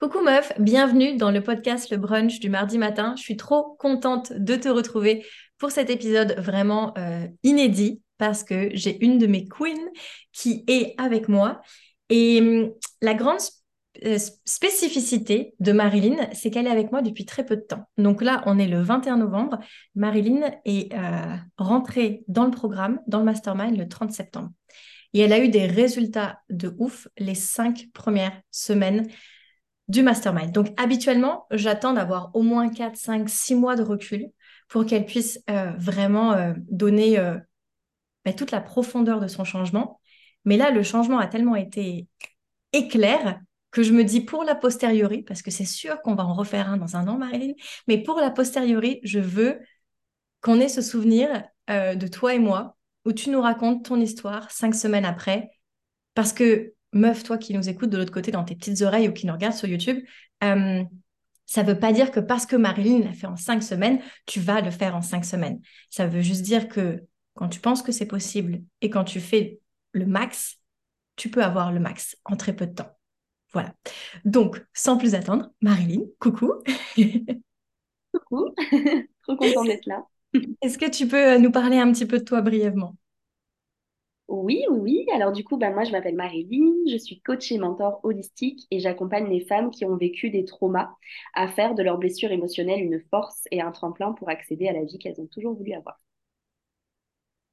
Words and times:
Coucou 0.00 0.22
meuf, 0.22 0.54
bienvenue 0.58 1.18
dans 1.18 1.30
le 1.30 1.42
podcast 1.42 1.90
Le 1.90 1.98
Brunch 1.98 2.40
du 2.40 2.48
mardi 2.48 2.78
matin. 2.78 3.12
Je 3.18 3.22
suis 3.22 3.36
trop 3.36 3.76
contente 3.78 4.32
de 4.32 4.56
te 4.56 4.70
retrouver 4.70 5.26
pour 5.58 5.70
cet 5.72 5.90
épisode 5.90 6.36
vraiment 6.38 6.94
euh, 6.96 7.28
inédit 7.42 8.00
parce 8.16 8.42
que 8.42 8.70
j'ai 8.72 9.04
une 9.04 9.18
de 9.18 9.26
mes 9.26 9.46
queens 9.46 9.90
qui 10.32 10.64
est 10.68 10.94
avec 10.96 11.28
moi. 11.28 11.60
Et 12.08 12.40
hum, 12.40 12.72
la 13.02 13.12
grande 13.12 13.40
euh, 14.06 14.16
spécificité 14.46 15.52
de 15.60 15.72
Marilyn, 15.72 16.30
c'est 16.32 16.50
qu'elle 16.50 16.66
est 16.66 16.70
avec 16.70 16.92
moi 16.92 17.02
depuis 17.02 17.26
très 17.26 17.44
peu 17.44 17.56
de 17.56 17.60
temps. 17.60 17.84
Donc 17.98 18.22
là, 18.22 18.42
on 18.46 18.58
est 18.58 18.68
le 18.68 18.80
21 18.80 19.18
novembre. 19.18 19.58
Marilyn 19.96 20.50
est 20.64 20.94
euh, 20.94 21.36
rentrée 21.58 22.24
dans 22.26 22.46
le 22.46 22.52
programme, 22.52 23.00
dans 23.06 23.18
le 23.18 23.26
mastermind, 23.26 23.76
le 23.76 23.86
30 23.86 24.12
septembre. 24.12 24.48
Et 25.12 25.20
elle 25.20 25.34
a 25.34 25.40
eu 25.40 25.50
des 25.50 25.66
résultats 25.66 26.38
de 26.48 26.74
ouf 26.78 27.06
les 27.18 27.34
cinq 27.34 27.88
premières 27.92 28.40
semaines 28.50 29.06
du 29.90 30.02
mastermind. 30.04 30.52
Donc 30.52 30.68
habituellement, 30.80 31.46
j'attends 31.50 31.92
d'avoir 31.92 32.30
au 32.34 32.42
moins 32.42 32.68
4, 32.68 32.96
5, 32.96 33.28
6 33.28 33.56
mois 33.56 33.74
de 33.74 33.82
recul 33.82 34.28
pour 34.68 34.86
qu'elle 34.86 35.04
puisse 35.04 35.42
euh, 35.50 35.72
vraiment 35.78 36.32
euh, 36.32 36.54
donner 36.70 37.18
euh, 37.18 37.36
bah, 38.24 38.32
toute 38.32 38.52
la 38.52 38.60
profondeur 38.60 39.18
de 39.18 39.26
son 39.26 39.42
changement. 39.42 40.00
Mais 40.44 40.56
là, 40.56 40.70
le 40.70 40.84
changement 40.84 41.18
a 41.18 41.26
tellement 41.26 41.56
été 41.56 42.06
éclair 42.72 43.40
que 43.72 43.82
je 43.82 43.92
me 43.92 44.04
dis 44.04 44.20
pour 44.20 44.44
la 44.44 44.54
posteriori, 44.54 45.22
parce 45.22 45.42
que 45.42 45.50
c'est 45.50 45.64
sûr 45.64 46.00
qu'on 46.02 46.14
va 46.14 46.24
en 46.24 46.34
refaire 46.34 46.68
un 46.68 46.76
dans 46.76 46.94
un 46.96 47.08
an, 47.08 47.18
Marilyn, 47.18 47.54
mais 47.88 47.98
pour 47.98 48.20
la 48.20 48.30
posteriori, 48.30 49.00
je 49.02 49.18
veux 49.18 49.58
qu'on 50.40 50.60
ait 50.60 50.68
ce 50.68 50.82
souvenir 50.82 51.44
de 51.68 52.06
toi 52.08 52.34
et 52.34 52.40
moi, 52.40 52.76
où 53.04 53.12
tu 53.12 53.30
nous 53.30 53.40
racontes 53.40 53.84
ton 53.84 54.00
histoire 54.00 54.50
cinq 54.50 54.74
semaines 54.74 55.04
après, 55.04 55.50
parce 56.14 56.32
que 56.32 56.74
meuf, 56.92 57.22
toi 57.22 57.38
qui 57.38 57.54
nous 57.54 57.68
écoutes 57.68 57.90
de 57.90 57.96
l'autre 57.96 58.12
côté 58.12 58.30
dans 58.30 58.44
tes 58.44 58.54
petites 58.54 58.82
oreilles 58.82 59.08
ou 59.08 59.12
qui 59.12 59.26
nous 59.26 59.32
regardes 59.32 59.54
sur 59.54 59.68
YouTube, 59.68 60.02
euh, 60.44 60.82
ça 61.46 61.62
ne 61.62 61.68
veut 61.68 61.78
pas 61.78 61.92
dire 61.92 62.10
que 62.10 62.20
parce 62.20 62.46
que 62.46 62.56
Marilyn 62.56 63.00
l'a 63.00 63.12
fait 63.12 63.26
en 63.26 63.36
cinq 63.36 63.62
semaines, 63.62 64.00
tu 64.26 64.40
vas 64.40 64.60
le 64.60 64.70
faire 64.70 64.94
en 64.94 65.02
cinq 65.02 65.24
semaines. 65.24 65.60
Ça 65.90 66.06
veut 66.06 66.20
juste 66.20 66.42
dire 66.42 66.68
que 66.68 67.02
quand 67.34 67.48
tu 67.48 67.60
penses 67.60 67.82
que 67.82 67.92
c'est 67.92 68.06
possible 68.06 68.62
et 68.80 68.90
quand 68.90 69.04
tu 69.04 69.20
fais 69.20 69.58
le 69.92 70.06
max, 70.06 70.58
tu 71.16 71.28
peux 71.30 71.42
avoir 71.42 71.72
le 71.72 71.80
max 71.80 72.16
en 72.24 72.36
très 72.36 72.54
peu 72.54 72.66
de 72.66 72.74
temps. 72.74 72.96
Voilà. 73.52 73.74
Donc, 74.24 74.64
sans 74.72 74.96
plus 74.96 75.14
attendre, 75.14 75.50
Marilyn, 75.60 76.02
coucou. 76.20 76.52
coucou, 78.12 78.54
trop 79.22 79.36
contente 79.36 79.66
d'être 79.66 79.86
là. 79.86 80.04
Est-ce 80.62 80.78
que 80.78 80.88
tu 80.88 81.08
peux 81.08 81.38
nous 81.38 81.50
parler 81.50 81.78
un 81.78 81.90
petit 81.92 82.06
peu 82.06 82.18
de 82.18 82.24
toi 82.24 82.42
brièvement? 82.42 82.96
Oui, 84.30 84.64
oui, 84.70 85.04
Alors 85.12 85.32
du 85.32 85.42
coup, 85.44 85.56
bah, 85.56 85.70
moi, 85.70 85.84
je 85.84 85.90
m'appelle 85.90 86.14
Marilyn, 86.14 86.72
je 86.90 86.96
suis 86.96 87.20
coach 87.20 87.50
et 87.50 87.58
mentor 87.58 88.00
holistique 88.04 88.66
et 88.70 88.78
j'accompagne 88.78 89.28
les 89.28 89.40
femmes 89.40 89.70
qui 89.70 89.84
ont 89.84 89.96
vécu 89.96 90.30
des 90.30 90.44
traumas 90.44 90.90
à 91.34 91.48
faire 91.48 91.74
de 91.74 91.82
leurs 91.82 91.98
blessures 91.98 92.30
émotionnelles 92.30 92.80
une 92.80 93.02
force 93.10 93.42
et 93.50 93.60
un 93.60 93.72
tremplin 93.72 94.12
pour 94.12 94.28
accéder 94.28 94.68
à 94.68 94.72
la 94.72 94.84
vie 94.84 94.98
qu'elles 94.98 95.20
ont 95.20 95.26
toujours 95.26 95.54
voulu 95.54 95.72
avoir. 95.72 96.00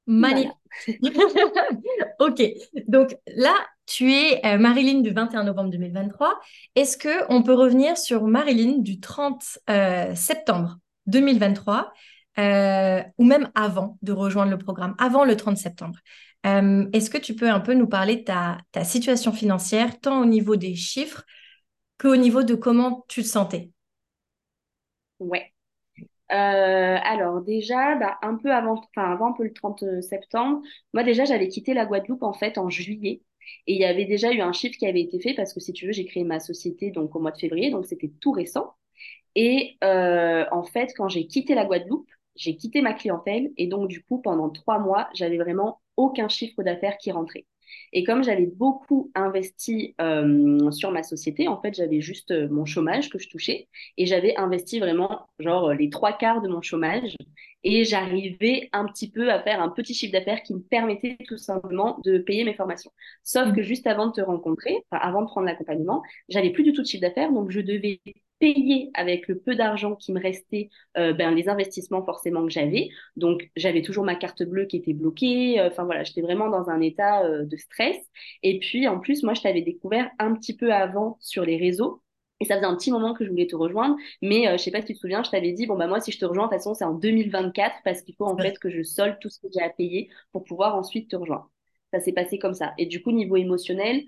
Magnifique. 0.06 0.52
ok, 2.18 2.42
donc 2.86 3.14
là, 3.26 3.54
tu 3.84 4.12
es 4.12 4.40
euh, 4.46 4.58
Marilyn 4.58 5.00
du 5.00 5.10
21 5.10 5.44
novembre 5.44 5.70
2023. 5.70 6.38
Est-ce 6.76 6.96
que 6.96 7.30
on 7.30 7.42
peut 7.42 7.54
revenir 7.54 7.98
sur 7.98 8.22
Marilyn 8.24 8.78
du 8.78 9.00
30 9.00 9.58
euh, 9.68 10.14
septembre 10.14 10.78
2023 11.06 11.92
euh, 12.38 13.02
ou 13.18 13.24
même 13.24 13.50
avant 13.54 13.98
de 14.00 14.12
rejoindre 14.12 14.50
le 14.50 14.58
programme, 14.58 14.94
avant 14.98 15.24
le 15.24 15.36
30 15.36 15.56
septembre? 15.56 15.98
Euh, 16.46 16.88
est-ce 16.92 17.10
que 17.10 17.18
tu 17.18 17.34
peux 17.34 17.50
un 17.50 17.60
peu 17.60 17.74
nous 17.74 17.88
parler 17.88 18.16
de 18.16 18.24
ta, 18.24 18.84
situation 18.84 19.32
financière, 19.32 19.98
tant 20.00 20.20
au 20.20 20.24
niveau 20.24 20.56
des 20.56 20.74
chiffres 20.74 21.24
qu'au 21.98 22.16
niveau 22.16 22.42
de 22.42 22.54
comment 22.54 23.04
tu 23.08 23.22
te 23.22 23.28
sentais? 23.28 23.70
Ouais. 25.18 25.52
Euh, 26.30 26.98
alors 27.02 27.40
déjà, 27.40 27.96
bah, 27.96 28.18
un 28.22 28.36
peu 28.36 28.52
avant, 28.52 28.74
enfin 28.74 29.10
avant 29.12 29.30
un 29.30 29.32
peu 29.32 29.44
le 29.44 29.52
30 29.52 30.02
septembre, 30.02 30.60
moi 30.92 31.02
déjà 31.02 31.24
j'avais 31.24 31.48
quitté 31.48 31.74
la 31.74 31.86
Guadeloupe 31.86 32.22
en 32.22 32.34
fait 32.34 32.58
en 32.58 32.68
juillet. 32.70 33.22
Et 33.66 33.74
il 33.74 33.80
y 33.80 33.84
avait 33.84 34.04
déjà 34.04 34.32
eu 34.32 34.40
un 34.40 34.52
chiffre 34.52 34.76
qui 34.78 34.86
avait 34.86 35.00
été 35.00 35.20
fait 35.20 35.34
parce 35.34 35.54
que 35.54 35.60
si 35.60 35.72
tu 35.72 35.86
veux 35.86 35.92
j'ai 35.92 36.04
créé 36.04 36.24
ma 36.24 36.38
société 36.38 36.90
donc 36.90 37.16
au 37.16 37.20
mois 37.20 37.30
de 37.32 37.38
février 37.38 37.70
donc 37.70 37.86
c'était 37.86 38.12
tout 38.20 38.32
récent. 38.32 38.74
Et 39.34 39.78
euh, 39.84 40.44
en 40.52 40.64
fait 40.64 40.92
quand 40.96 41.08
j'ai 41.08 41.26
quitté 41.26 41.54
la 41.54 41.64
Guadeloupe 41.64 42.08
j'ai 42.36 42.56
quitté 42.56 42.82
ma 42.82 42.94
clientèle. 42.94 43.50
Et 43.56 43.66
donc 43.66 43.88
du 43.88 44.04
coup 44.04 44.20
pendant 44.20 44.50
trois 44.50 44.78
mois 44.78 45.08
j'avais 45.14 45.38
vraiment 45.38 45.80
aucun 45.98 46.28
chiffre 46.28 46.62
d'affaires 46.62 46.96
qui 46.96 47.12
rentrait. 47.12 47.44
Et 47.92 48.04
comme 48.04 48.24
j'avais 48.24 48.46
beaucoup 48.46 49.10
investi 49.14 49.94
euh, 50.00 50.70
sur 50.70 50.90
ma 50.90 51.02
société, 51.02 51.48
en 51.48 51.60
fait, 51.60 51.74
j'avais 51.74 52.00
juste 52.00 52.30
euh, 52.30 52.48
mon 52.48 52.64
chômage 52.64 53.10
que 53.10 53.18
je 53.18 53.28
touchais 53.28 53.68
et 53.96 54.06
j'avais 54.06 54.36
investi 54.36 54.80
vraiment 54.80 55.26
genre 55.38 55.74
les 55.74 55.90
trois 55.90 56.12
quarts 56.12 56.40
de 56.40 56.48
mon 56.48 56.62
chômage 56.62 57.14
et 57.64 57.84
j'arrivais 57.84 58.68
un 58.72 58.86
petit 58.86 59.10
peu 59.10 59.30
à 59.30 59.42
faire 59.42 59.60
un 59.60 59.68
petit 59.68 59.92
chiffre 59.92 60.12
d'affaires 60.12 60.42
qui 60.42 60.54
me 60.54 60.60
permettait 60.60 61.16
tout 61.26 61.36
simplement 61.36 61.98
de 62.04 62.18
payer 62.18 62.44
mes 62.44 62.54
formations. 62.54 62.92
Sauf 63.22 63.48
mmh. 63.48 63.52
que 63.54 63.62
juste 63.62 63.86
avant 63.86 64.06
de 64.06 64.12
te 64.12 64.20
rencontrer, 64.20 64.84
avant 64.90 65.22
de 65.22 65.26
prendre 65.26 65.46
l'accompagnement, 65.46 66.02
j'avais 66.28 66.50
plus 66.50 66.62
du 66.62 66.72
tout 66.72 66.82
de 66.82 66.86
chiffre 66.86 67.02
d'affaires, 67.02 67.32
donc 67.32 67.50
je 67.50 67.60
devais 67.60 68.00
payer 68.38 68.90
avec 68.94 69.28
le 69.28 69.38
peu 69.38 69.54
d'argent 69.56 69.96
qui 69.96 70.12
me 70.12 70.20
restait 70.20 70.70
euh, 70.96 71.12
ben, 71.12 71.34
les 71.34 71.48
investissements 71.48 72.04
forcément 72.04 72.44
que 72.44 72.50
j'avais. 72.52 72.88
Donc 73.16 73.50
j'avais 73.56 73.82
toujours 73.82 74.04
ma 74.04 74.14
carte 74.14 74.42
bleue 74.44 74.66
qui 74.66 74.76
était 74.76 74.92
bloquée. 74.92 75.60
Enfin 75.60 75.84
voilà, 75.84 76.04
j'étais 76.04 76.22
vraiment 76.22 76.48
dans 76.48 76.68
un 76.70 76.80
état 76.80 77.24
euh, 77.24 77.44
de 77.44 77.56
stress. 77.56 77.96
Et 78.42 78.58
puis 78.60 78.86
en 78.88 78.98
plus, 79.00 79.22
moi 79.22 79.34
je 79.34 79.42
t'avais 79.42 79.62
découvert 79.62 80.10
un 80.18 80.34
petit 80.34 80.56
peu 80.56 80.72
avant 80.72 81.16
sur 81.20 81.44
les 81.44 81.56
réseaux. 81.56 82.02
Et 82.40 82.44
ça 82.44 82.54
faisait 82.54 82.66
un 82.66 82.76
petit 82.76 82.92
moment 82.92 83.14
que 83.14 83.24
je 83.24 83.30
voulais 83.30 83.48
te 83.48 83.56
rejoindre, 83.56 83.96
mais 84.22 84.46
euh, 84.46 84.52
je 84.52 84.62
sais 84.62 84.70
pas 84.70 84.80
si 84.80 84.86
tu 84.86 84.94
te 84.94 84.98
souviens, 85.00 85.24
je 85.24 85.30
t'avais 85.30 85.50
dit 85.52 85.66
bon 85.66 85.76
bah 85.76 85.88
moi 85.88 86.00
si 86.00 86.12
je 86.12 86.18
te 86.20 86.24
rejoins 86.24 86.44
de 86.46 86.50
toute 86.50 86.58
façon 86.58 86.72
c'est 86.74 86.84
en 86.84 86.94
2024 86.94 87.78
parce 87.84 88.02
qu'il 88.02 88.14
faut 88.14 88.26
en 88.26 88.36
fait 88.38 88.58
que 88.60 88.70
je 88.70 88.82
solde 88.84 89.18
tout 89.20 89.28
ce 89.28 89.40
que 89.40 89.48
j'ai 89.52 89.60
à 89.60 89.70
payer 89.70 90.08
pour 90.30 90.44
pouvoir 90.44 90.76
ensuite 90.76 91.10
te 91.10 91.16
rejoindre. 91.16 91.50
Ça 91.92 91.98
s'est 92.00 92.12
passé 92.12 92.38
comme 92.38 92.54
ça. 92.54 92.74
Et 92.78 92.86
du 92.86 93.02
coup 93.02 93.10
niveau 93.12 93.36
émotionnel, 93.36 94.04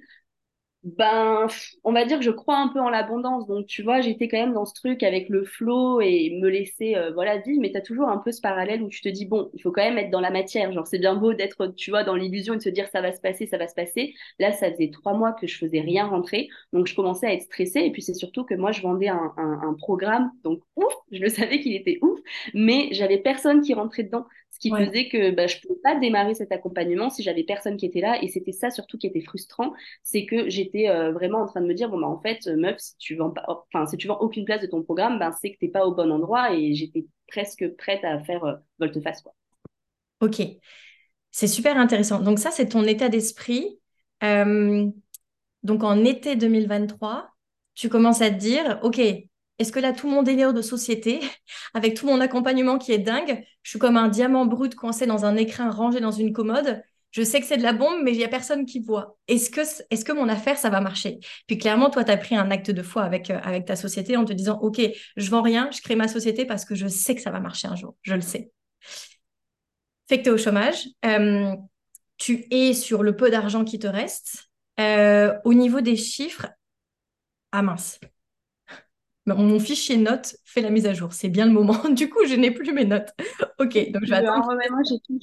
ben, 0.82 1.46
on 1.84 1.92
va 1.92 2.06
dire 2.06 2.18
que 2.18 2.24
je 2.24 2.30
crois 2.30 2.56
un 2.56 2.68
peu 2.68 2.80
en 2.80 2.88
l'abondance. 2.88 3.46
Donc, 3.46 3.66
tu 3.66 3.82
vois, 3.82 4.00
j'étais 4.00 4.28
quand 4.28 4.38
même 4.38 4.54
dans 4.54 4.64
ce 4.64 4.72
truc 4.72 5.02
avec 5.02 5.28
le 5.28 5.44
flow 5.44 6.00
et 6.00 6.38
me 6.40 6.48
laisser, 6.48 6.94
euh, 6.96 7.10
voilà, 7.12 7.36
vivre. 7.38 7.60
Mais 7.60 7.70
tu 7.70 7.76
as 7.76 7.82
toujours 7.82 8.08
un 8.08 8.16
peu 8.16 8.32
ce 8.32 8.40
parallèle 8.40 8.82
où 8.82 8.88
tu 8.88 9.02
te 9.02 9.08
dis, 9.10 9.26
bon, 9.26 9.50
il 9.52 9.60
faut 9.62 9.72
quand 9.72 9.82
même 9.82 9.98
être 9.98 10.10
dans 10.10 10.20
la 10.20 10.30
matière. 10.30 10.72
Genre, 10.72 10.86
c'est 10.86 10.98
bien 10.98 11.14
beau 11.16 11.34
d'être, 11.34 11.66
tu 11.76 11.90
vois, 11.90 12.02
dans 12.02 12.14
l'illusion 12.16 12.54
et 12.54 12.56
de 12.56 12.62
se 12.62 12.70
dire, 12.70 12.88
ça 12.92 13.02
va 13.02 13.12
se 13.12 13.20
passer, 13.20 13.46
ça 13.46 13.58
va 13.58 13.68
se 13.68 13.74
passer. 13.74 14.14
Là, 14.38 14.52
ça 14.52 14.70
faisait 14.72 14.90
trois 14.90 15.12
mois 15.12 15.32
que 15.32 15.46
je 15.46 15.58
faisais 15.58 15.80
rien 15.80 16.06
rentrer. 16.06 16.48
Donc, 16.72 16.86
je 16.86 16.94
commençais 16.94 17.26
à 17.26 17.34
être 17.34 17.42
stressée. 17.42 17.80
Et 17.80 17.92
puis, 17.92 18.00
c'est 18.00 18.14
surtout 18.14 18.44
que 18.44 18.54
moi, 18.54 18.72
je 18.72 18.80
vendais 18.80 19.08
un, 19.08 19.34
un 19.36 19.74
programme. 19.74 20.30
Donc, 20.44 20.62
ouf, 20.76 20.94
je 21.12 21.18
le 21.20 21.28
savais 21.28 21.60
qu'il 21.60 21.74
était 21.74 21.98
ouf. 22.00 22.18
Mais 22.54 22.88
j'avais 22.92 23.18
personne 23.18 23.60
qui 23.60 23.74
rentrait 23.74 24.04
dedans 24.04 24.24
qui 24.60 24.70
faisait 24.70 25.08
que 25.08 25.30
bah, 25.30 25.46
je 25.46 25.56
ne 25.56 25.60
pouvais 25.62 25.80
pas 25.82 25.98
démarrer 25.98 26.34
cet 26.34 26.52
accompagnement 26.52 27.10
si 27.10 27.22
j'avais 27.22 27.42
personne 27.44 27.76
qui 27.76 27.86
était 27.86 28.00
là. 28.00 28.22
Et 28.22 28.28
c'était 28.28 28.52
ça 28.52 28.70
surtout 28.70 28.98
qui 28.98 29.06
était 29.06 29.22
frustrant, 29.22 29.72
c'est 30.02 30.26
que 30.26 30.48
j'étais 30.48 30.88
euh, 30.88 31.12
vraiment 31.12 31.40
en 31.40 31.46
train 31.46 31.62
de 31.62 31.66
me 31.66 31.74
dire, 31.74 31.88
bon, 31.88 31.98
bah, 31.98 32.06
en 32.06 32.20
fait, 32.20 32.46
meuf, 32.46 32.78
si 32.78 32.96
tu 32.98 33.16
vends 33.16 33.30
pas, 33.30 33.44
enfin, 33.48 33.86
si 33.86 33.96
tu 33.96 34.06
vends 34.06 34.18
aucune 34.18 34.44
place 34.44 34.60
de 34.60 34.66
ton 34.66 34.82
programme, 34.82 35.18
ben, 35.18 35.32
c'est 35.40 35.52
que 35.52 35.58
tu 35.58 35.64
n'es 35.64 35.70
pas 35.70 35.86
au 35.86 35.94
bon 35.94 36.12
endroit. 36.12 36.54
Et 36.54 36.74
j'étais 36.74 37.06
presque 37.26 37.66
prête 37.76 38.04
à 38.04 38.20
faire 38.20 38.44
euh, 38.44 38.54
volte-face. 38.78 39.22
Quoi. 39.22 39.32
Ok, 40.20 40.42
c'est 41.30 41.46
super 41.46 41.78
intéressant. 41.78 42.20
Donc 42.20 42.38
ça, 42.38 42.50
c'est 42.50 42.68
ton 42.68 42.84
état 42.84 43.08
d'esprit. 43.08 43.80
Euh, 44.22 44.86
donc 45.62 45.82
en 45.82 46.04
été 46.04 46.36
2023, 46.36 47.30
tu 47.74 47.88
commences 47.88 48.20
à 48.20 48.30
te 48.30 48.36
dire, 48.36 48.78
OK, 48.82 49.00
est-ce 49.60 49.70
que 49.70 49.78
là, 49.78 49.92
tout 49.92 50.08
mon 50.08 50.22
délire 50.22 50.52
de 50.52 50.62
société, 50.62 51.20
avec 51.74 51.94
tout 51.94 52.06
mon 52.06 52.20
accompagnement 52.20 52.78
qui 52.78 52.92
est 52.92 52.98
dingue, 52.98 53.44
je 53.62 53.70
suis 53.70 53.78
comme 53.78 53.96
un 53.96 54.08
diamant 54.08 54.46
brut 54.46 54.74
coincé 54.74 55.06
dans 55.06 55.24
un 55.24 55.36
écrin 55.36 55.70
rangé 55.70 56.00
dans 56.00 56.10
une 56.10 56.32
commode 56.32 56.82
je 57.10 57.22
sais 57.22 57.40
que 57.40 57.46
c'est 57.46 57.56
de 57.56 57.62
la 57.62 57.72
bombe, 57.72 58.02
mais 58.02 58.12
il 58.12 58.18
n'y 58.18 58.24
a 58.24 58.28
personne 58.28 58.64
qui 58.66 58.80
voit. 58.80 59.16
Est-ce 59.26 59.50
que, 59.50 59.60
est 59.90 60.04
que 60.04 60.12
mon 60.12 60.28
affaire, 60.28 60.56
ça 60.58 60.70
va 60.70 60.80
marcher? 60.80 61.18
Puis 61.46 61.58
clairement, 61.58 61.90
toi, 61.90 62.04
tu 62.04 62.12
as 62.12 62.16
pris 62.16 62.36
un 62.36 62.50
acte 62.50 62.70
de 62.70 62.82
foi 62.82 63.02
avec, 63.02 63.30
euh, 63.30 63.60
ta 63.60 63.76
société 63.76 64.16
en 64.16 64.24
te 64.24 64.32
disant, 64.32 64.58
OK, 64.60 64.80
je 65.16 65.30
vends 65.30 65.42
rien, 65.42 65.70
je 65.72 65.80
crée 65.80 65.96
ma 65.96 66.08
société 66.08 66.44
parce 66.44 66.64
que 66.64 66.74
je 66.74 66.86
sais 66.86 67.14
que 67.14 67.20
ça 67.20 67.30
va 67.30 67.40
marcher 67.40 67.66
un 67.66 67.74
jour. 67.74 67.96
Je 68.02 68.14
le 68.14 68.20
sais. 68.20 68.52
Fait 70.08 70.18
que 70.18 70.22
tu 70.22 70.28
es 70.28 70.32
au 70.32 70.38
chômage. 70.38 70.86
Euh, 71.04 71.56
tu 72.16 72.46
es 72.50 72.74
sur 72.74 73.02
le 73.02 73.16
peu 73.16 73.30
d'argent 73.30 73.64
qui 73.64 73.78
te 73.78 73.88
reste. 73.88 74.50
Euh, 74.78 75.36
au 75.44 75.52
niveau 75.52 75.80
des 75.80 75.96
chiffres, 75.96 76.48
ah 77.52 77.62
mince, 77.62 77.98
mon 79.26 79.58
fichier 79.60 79.96
notes 79.96 80.36
fait 80.44 80.60
la 80.60 80.70
mise 80.70 80.86
à 80.86 80.94
jour. 80.94 81.12
C'est 81.12 81.28
bien 81.28 81.46
le 81.46 81.52
moment. 81.52 81.76
Du 81.90 82.08
coup, 82.08 82.24
je 82.26 82.34
n'ai 82.34 82.50
plus 82.50 82.72
mes 82.72 82.84
notes. 82.84 83.10
ok, 83.58 83.90
donc 83.92 84.04
je 84.04 84.10
vais 84.10 84.16
attendre. 84.16 84.48
moi, 84.70 84.80
j'ai 84.88 84.98
tout. 85.00 85.18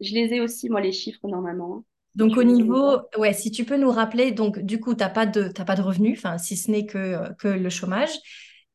Je 0.00 0.14
les 0.14 0.34
ai 0.34 0.40
aussi, 0.40 0.68
moi, 0.70 0.80
les 0.80 0.92
chiffres, 0.92 1.26
normalement. 1.28 1.84
Donc 2.16 2.36
au 2.36 2.42
niveau, 2.42 2.98
ouais, 3.18 3.32
si 3.32 3.50
tu 3.50 3.64
peux 3.64 3.76
nous 3.76 3.90
rappeler, 3.90 4.32
donc 4.32 4.58
du 4.58 4.80
coup, 4.80 4.94
tu 4.94 5.00
n'as 5.00 5.10
pas 5.10 5.26
de, 5.26 5.48
pas 5.64 5.76
de 5.76 5.82
revenus, 5.82 6.18
enfin, 6.18 6.38
si 6.38 6.56
ce 6.56 6.70
n'est 6.70 6.86
que, 6.86 7.32
que 7.34 7.48
le 7.48 7.70
chômage. 7.70 8.10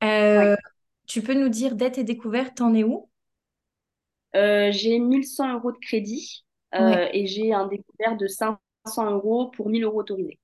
Euh, 0.04 0.56
tu 1.08 1.22
peux 1.22 1.34
nous 1.34 1.50
dire, 1.50 1.76
dette 1.76 1.98
et 1.98 2.04
découverte, 2.04 2.56
t'en 2.56 2.74
es 2.74 2.84
où? 2.84 3.10
Euh, 4.36 4.72
J'ai 4.72 5.00
1100 5.00 5.54
euros 5.54 5.72
de 5.72 5.78
crédit 5.78 6.46
euh, 6.76 7.08
et 7.14 7.26
j'ai 7.28 7.54
un 7.54 7.68
découvert 7.68 8.18
de 8.18 8.28
500 8.28 9.12
euros 9.12 9.50
pour 9.52 9.70
1000 9.70 9.84
euros 9.84 10.00
autorisés. 10.00 10.40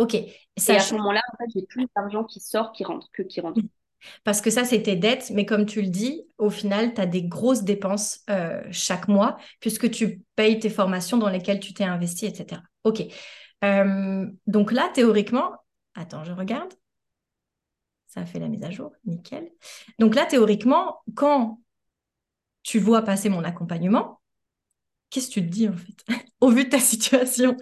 Ok. 0.00 0.14
Et 0.14 0.32
à 0.68 0.80
ce 0.80 0.94
moment-là, 0.94 1.20
en 1.30 1.36
fait, 1.36 1.50
j'ai 1.54 1.66
plus 1.66 1.86
d'argent 1.94 2.24
qui 2.24 2.40
sort 2.40 2.72
qui 2.72 2.84
rentre 2.84 3.10
que 3.12 3.22
qui 3.22 3.42
rentre. 3.42 3.60
Parce 4.24 4.40
que 4.40 4.48
ça, 4.48 4.64
c'est 4.64 4.82
tes 4.82 4.96
dettes, 4.96 5.30
mais 5.34 5.44
comme 5.44 5.66
tu 5.66 5.82
le 5.82 5.88
dis, 5.88 6.26
au 6.38 6.48
final, 6.48 6.94
tu 6.94 7.02
as 7.02 7.06
des 7.06 7.22
grosses 7.22 7.64
dépenses 7.64 8.20
euh, 8.30 8.62
chaque 8.70 9.08
mois, 9.08 9.36
puisque 9.60 9.90
tu 9.90 10.22
payes 10.36 10.58
tes 10.58 10.70
formations 10.70 11.18
dans 11.18 11.28
lesquelles 11.28 11.60
tu 11.60 11.74
t'es 11.74 11.84
investi, 11.84 12.24
etc. 12.24 12.62
OK. 12.84 13.02
Euh, 13.62 14.26
donc 14.46 14.72
là, 14.72 14.90
théoriquement, 14.94 15.52
attends, 15.94 16.24
je 16.24 16.32
regarde. 16.32 16.72
Ça 18.06 18.20
a 18.22 18.24
fait 18.24 18.38
la 18.38 18.48
mise 18.48 18.64
à 18.64 18.70
jour, 18.70 18.90
nickel. 19.04 19.50
Donc 19.98 20.14
là, 20.14 20.24
théoriquement, 20.24 21.02
quand 21.14 21.60
tu 22.62 22.78
vois 22.78 23.02
passer 23.02 23.28
mon 23.28 23.44
accompagnement, 23.44 24.18
qu'est-ce 25.10 25.28
que 25.28 25.34
tu 25.34 25.42
te 25.42 25.52
dis 25.52 25.68
en 25.68 25.74
fait, 25.74 26.04
au 26.40 26.48
vu 26.48 26.64
de 26.64 26.70
ta 26.70 26.80
situation 26.80 27.54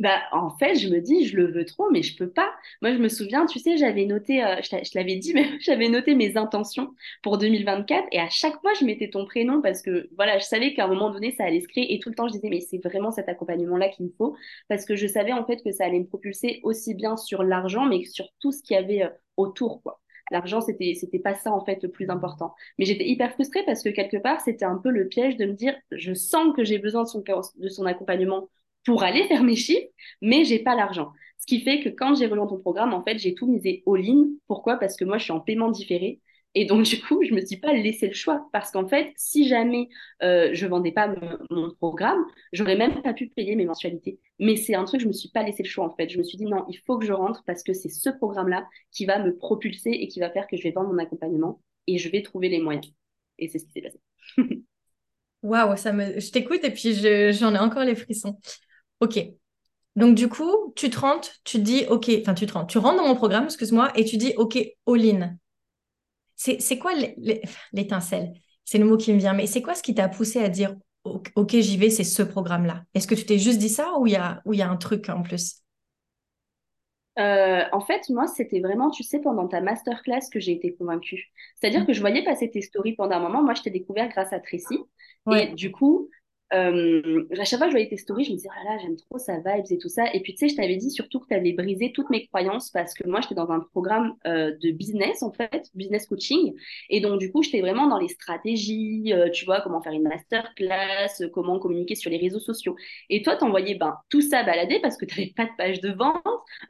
bah, 0.00 0.22
en 0.32 0.50
fait, 0.50 0.76
je 0.76 0.88
me 0.88 1.00
dis, 1.00 1.26
je 1.26 1.36
le 1.36 1.52
veux 1.52 1.66
trop, 1.66 1.90
mais 1.90 2.02
je 2.02 2.16
peux 2.16 2.30
pas. 2.30 2.50
Moi, 2.80 2.94
je 2.94 2.98
me 2.98 3.08
souviens, 3.08 3.44
tu 3.44 3.58
sais, 3.58 3.76
j'avais 3.76 4.06
noté, 4.06 4.42
euh, 4.42 4.56
je 4.62 4.98
l'avais 4.98 5.16
dit, 5.16 5.34
mais 5.34 5.46
j'avais 5.60 5.88
noté 5.88 6.14
mes 6.14 6.38
intentions 6.38 6.94
pour 7.22 7.36
2024 7.36 8.08
et 8.10 8.18
à 8.18 8.30
chaque 8.30 8.58
fois, 8.62 8.72
je 8.80 8.86
mettais 8.86 9.10
ton 9.10 9.26
prénom 9.26 9.60
parce 9.60 9.82
que, 9.82 10.08
voilà, 10.16 10.38
je 10.38 10.44
savais 10.44 10.72
qu'à 10.72 10.86
un 10.86 10.88
moment 10.88 11.10
donné, 11.10 11.32
ça 11.32 11.44
allait 11.44 11.60
se 11.60 11.68
créer 11.68 11.94
et 11.94 11.98
tout 11.98 12.08
le 12.08 12.14
temps, 12.14 12.28
je 12.28 12.32
disais, 12.32 12.48
mais 12.48 12.60
c'est 12.60 12.78
vraiment 12.82 13.10
cet 13.12 13.28
accompagnement-là 13.28 13.90
qu'il 13.90 14.06
me 14.06 14.10
faut 14.16 14.34
parce 14.68 14.86
que 14.86 14.96
je 14.96 15.06
savais 15.06 15.32
en 15.32 15.44
fait 15.44 15.62
que 15.62 15.70
ça 15.70 15.84
allait 15.84 16.00
me 16.00 16.06
propulser 16.06 16.60
aussi 16.62 16.94
bien 16.94 17.16
sur 17.18 17.42
l'argent, 17.42 17.84
mais 17.84 18.04
sur 18.04 18.26
tout 18.40 18.52
ce 18.52 18.62
qu'il 18.62 18.76
y 18.76 18.78
avait 18.78 19.02
euh, 19.02 19.10
autour, 19.36 19.82
quoi. 19.82 20.00
L'argent, 20.30 20.60
c'était, 20.60 20.94
c'était 20.94 21.18
pas 21.18 21.34
ça, 21.34 21.50
en 21.52 21.64
fait, 21.64 21.82
le 21.82 21.90
plus 21.90 22.08
important. 22.08 22.54
Mais 22.78 22.84
j'étais 22.84 23.06
hyper 23.06 23.32
frustrée 23.32 23.64
parce 23.66 23.82
que 23.82 23.88
quelque 23.88 24.16
part, 24.16 24.40
c'était 24.40 24.64
un 24.64 24.76
peu 24.78 24.90
le 24.90 25.08
piège 25.08 25.36
de 25.36 25.44
me 25.44 25.54
dire, 25.54 25.74
je 25.90 26.14
sens 26.14 26.54
que 26.54 26.62
j'ai 26.64 26.78
besoin 26.78 27.02
de 27.02 27.08
son, 27.08 27.22
de 27.56 27.68
son 27.68 27.84
accompagnement 27.84 28.48
pour 28.84 29.02
aller 29.02 29.24
faire 29.24 29.42
mes 29.42 29.56
chiffres, 29.56 29.88
mais 30.20 30.44
j'ai 30.44 30.58
pas 30.58 30.74
l'argent. 30.74 31.12
Ce 31.38 31.46
qui 31.46 31.60
fait 31.60 31.80
que 31.80 31.88
quand 31.88 32.14
j'ai 32.14 32.26
rejoint 32.26 32.46
ton 32.46 32.58
programme, 32.58 32.92
en 32.92 33.02
fait, 33.02 33.18
j'ai 33.18 33.34
tout 33.34 33.46
misé 33.46 33.82
all-in. 33.86 34.28
Pourquoi? 34.46 34.76
Parce 34.76 34.96
que 34.96 35.04
moi, 35.04 35.18
je 35.18 35.24
suis 35.24 35.32
en 35.32 35.40
paiement 35.40 35.70
différé. 35.70 36.20
Et 36.54 36.64
donc, 36.64 36.82
du 36.86 37.00
coup, 37.00 37.22
je 37.22 37.34
me 37.34 37.40
suis 37.44 37.56
pas 37.56 37.72
laissé 37.72 38.08
le 38.08 38.14
choix. 38.14 38.48
Parce 38.52 38.70
qu'en 38.70 38.86
fait, 38.86 39.12
si 39.16 39.48
jamais 39.48 39.88
euh, 40.22 40.50
je 40.52 40.66
vendais 40.66 40.92
pas 40.92 41.14
mon, 41.50 41.70
programme, 41.70 42.22
j'aurais 42.52 42.76
même 42.76 43.02
pas 43.02 43.14
pu 43.14 43.28
payer 43.28 43.56
mes 43.56 43.64
mensualités. 43.64 44.18
Mais 44.38 44.56
c'est 44.56 44.74
un 44.74 44.84
truc, 44.84 45.00
je 45.00 45.06
me 45.06 45.12
suis 45.12 45.30
pas 45.30 45.42
laissé 45.42 45.62
le 45.62 45.68
choix, 45.68 45.86
en 45.86 45.96
fait. 45.96 46.08
Je 46.10 46.18
me 46.18 46.22
suis 46.22 46.36
dit, 46.36 46.44
non, 46.44 46.64
il 46.68 46.78
faut 46.86 46.98
que 46.98 47.06
je 47.06 47.12
rentre 47.12 47.42
parce 47.46 47.62
que 47.62 47.72
c'est 47.72 47.88
ce 47.88 48.10
programme-là 48.10 48.66
qui 48.92 49.06
va 49.06 49.18
me 49.18 49.34
propulser 49.34 49.90
et 49.90 50.08
qui 50.08 50.20
va 50.20 50.30
faire 50.30 50.46
que 50.46 50.56
je 50.56 50.62
vais 50.62 50.72
vendre 50.72 50.92
mon 50.92 50.98
accompagnement 50.98 51.60
et 51.86 51.98
je 51.98 52.08
vais 52.10 52.22
trouver 52.22 52.48
les 52.48 52.60
moyens. 52.60 52.92
Et 53.38 53.48
c'est 53.48 53.58
ce 53.58 53.64
qui 53.64 53.72
s'est 53.72 53.82
passé. 53.82 54.00
Waouh, 55.42 55.74
ça 55.76 55.92
me... 55.92 56.20
je 56.20 56.30
t'écoute 56.30 56.62
et 56.64 56.70
puis 56.70 56.92
j'en 57.32 57.54
ai 57.54 57.58
encore 57.58 57.84
les 57.84 57.94
frissons. 57.94 58.38
Ok. 59.00 59.18
Donc, 59.96 60.14
du 60.14 60.28
coup, 60.28 60.72
tu 60.76 60.88
te 60.88 60.98
rentres, 60.98 61.30
tu 61.44 61.58
te 61.58 61.62
dis, 61.62 61.84
OK, 61.88 62.10
enfin, 62.20 62.34
tu 62.34 62.46
te 62.46 62.52
rentres, 62.52 62.68
tu 62.68 62.78
rentres 62.78 62.96
dans 62.96 63.08
mon 63.08 63.16
programme, 63.16 63.44
excuse-moi, 63.44 63.90
et 63.96 64.04
tu 64.04 64.16
dis, 64.16 64.34
OK, 64.36 64.58
all-in. 64.86 65.36
C'est 66.36 66.78
quoi 66.78 66.92
l'étincelle? 67.72 68.32
C'est 68.64 68.78
le 68.78 68.86
mot 68.86 68.96
qui 68.96 69.12
me 69.12 69.18
vient, 69.18 69.34
mais 69.34 69.46
c'est 69.46 69.62
quoi 69.62 69.74
ce 69.74 69.82
qui 69.82 69.94
t'a 69.94 70.08
poussé 70.08 70.42
à 70.42 70.48
dire, 70.48 70.74
OK, 71.04 71.50
j'y 71.50 71.76
vais, 71.76 71.90
c'est 71.90 72.04
ce 72.04 72.22
programme-là? 72.22 72.84
Est-ce 72.94 73.06
que 73.06 73.14
tu 73.14 73.26
t'es 73.26 73.38
juste 73.38 73.58
dit 73.58 73.68
ça 73.68 73.98
ou 73.98 74.06
il 74.06 74.12
y 74.12 74.16
a, 74.16 74.40
y 74.46 74.62
a 74.62 74.70
un 74.70 74.76
truc 74.76 75.08
en 75.08 75.22
plus? 75.22 75.56
Euh, 77.18 77.64
en 77.72 77.80
fait, 77.80 78.08
moi, 78.08 78.26
c'était 78.26 78.60
vraiment, 78.60 78.90
tu 78.90 79.02
sais, 79.02 79.20
pendant 79.20 79.48
ta 79.48 79.60
masterclass 79.60 80.30
que 80.32 80.40
j'ai 80.40 80.52
été 80.52 80.74
convaincue. 80.74 81.30
C'est-à-dire 81.56 81.82
mmh. 81.82 81.86
que 81.86 81.92
je 81.92 82.00
voyais 82.00 82.24
passer 82.24 82.50
tes 82.50 82.62
stories 82.62 82.94
pendant 82.94 83.16
un 83.16 83.20
moment. 83.20 83.42
Moi, 83.42 83.54
je 83.54 83.62
t'ai 83.62 83.70
découvert 83.70 84.08
grâce 84.08 84.32
à 84.32 84.40
Tracy. 84.40 84.78
Et 85.32 85.48
du 85.48 85.70
coup, 85.70 86.08
euh, 86.52 87.26
à 87.38 87.44
chaque 87.44 87.58
fois 87.58 87.66
que 87.66 87.72
je 87.72 87.76
voyais 87.76 87.88
tes 87.88 87.96
stories, 87.96 88.24
je 88.24 88.30
me 88.30 88.36
disais, 88.36 88.48
oh 88.50 88.64
là 88.64 88.72
là, 88.72 88.78
j'aime 88.82 88.96
trop 88.96 89.18
sa 89.18 89.38
vibes 89.38 89.66
et 89.70 89.78
tout 89.78 89.88
ça. 89.88 90.12
Et 90.12 90.20
puis, 90.20 90.34
tu 90.34 90.40
sais, 90.40 90.48
je 90.48 90.56
t'avais 90.56 90.76
dit 90.76 90.90
surtout 90.90 91.20
que 91.20 91.28
tu 91.28 91.34
avais 91.34 91.52
brisé 91.52 91.92
toutes 91.92 92.10
mes 92.10 92.26
croyances 92.26 92.70
parce 92.70 92.94
que 92.94 93.06
moi, 93.08 93.20
j'étais 93.20 93.34
dans 93.34 93.50
un 93.50 93.60
programme 93.60 94.14
euh, 94.26 94.52
de 94.62 94.70
business, 94.70 95.22
en 95.22 95.32
fait, 95.32 95.70
business 95.74 96.06
coaching. 96.06 96.54
Et 96.88 97.00
donc, 97.00 97.20
du 97.20 97.30
coup, 97.30 97.42
j'étais 97.42 97.60
vraiment 97.60 97.86
dans 97.86 97.98
les 97.98 98.08
stratégies, 98.08 99.12
euh, 99.12 99.30
tu 99.30 99.44
vois, 99.44 99.60
comment 99.60 99.80
faire 99.80 99.92
une 99.92 100.02
masterclass, 100.02 101.28
comment 101.32 101.58
communiquer 101.58 101.94
sur 101.94 102.10
les 102.10 102.18
réseaux 102.18 102.40
sociaux. 102.40 102.76
Et 103.08 103.22
toi, 103.22 103.36
t'envoyais 103.36 103.74
ben, 103.76 103.96
tout 104.08 104.20
ça 104.20 104.42
balader 104.42 104.80
parce 104.80 104.96
que 104.96 105.04
tu 105.04 105.18
n'avais 105.18 105.32
pas 105.36 105.44
de 105.44 105.56
page 105.56 105.80
de 105.80 105.90
vente. 105.92 106.22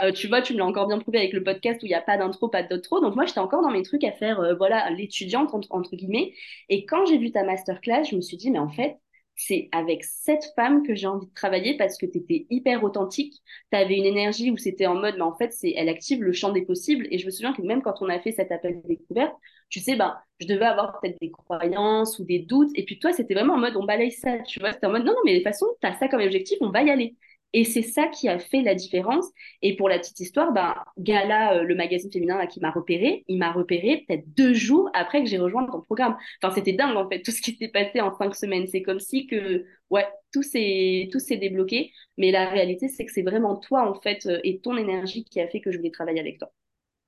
Euh, 0.02 0.12
tu 0.12 0.28
vois, 0.28 0.42
tu 0.42 0.52
me 0.54 0.58
l'as 0.58 0.66
encore 0.66 0.86
bien 0.86 0.98
prouvé 0.98 1.18
avec 1.18 1.32
le 1.32 1.42
podcast 1.42 1.82
où 1.82 1.86
il 1.86 1.90
n'y 1.90 1.94
a 1.94 2.00
pas 2.00 2.16
d'intro, 2.16 2.48
pas 2.48 2.62
d'outro. 2.62 3.00
Donc, 3.00 3.16
moi, 3.16 3.24
j'étais 3.26 3.40
encore 3.40 3.62
dans 3.62 3.70
mes 3.70 3.82
trucs 3.82 4.04
à 4.04 4.12
faire, 4.12 4.40
euh, 4.40 4.54
voilà, 4.54 4.90
l'étudiante, 4.90 5.50
entre 5.70 5.96
guillemets. 5.96 6.32
Et 6.68 6.84
quand 6.86 7.06
j'ai 7.06 7.18
vu 7.18 7.32
ta 7.32 7.44
masterclass, 7.44 8.04
je 8.10 8.16
me 8.16 8.20
suis 8.20 8.36
dit, 8.36 8.50
mais 8.50 8.58
en 8.58 8.68
fait, 8.68 8.98
c'est 9.42 9.70
avec 9.72 10.04
cette 10.04 10.44
femme 10.54 10.86
que 10.86 10.94
j'ai 10.94 11.06
envie 11.06 11.26
de 11.26 11.34
travailler 11.34 11.74
parce 11.78 11.96
que 11.96 12.04
tu 12.04 12.18
étais 12.18 12.46
hyper 12.50 12.84
authentique, 12.84 13.40
tu 13.72 13.78
avais 13.78 13.96
une 13.96 14.04
énergie 14.04 14.50
où 14.50 14.58
c'était 14.58 14.86
en 14.86 14.94
mode, 14.94 15.14
mais 15.16 15.22
en 15.22 15.34
fait, 15.34 15.50
c'est, 15.54 15.72
elle 15.76 15.88
active 15.88 16.22
le 16.22 16.32
champ 16.32 16.52
des 16.52 16.60
possibles. 16.60 17.08
Et 17.10 17.16
je 17.16 17.24
me 17.24 17.30
souviens 17.30 17.54
que 17.54 17.62
même 17.62 17.80
quand 17.80 18.02
on 18.02 18.10
a 18.10 18.20
fait 18.20 18.32
cet 18.32 18.52
appel 18.52 18.82
de 18.82 18.86
découverte, 18.86 19.34
tu 19.70 19.80
sais, 19.80 19.96
ben, 19.96 20.14
je 20.40 20.46
devais 20.46 20.66
avoir 20.66 21.00
peut-être 21.00 21.18
des 21.22 21.30
croyances 21.30 22.18
ou 22.18 22.24
des 22.24 22.40
doutes. 22.40 22.70
Et 22.74 22.84
puis 22.84 22.98
toi, 22.98 23.14
c'était 23.14 23.32
vraiment 23.32 23.54
en 23.54 23.58
mode, 23.58 23.76
on 23.76 23.84
balaye 23.84 24.12
ça, 24.12 24.40
tu 24.40 24.60
vois. 24.60 24.72
C'était 24.72 24.86
en 24.86 24.90
mode, 24.90 25.04
non, 25.04 25.12
non, 25.12 25.20
mais 25.24 25.32
de 25.32 25.38
toute 25.38 25.48
façon, 25.48 25.66
tu 25.80 25.86
as 25.86 25.94
ça 25.94 26.08
comme 26.08 26.20
objectif, 26.20 26.58
on 26.60 26.68
va 26.68 26.82
y 26.82 26.90
aller. 26.90 27.16
Et 27.52 27.64
c'est 27.64 27.82
ça 27.82 28.06
qui 28.08 28.28
a 28.28 28.38
fait 28.38 28.62
la 28.62 28.74
différence. 28.74 29.26
Et 29.62 29.76
pour 29.76 29.88
la 29.88 29.98
petite 29.98 30.20
histoire, 30.20 30.52
ben, 30.52 30.74
Gala, 30.98 31.54
euh, 31.54 31.62
le 31.62 31.74
magazine 31.74 32.10
féminin 32.12 32.38
là, 32.38 32.46
qui 32.46 32.60
m'a 32.60 32.70
repéré, 32.70 33.24
il 33.28 33.38
m'a 33.38 33.52
repéré 33.52 34.04
peut-être 34.06 34.24
deux 34.36 34.54
jours 34.54 34.88
après 34.94 35.22
que 35.22 35.28
j'ai 35.28 35.38
rejoint 35.38 35.66
ton 35.66 35.80
programme. 35.80 36.16
Enfin, 36.42 36.54
c'était 36.54 36.72
dingue 36.72 36.96
en 36.96 37.08
fait, 37.08 37.22
tout 37.24 37.32
ce 37.32 37.42
qui 37.42 37.56
s'est 37.56 37.68
passé 37.68 38.00
en 38.00 38.14
cinq 38.16 38.34
semaines. 38.34 38.66
C'est 38.68 38.82
comme 38.82 39.00
si 39.00 39.26
que, 39.26 39.64
ouais, 39.90 40.06
tout 40.32 40.42
s'est, 40.42 41.08
tout 41.12 41.18
s'est 41.18 41.38
débloqué. 41.38 41.92
Mais 42.18 42.30
la 42.30 42.48
réalité, 42.48 42.88
c'est 42.88 43.04
que 43.04 43.12
c'est 43.12 43.22
vraiment 43.22 43.56
toi 43.56 43.88
en 43.88 44.00
fait 44.00 44.26
euh, 44.26 44.40
et 44.44 44.60
ton 44.60 44.76
énergie 44.76 45.24
qui 45.24 45.40
a 45.40 45.48
fait 45.48 45.60
que 45.60 45.72
je 45.72 45.78
voulais 45.78 45.90
travailler 45.90 46.20
avec 46.20 46.38
toi. 46.38 46.52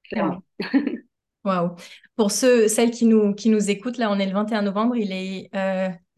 Clairement. 0.04 0.42
Waouh. 1.44 1.74
Pour 2.14 2.30
ceux, 2.30 2.68
celles 2.68 2.92
qui 2.92 3.04
nous, 3.04 3.34
qui 3.34 3.48
nous 3.50 3.70
écoutent, 3.70 3.98
là, 3.98 4.10
on 4.10 4.18
est 4.18 4.26
le 4.26 4.32
21 4.32 4.62
novembre, 4.62 4.96
il 4.96 5.12
est 5.12 5.50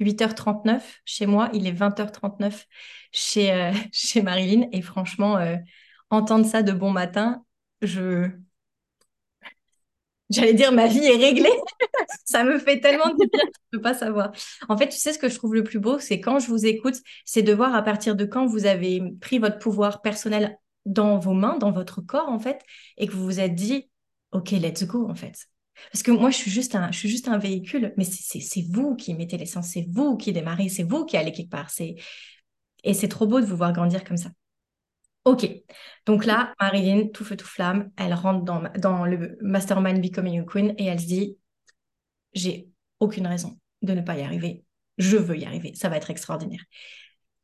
8h39 0.00 0.76
euh, 0.76 0.79
chez 1.05 1.26
moi, 1.26 1.49
il 1.55 1.67
est 1.67 1.73
20h39 1.73 2.67
chez, 3.12 3.53
euh, 3.53 3.73
chez 3.93 4.23
Marilyn. 4.23 4.69
Et 4.73 4.82
franchement, 4.82 5.38
euh, 5.38 5.56
entendre 6.11 6.47
ça 6.47 6.62
de 6.62 6.73
bon 6.73 6.91
matin, 6.91 7.44
je. 7.81 8.29
J'allais 10.31 10.55
dire, 10.55 10.73
ma 10.73 10.87
vie 10.87 11.05
est 11.05 11.17
réglée. 11.17 11.49
ça 12.25 12.44
me 12.44 12.59
fait 12.59 12.81
tellement 12.81 13.09
de 13.09 13.17
bien, 13.17 13.41
je 13.43 13.47
ne 13.47 13.79
peux 13.79 13.81
pas 13.81 13.94
savoir. 13.94 14.32
En 14.69 14.76
fait, 14.76 14.88
tu 14.88 14.99
sais 14.99 15.12
ce 15.12 15.19
que 15.19 15.29
je 15.29 15.37
trouve 15.37 15.55
le 15.55 15.65
plus 15.65 15.79
beau, 15.79 15.99
c'est 15.99 16.21
quand 16.21 16.38
je 16.38 16.49
vous 16.49 16.67
écoute, 16.67 16.97
c'est 17.25 17.43
de 17.43 17.53
voir 17.53 17.75
à 17.75 17.82
partir 17.82 18.17
de 18.17 18.25
quand 18.25 18.47
vous 18.47 18.67
avez 18.67 19.03
pris 19.21 19.38
votre 19.38 19.59
pouvoir 19.59 20.03
personnel 20.03 20.59
dans 20.87 21.19
vos 21.19 21.35
mains, 21.35 21.59
dans 21.59 21.73
votre 21.73 22.00
corps, 22.00 22.29
en 22.29 22.38
fait, 22.38 22.61
et 22.97 23.06
que 23.06 23.12
vous 23.12 23.25
vous 23.25 23.41
êtes 23.41 23.55
dit, 23.55 23.91
OK, 24.35 24.50
let's 24.50 24.85
go, 24.85 25.09
en 25.09 25.14
fait. 25.14 25.49
Parce 25.91 26.03
que 26.03 26.11
moi, 26.11 26.31
je 26.31 26.37
suis 26.37 26.50
juste 26.50 26.75
un, 26.75 26.91
je 26.93 26.99
suis 26.99 27.09
juste 27.09 27.29
un 27.29 27.38
véhicule, 27.38 27.95
mais 27.97 28.05
c'est 28.05 28.67
vous 28.71 28.95
qui 28.97 29.14
mettez 29.14 29.38
l'essence, 29.38 29.69
c'est 29.69 29.87
vous 29.91 30.17
qui 30.17 30.33
démarrez, 30.33 30.69
c'est 30.69 30.83
vous 30.83 31.05
qui 31.05 31.17
allez 31.17 31.33
quelque 31.33 31.50
part. 31.50 31.71
Et 32.85 32.95
c'est 32.95 33.09
trop 33.09 33.26
beau 33.26 33.41
de 33.41 33.47
vous 33.47 33.57
voir 33.57 33.73
grandir 33.73 34.05
comme 34.05 34.17
ça. 34.17 34.31
Ok, 35.25 35.49
donc 36.05 36.26
là, 36.26 36.53
Marilyn, 36.61 37.09
tout 37.09 37.25
feu, 37.25 37.37
tout 37.37 37.47
flamme, 37.47 37.91
elle 37.97 38.12
rentre 38.12 38.45
dans, 38.45 38.62
dans 38.79 39.07
le 39.07 39.38
Mastermind 39.41 40.03
Becoming 40.03 40.41
a 40.41 40.45
Queen 40.45 40.75
et 40.76 40.85
elle 40.85 41.00
se 41.00 41.07
dit, 41.07 41.38
j'ai 42.35 42.69
aucune 43.00 43.26
raison 43.26 43.59
de 43.81 43.95
ne 43.95 44.03
pas 44.03 44.19
y 44.19 44.23
arriver. 44.23 44.64
Je 44.99 45.17
veux 45.17 45.38
y 45.38 45.47
arriver, 45.47 45.75
ça 45.75 45.88
va 45.88 45.97
être 45.97 46.11
extraordinaire. 46.11 46.62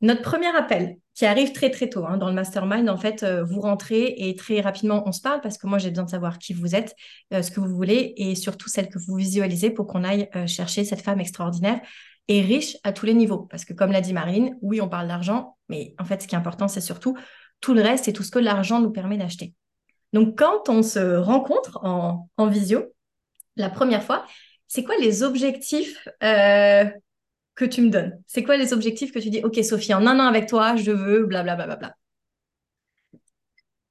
Notre 0.03 0.21
premier 0.23 0.55
appel, 0.55 0.99
qui 1.21 1.27
arrive 1.27 1.53
très 1.53 1.69
très 1.69 1.91
tôt 1.91 2.07
hein, 2.07 2.17
dans 2.17 2.29
le 2.29 2.33
mastermind, 2.33 2.89
en 2.89 2.97
fait, 2.97 3.23
euh, 3.25 3.45
vous 3.45 3.61
rentrez 3.61 4.15
et 4.17 4.35
très 4.37 4.63
rapidement 4.63 5.03
on 5.07 5.13
se 5.13 5.21
parle 5.21 5.43
parce 5.43 5.59
que 5.59 5.67
moi 5.67 5.77
j'ai 5.77 5.91
besoin 5.91 6.07
de 6.07 6.11
savoir 6.11 6.39
qui 6.39 6.55
vous 6.55 6.75
êtes, 6.75 6.97
euh, 7.35 7.43
ce 7.43 7.51
que 7.51 7.61
vous 7.61 7.75
voulez 7.75 8.15
et 8.17 8.35
surtout 8.35 8.71
celle 8.71 8.89
que 8.89 8.99
vous 8.99 9.17
visualisez 9.17 9.69
pour 9.69 9.87
qu'on 9.87 10.03
aille 10.03 10.31
euh, 10.35 10.47
chercher 10.47 10.83
cette 10.83 11.03
femme 11.03 11.21
extraordinaire 11.21 11.79
et 12.29 12.41
riche 12.41 12.79
à 12.85 12.95
tous 12.95 13.05
les 13.05 13.13
niveaux. 13.13 13.41
Parce 13.51 13.67
que 13.67 13.75
comme 13.75 13.93
l'a 13.93 14.01
dit 14.01 14.15
Marine, 14.15 14.57
oui 14.63 14.81
on 14.81 14.89
parle 14.89 15.09
d'argent, 15.09 15.59
mais 15.69 15.95
en 15.99 16.07
fait 16.07 16.23
ce 16.23 16.27
qui 16.27 16.35
est 16.35 16.39
important 16.39 16.69
c'est 16.69 16.81
surtout 16.81 17.15
tout 17.61 17.75
le 17.75 17.83
reste 17.83 18.09
et 18.09 18.15
tout 18.15 18.23
ce 18.23 18.31
que 18.31 18.39
l'argent 18.39 18.81
nous 18.81 18.91
permet 18.91 19.19
d'acheter. 19.19 19.53
Donc 20.15 20.39
quand 20.39 20.71
on 20.71 20.83
se 20.83 21.17
rencontre 21.17 21.85
en, 21.85 22.31
en 22.39 22.47
visio, 22.47 22.95
la 23.57 23.69
première 23.69 24.03
fois, 24.03 24.25
c'est 24.69 24.85
quoi 24.85 24.95
les 24.99 25.23
objectifs 25.23 26.09
que 27.61 27.67
tu 27.67 27.83
me 27.83 27.91
donnes 27.91 28.23
C'est 28.27 28.43
quoi 28.43 28.57
les 28.57 28.73
objectifs 28.73 29.13
que 29.13 29.19
tu 29.19 29.29
dis, 29.29 29.43
OK, 29.45 29.63
Sophie, 29.63 29.93
en 29.93 30.07
un 30.07 30.19
an 30.19 30.27
avec 30.27 30.49
toi, 30.49 30.77
je 30.77 30.91
veux 30.91 31.27
blablabla. 31.27 31.67
Bla, 31.67 31.77
bla, 31.77 31.77
bla, 31.77 31.97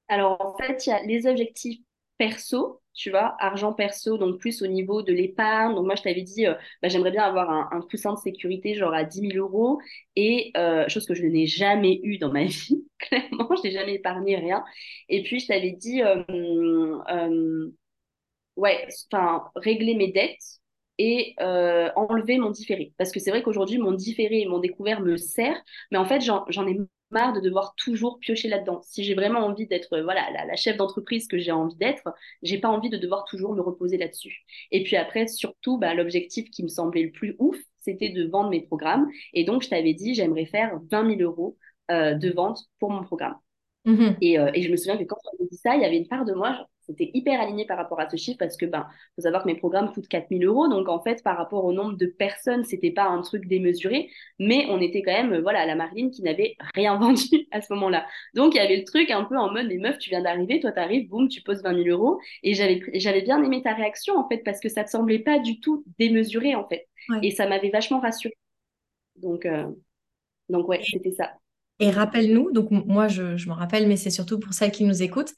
Alors, 0.07 0.41
en 0.41 0.57
fait, 0.57 0.87
il 0.87 0.89
y 0.89 0.93
a 0.93 1.03
les 1.03 1.27
objectifs 1.27 1.79
perso, 2.17 2.81
tu 2.93 3.11
vois, 3.11 3.37
argent 3.39 3.71
perso, 3.73 4.17
donc 4.17 4.39
plus 4.39 4.63
au 4.63 4.67
niveau 4.67 5.03
de 5.03 5.13
l'épargne. 5.13 5.75
Donc, 5.75 5.85
moi, 5.85 5.95
je 5.95 6.01
t'avais 6.01 6.23
dit, 6.23 6.47
euh, 6.47 6.55
bah, 6.81 6.89
j'aimerais 6.89 7.11
bien 7.11 7.23
avoir 7.23 7.49
un, 7.51 7.81
coussin 7.81 8.13
de 8.13 8.17
sécurité, 8.17 8.73
genre 8.73 8.93
à 8.93 9.03
10 9.03 9.31
000 9.33 9.37
euros, 9.37 9.79
et 10.15 10.51
euh, 10.57 10.87
chose 10.89 11.05
que 11.05 11.13
je 11.13 11.25
n'ai 11.25 11.45
jamais 11.45 11.99
eu 12.03 12.17
dans 12.17 12.31
ma 12.31 12.43
vie, 12.45 12.83
clairement, 12.97 13.49
je 13.55 13.67
n'ai 13.67 13.71
jamais 13.71 13.95
épargné 13.95 14.35
rien. 14.35 14.63
Et 15.09 15.21
puis, 15.21 15.39
je 15.39 15.47
t'avais 15.47 15.71
dit, 15.73 16.01
euh, 16.01 17.69
ouais, 18.55 18.87
enfin, 19.11 19.43
régler 19.55 19.93
mes 19.93 20.11
dettes 20.11 20.58
et 20.99 21.33
euh, 21.39 21.89
enlever 21.95 22.37
mon 22.37 22.51
différé. 22.51 22.93
Parce 22.97 23.11
que 23.11 23.19
c'est 23.19 23.31
vrai 23.31 23.41
qu'aujourd'hui, 23.41 23.79
mon 23.79 23.93
différé 23.93 24.41
et 24.41 24.45
mon 24.45 24.59
découvert 24.59 25.01
me 25.01 25.17
sert, 25.17 25.59
mais 25.91 25.97
en 25.97 26.05
fait, 26.05 26.21
j'en 26.21 26.67
ai 26.67 26.77
marre 27.11 27.33
de 27.33 27.39
devoir 27.39 27.73
toujours 27.75 28.19
piocher 28.19 28.49
là-dedans. 28.49 28.81
Si 28.83 29.03
j'ai 29.03 29.15
vraiment 29.15 29.39
envie 29.39 29.65
d'être 29.65 29.99
voilà 30.01 30.29
la, 30.31 30.55
chef 30.55 30.77
d'entreprise 30.77 31.27
que 31.27 31.39
j'ai 31.39 31.51
envie 31.51 31.75
d'être, 31.77 32.13
j'ai 32.43 32.59
pas 32.59 32.67
envie 32.67 32.89
de 32.89 32.97
devoir 32.97 33.25
toujours 33.25 33.55
me 33.55 33.61
reposer 33.61 33.97
là-dessus. 33.97 34.45
Et 34.71 34.83
puis 34.83 34.95
après, 34.95 35.25
surtout, 35.27 35.79
bah, 35.79 35.95
l'objectif 35.95 36.51
qui 36.51 36.61
me 36.63 36.67
semblait 36.67 37.03
le 37.03 37.11
plus 37.11 37.35
ouf, 37.39 37.57
c'était 37.79 38.09
de 38.09 38.27
vendre 38.27 38.49
mes 38.49 38.61
programmes. 38.61 39.09
Et 39.33 39.43
donc, 39.43 39.63
je 39.63 39.69
t'avais 39.69 39.93
dit, 39.93 40.13
j'aimerais 40.13 40.45
faire 40.45 40.79
20 40.91 41.17
000 41.17 41.21
euros 41.21 41.57
euh, 41.89 42.13
de 42.13 42.29
vente 42.29 42.65
pour 42.79 42.91
mon 42.91 43.03
programme. 43.03 43.35
Mhm. 43.85 44.17
Euh, 44.21 44.51
et, 44.53 44.61
je 44.61 44.71
me 44.71 44.75
souviens 44.75 44.97
que 44.97 45.03
quand 45.03 45.17
on 45.39 45.45
dit 45.45 45.57
ça, 45.57 45.75
il 45.75 45.81
y 45.81 45.85
avait 45.85 45.97
une 45.97 46.07
part 46.07 46.25
de 46.25 46.33
moi, 46.33 46.67
c'était 46.81 47.11
hyper 47.13 47.39
aligné 47.39 47.65
par 47.65 47.77
rapport 47.77 47.99
à 47.99 48.09
ce 48.09 48.17
chiffre 48.17 48.37
parce 48.37 48.57
que, 48.57 48.65
ben, 48.65 48.87
faut 49.15 49.21
savoir 49.21 49.43
que 49.43 49.47
mes 49.47 49.55
programmes 49.55 49.91
coûtent 49.93 50.07
4000 50.07 50.43
euros. 50.45 50.67
Donc, 50.67 50.89
en 50.89 51.01
fait, 51.01 51.23
par 51.23 51.37
rapport 51.37 51.63
au 51.63 51.71
nombre 51.71 51.93
de 51.93 52.07
personnes, 52.07 52.65
c'était 52.65 52.91
pas 52.91 53.05
un 53.05 53.21
truc 53.21 53.47
démesuré, 53.47 54.09
mais 54.39 54.65
on 54.69 54.81
était 54.81 55.01
quand 55.01 55.13
même, 55.13 55.39
voilà, 55.41 55.65
la 55.65 55.75
Marine 55.75 56.11
qui 56.11 56.23
n'avait 56.23 56.55
rien 56.75 56.97
vendu 56.99 57.47
à 57.51 57.61
ce 57.61 57.71
moment-là. 57.73 58.05
Donc, 58.33 58.53
il 58.55 58.57
y 58.57 58.59
avait 58.61 58.77
le 58.77 58.83
truc 58.83 59.11
un 59.11 59.23
peu 59.23 59.37
en 59.37 59.51
mode, 59.51 59.67
mais 59.67 59.77
meuf, 59.77 59.97
tu 59.99 60.09
viens 60.09 60.21
d'arriver, 60.21 60.59
toi, 60.59 60.71
t'arrives, 60.71 61.07
boum, 61.07 61.29
tu 61.29 61.41
poses 61.41 61.61
20 61.63 61.75
000 61.83 61.87
euros. 61.89 62.19
Et 62.43 62.53
j'avais, 62.55 62.81
j'avais 62.95 63.21
bien 63.21 63.41
aimé 63.43 63.61
ta 63.61 63.73
réaction, 63.73 64.17
en 64.17 64.27
fait, 64.27 64.39
parce 64.43 64.59
que 64.59 64.69
ça 64.69 64.83
te 64.83 64.89
semblait 64.89 65.19
pas 65.19 65.39
du 65.39 65.59
tout 65.59 65.85
démesuré, 65.99 66.55
en 66.55 66.67
fait. 66.67 66.87
Et 67.23 67.31
ça 67.31 67.47
m'avait 67.47 67.69
vachement 67.69 67.99
rassurée. 67.99 68.37
Donc, 69.17 69.45
euh, 69.45 69.67
donc 70.49 70.67
ouais, 70.67 70.81
c'était 70.83 71.11
ça. 71.11 71.33
Et 71.79 71.91
rappelle-nous, 71.91 72.51
donc 72.51 72.71
moi 72.71 73.07
je, 73.07 73.37
je 73.37 73.47
me 73.47 73.53
rappelle, 73.53 73.87
mais 73.87 73.97
c'est 73.97 74.09
surtout 74.09 74.39
pour 74.39 74.53
celles 74.53 74.71
qui 74.71 74.83
nous 74.83 75.01
écoutent. 75.01 75.33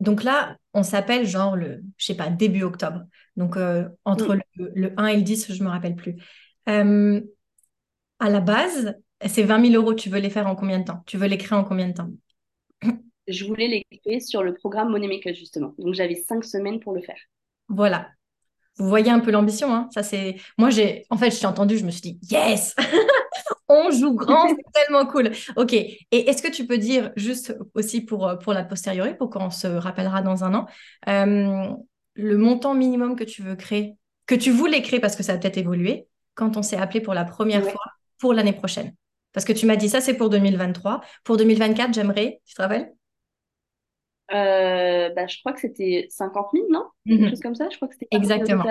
Donc 0.00 0.22
là, 0.22 0.56
on 0.72 0.82
s'appelle 0.82 1.26
genre 1.26 1.56
le, 1.56 1.82
je 1.96 2.06
sais 2.06 2.16
pas, 2.16 2.28
début 2.30 2.62
octobre. 2.62 3.02
Donc 3.36 3.56
euh, 3.56 3.88
entre 4.04 4.38
le, 4.54 4.92
1 4.96 5.06
et 5.06 5.16
le 5.16 5.22
10, 5.22 5.52
je 5.52 5.62
me 5.62 5.68
rappelle 5.68 5.94
plus. 5.94 6.16
Euh, 6.68 7.20
à 8.18 8.30
la 8.30 8.40
base, 8.40 8.94
ces 9.26 9.42
20 9.42 9.70
000 9.72 9.82
euros, 9.82 9.94
tu 9.94 10.08
veux 10.08 10.20
les 10.20 10.30
faire 10.30 10.46
en 10.46 10.56
combien 10.56 10.78
de 10.78 10.84
temps? 10.84 11.02
Tu 11.06 11.16
veux 11.16 11.26
les 11.26 11.38
créer 11.38 11.58
en 11.58 11.64
combien 11.64 11.88
de 11.88 11.94
temps? 11.94 12.10
Je 13.26 13.44
voulais 13.46 13.68
les 13.68 13.98
créer 13.98 14.20
sur 14.20 14.42
le 14.42 14.54
programme 14.54 14.90
Moneymaker 14.90 15.34
justement. 15.34 15.74
Donc 15.78 15.94
j'avais 15.94 16.14
cinq 16.14 16.44
semaines 16.44 16.80
pour 16.80 16.92
le 16.92 17.00
faire. 17.00 17.16
Voilà. 17.68 18.08
Vous 18.76 18.88
voyez 18.88 19.10
un 19.10 19.20
peu 19.20 19.30
l'ambition, 19.30 19.74
hein 19.74 19.88
Ça 19.94 20.02
c'est. 20.02 20.36
Moi 20.58 20.70
j'ai, 20.70 21.04
en 21.08 21.16
fait, 21.16 21.30
je 21.30 21.40
t'ai 21.40 21.46
entendu, 21.46 21.78
je 21.78 21.84
me 21.86 21.90
suis 21.90 22.02
dit 22.02 22.18
yes. 22.22 22.74
on 23.68 23.90
joue 23.90 24.14
grand, 24.14 24.48
c'est 24.48 24.72
tellement 24.72 25.06
cool. 25.06 25.30
Ok. 25.56 25.72
Et 25.72 25.98
est-ce 26.10 26.42
que 26.42 26.50
tu 26.50 26.66
peux 26.66 26.78
dire, 26.78 27.12
juste 27.16 27.56
aussi 27.74 28.00
pour, 28.00 28.28
euh, 28.28 28.36
pour 28.36 28.52
la 28.52 28.64
postérieure, 28.64 29.16
pour 29.16 29.30
qu'on 29.30 29.50
se 29.50 29.66
rappellera 29.66 30.22
dans 30.22 30.44
un 30.44 30.54
an, 30.54 30.66
euh, 31.08 31.68
le 32.14 32.36
montant 32.36 32.74
minimum 32.74 33.16
que 33.16 33.24
tu 33.24 33.42
veux 33.42 33.56
créer, 33.56 33.96
que 34.26 34.34
tu 34.34 34.50
voulais 34.50 34.82
créer 34.82 35.00
parce 35.00 35.16
que 35.16 35.22
ça 35.22 35.34
a 35.34 35.38
peut-être 35.38 35.58
évolué, 35.58 36.06
quand 36.34 36.56
on 36.56 36.62
s'est 36.62 36.76
appelé 36.76 37.00
pour 37.00 37.14
la 37.14 37.24
première 37.24 37.62
fois 37.62 37.82
pour 38.18 38.32
l'année 38.32 38.52
prochaine? 38.52 38.94
Parce 39.32 39.44
que 39.44 39.52
tu 39.52 39.66
m'as 39.66 39.76
dit 39.76 39.88
ça, 39.88 40.00
c'est 40.00 40.16
pour 40.16 40.30
2023. 40.30 41.00
Pour 41.24 41.36
2024, 41.36 41.92
j'aimerais, 41.92 42.40
tu 42.46 42.54
te 42.54 42.62
rappelles? 42.62 42.92
Euh, 44.32 45.10
bah, 45.14 45.26
je 45.26 45.38
crois 45.40 45.52
que 45.52 45.60
c'était 45.60 46.06
50 46.08 46.46
000, 46.54 46.66
non? 46.70 46.86
Quelque 47.06 47.22
mhm. 47.22 47.30
chose 47.30 47.40
comme 47.40 47.54
ça. 47.54 47.68
Je 47.70 47.76
crois 47.76 47.88
que 47.88 47.94
c'était 47.94 48.08
Exactement. 48.10 48.64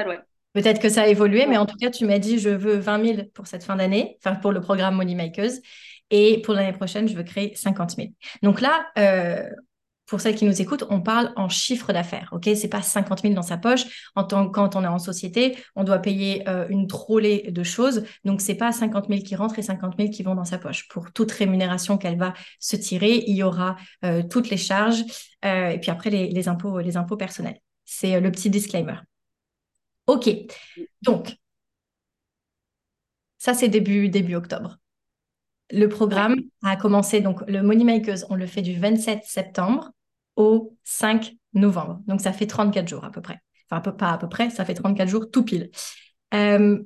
Peut-être 0.53 0.79
que 0.79 0.89
ça 0.89 1.03
a 1.03 1.07
évolué, 1.07 1.47
mais 1.47 1.57
en 1.57 1.65
tout 1.65 1.77
cas, 1.77 1.89
tu 1.89 2.05
m'as 2.05 2.19
dit 2.19 2.39
je 2.39 2.49
veux 2.49 2.77
20 2.77 3.05
000 3.05 3.17
pour 3.33 3.47
cette 3.47 3.63
fin 3.63 3.75
d'année, 3.75 4.17
enfin 4.19 4.35
pour 4.35 4.51
le 4.51 4.61
programme 4.61 4.95
Money 4.95 5.15
Makers. 5.15 5.51
Et 6.11 6.41
pour 6.41 6.53
l'année 6.53 6.73
prochaine, 6.73 7.07
je 7.07 7.15
veux 7.15 7.23
créer 7.23 7.55
50 7.55 7.91
000. 7.95 8.09
Donc 8.43 8.61
là, 8.61 8.85
euh, 8.99 9.49
pour 10.05 10.21
celles 10.21 10.35
qui 10.35 10.45
nous 10.45 10.61
écoutent, 10.61 10.83
on 10.91 11.01
parle 11.01 11.33
en 11.37 11.49
chiffre 11.49 11.91
d'affaires. 11.91 12.29
Ok, 12.33 12.47
c'est 12.55 12.67
pas 12.67 12.83
50 12.83 13.23
000 13.23 13.33
dans 13.33 13.41
sa 13.41 13.57
poche. 13.57 14.11
En 14.15 14.23
tant 14.23 14.47
quand 14.49 14.75
on 14.75 14.83
est 14.83 14.87
en 14.87 14.99
société, 14.99 15.57
on 15.75 15.83
doit 15.83 15.97
payer 15.97 16.47
euh, 16.47 16.67
une 16.69 16.85
trollée 16.85 17.49
de 17.49 17.63
choses. 17.63 18.03
Donc 18.25 18.41
c'est 18.41 18.53
pas 18.53 18.71
50 18.71 19.07
000 19.09 19.21
qui 19.21 19.35
rentrent 19.35 19.57
et 19.57 19.63
50 19.63 19.95
000 19.97 20.11
qui 20.11 20.21
vont 20.21 20.35
dans 20.35 20.45
sa 20.45 20.59
poche. 20.59 20.87
Pour 20.87 21.11
toute 21.13 21.31
rémunération 21.31 21.97
qu'elle 21.97 22.17
va 22.17 22.33
se 22.59 22.75
tirer, 22.75 23.23
il 23.25 23.35
y 23.35 23.41
aura 23.41 23.75
euh, 24.05 24.21
toutes 24.21 24.51
les 24.51 24.57
charges 24.57 25.03
et 25.45 25.77
puis 25.81 25.91
après 25.91 26.09
les, 26.09 26.29
les 26.29 26.47
impôts, 26.47 26.79
les 26.79 26.95
impôts 26.95 27.17
personnels. 27.17 27.57
C'est 27.83 28.21
le 28.21 28.31
petit 28.31 28.49
disclaimer. 28.49 28.95
Ok, 30.07 30.29
donc, 31.01 31.37
ça 33.37 33.53
c'est 33.53 33.69
début, 33.69 34.09
début 34.09 34.35
octobre. 34.35 34.77
Le 35.71 35.87
programme 35.87 36.35
a 36.63 36.75
commencé, 36.75 37.21
donc 37.21 37.41
le 37.47 37.63
Money 37.63 37.83
Makers, 37.83 38.25
on 38.29 38.35
le 38.35 38.45
fait 38.47 38.61
du 38.61 38.77
27 38.79 39.23
septembre 39.23 39.91
au 40.35 40.77
5 40.83 41.35
novembre. 41.53 42.01
Donc 42.05 42.21
ça 42.21 42.33
fait 42.33 42.47
34 42.47 42.87
jours 42.87 43.05
à 43.05 43.11
peu 43.11 43.21
près. 43.21 43.39
Enfin, 43.69 43.81
peu, 43.81 43.95
pas 43.95 44.11
à 44.11 44.17
peu 44.17 44.29
près, 44.29 44.49
ça 44.49 44.65
fait 44.65 44.73
34 44.73 45.07
jours 45.07 45.31
tout 45.31 45.43
pile. 45.43 45.71
Euh, 46.33 46.81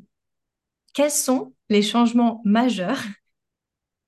quels 0.94 1.12
sont 1.12 1.54
les 1.70 1.82
changements 1.82 2.42
majeurs? 2.46 3.02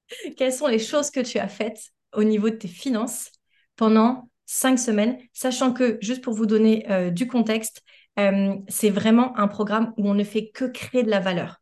Quelles 0.37 0.53
sont 0.53 0.67
les 0.67 0.79
choses 0.79 1.11
que 1.11 1.19
tu 1.19 1.37
as 1.37 1.47
faites 1.47 1.91
au 2.13 2.23
niveau 2.23 2.49
de 2.49 2.55
tes 2.55 2.67
finances 2.67 3.31
pendant 3.75 4.29
cinq 4.47 4.79
semaines, 4.79 5.19
sachant 5.33 5.71
que, 5.71 5.99
juste 6.01 6.23
pour 6.23 6.33
vous 6.33 6.47
donner 6.47 6.89
euh, 6.89 7.11
du 7.11 7.27
contexte, 7.27 7.83
euh, 8.19 8.55
c'est 8.67 8.89
vraiment 8.89 9.37
un 9.37 9.47
programme 9.47 9.93
où 9.97 10.09
on 10.09 10.13
ne 10.13 10.23
fait 10.23 10.49
que 10.49 10.65
créer 10.65 11.03
de 11.03 11.09
la 11.09 11.19
valeur. 11.19 11.61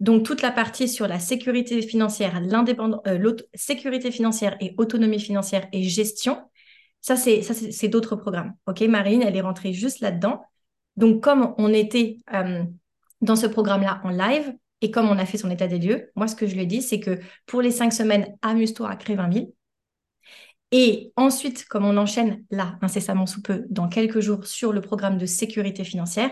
Donc 0.00 0.24
toute 0.24 0.42
la 0.42 0.52
partie 0.52 0.88
sur 0.88 1.08
la 1.08 1.18
sécurité 1.18 1.82
financière, 1.82 2.40
l'indépendance, 2.40 3.00
euh, 3.06 3.34
sécurité 3.54 4.10
financière 4.10 4.56
et 4.60 4.74
autonomie 4.78 5.20
financière 5.20 5.66
et 5.72 5.82
gestion, 5.82 6.38
ça 7.00 7.16
c'est 7.16 7.88
d'autres 7.88 8.16
programmes. 8.16 8.54
Ok, 8.66 8.80
Marine, 8.82 9.22
elle 9.22 9.36
est 9.36 9.40
rentrée 9.40 9.72
juste 9.72 10.00
là-dedans. 10.00 10.42
Donc 10.96 11.22
comme 11.22 11.54
on 11.58 11.72
était 11.72 12.18
euh, 12.34 12.62
dans 13.20 13.36
ce 13.36 13.46
programme-là 13.46 14.00
en 14.04 14.10
live 14.10 14.52
et 14.80 14.90
comme 14.90 15.08
on 15.08 15.18
a 15.18 15.26
fait 15.26 15.38
son 15.38 15.50
état 15.50 15.66
des 15.66 15.78
lieux, 15.78 16.10
moi 16.14 16.28
ce 16.28 16.36
que 16.36 16.46
je 16.46 16.54
lui 16.54 16.62
ai 16.62 16.66
dit, 16.66 16.82
c'est 16.82 17.00
que 17.00 17.18
pour 17.46 17.60
les 17.60 17.72
cinq 17.72 17.92
semaines, 17.92 18.36
amuse-toi 18.42 18.88
à 18.88 18.96
créer 18.96 19.16
20 19.16 19.32
000. 19.32 19.46
Et 20.70 21.12
ensuite, 21.16 21.64
comme 21.64 21.84
on 21.84 21.96
enchaîne 21.96 22.44
là, 22.50 22.78
incessamment 22.82 23.26
sous 23.26 23.40
peu, 23.40 23.64
dans 23.70 23.88
quelques 23.88 24.20
jours, 24.20 24.46
sur 24.46 24.72
le 24.72 24.80
programme 24.80 25.16
de 25.16 25.26
sécurité 25.26 25.84
financière, 25.84 26.30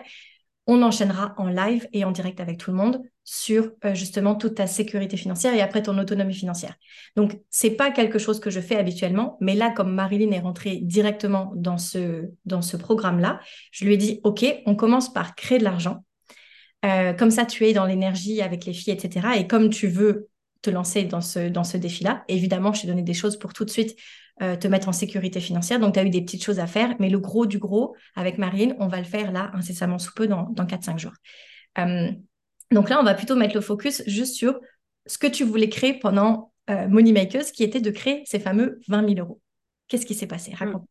on 0.66 0.82
enchaînera 0.82 1.34
en 1.38 1.46
live 1.46 1.88
et 1.92 2.04
en 2.04 2.10
direct 2.10 2.40
avec 2.40 2.58
tout 2.58 2.70
le 2.70 2.76
monde 2.76 3.00
sur 3.24 3.72
euh, 3.84 3.94
justement 3.94 4.34
toute 4.34 4.56
ta 4.56 4.66
sécurité 4.66 5.16
financière 5.16 5.54
et 5.54 5.60
après 5.60 5.82
ton 5.82 5.96
autonomie 5.98 6.34
financière. 6.34 6.74
Donc, 7.16 7.40
c'est 7.50 7.70
pas 7.70 7.90
quelque 7.90 8.18
chose 8.18 8.40
que 8.40 8.50
je 8.50 8.60
fais 8.60 8.76
habituellement, 8.76 9.36
mais 9.40 9.54
là, 9.54 9.70
comme 9.70 9.94
Marilyn 9.94 10.32
est 10.32 10.40
rentrée 10.40 10.78
directement 10.82 11.52
dans 11.54 11.78
ce, 11.78 12.30
dans 12.44 12.62
ce 12.62 12.76
programme-là, 12.76 13.40
je 13.70 13.84
lui 13.84 13.94
ai 13.94 13.96
dit, 13.96 14.20
OK, 14.24 14.44
on 14.66 14.74
commence 14.74 15.12
par 15.12 15.34
créer 15.34 15.58
de 15.58 15.64
l'argent. 15.64 16.04
Euh, 16.84 17.12
comme 17.12 17.30
ça, 17.30 17.46
tu 17.46 17.64
es 17.66 17.72
dans 17.72 17.86
l'énergie 17.86 18.42
avec 18.42 18.64
les 18.64 18.72
filles, 18.72 18.92
etc. 18.92 19.28
Et 19.38 19.46
comme 19.46 19.70
tu 19.70 19.88
veux 19.88 20.28
te 20.62 20.70
lancer 20.70 21.04
dans 21.04 21.20
ce, 21.20 21.48
dans 21.48 21.64
ce 21.64 21.76
défi-là, 21.76 22.24
évidemment, 22.28 22.72
je 22.72 22.82
t'ai 22.82 22.86
donné 22.86 23.02
des 23.02 23.14
choses 23.14 23.38
pour 23.38 23.52
tout 23.52 23.64
de 23.64 23.70
suite 23.70 23.96
euh, 24.42 24.56
te 24.56 24.68
mettre 24.68 24.88
en 24.88 24.92
sécurité 24.92 25.40
financière. 25.40 25.80
Donc, 25.80 25.94
tu 25.94 26.00
as 26.00 26.04
eu 26.04 26.10
des 26.10 26.20
petites 26.20 26.44
choses 26.44 26.58
à 26.60 26.66
faire, 26.66 26.94
mais 26.98 27.08
le 27.08 27.18
gros 27.18 27.46
du 27.46 27.58
gros, 27.58 27.96
avec 28.14 28.36
Marine, 28.38 28.76
on 28.78 28.88
va 28.88 28.98
le 28.98 29.04
faire 29.04 29.32
là, 29.32 29.50
incessamment 29.54 29.98
sous 29.98 30.12
peu, 30.14 30.26
dans, 30.26 30.50
dans 30.50 30.66
4-5 30.66 30.98
jours. 30.98 31.14
Euh, 31.78 32.10
donc 32.70 32.90
là, 32.90 33.00
on 33.00 33.04
va 33.04 33.14
plutôt 33.14 33.36
mettre 33.36 33.54
le 33.54 33.60
focus 33.60 34.02
juste 34.06 34.34
sur 34.34 34.60
ce 35.06 35.18
que 35.18 35.26
tu 35.26 35.44
voulais 35.44 35.68
créer 35.68 35.94
pendant 35.94 36.52
euh, 36.68 36.86
Money 36.88 37.12
Makers, 37.12 37.46
qui 37.46 37.64
était 37.64 37.80
de 37.80 37.90
créer 37.90 38.22
ces 38.26 38.38
fameux 38.38 38.80
20 38.88 39.08
000 39.08 39.20
euros. 39.20 39.40
Qu'est-ce 39.88 40.04
qui 40.04 40.14
s'est 40.14 40.26
passé? 40.26 40.52
Raconte. 40.54 40.86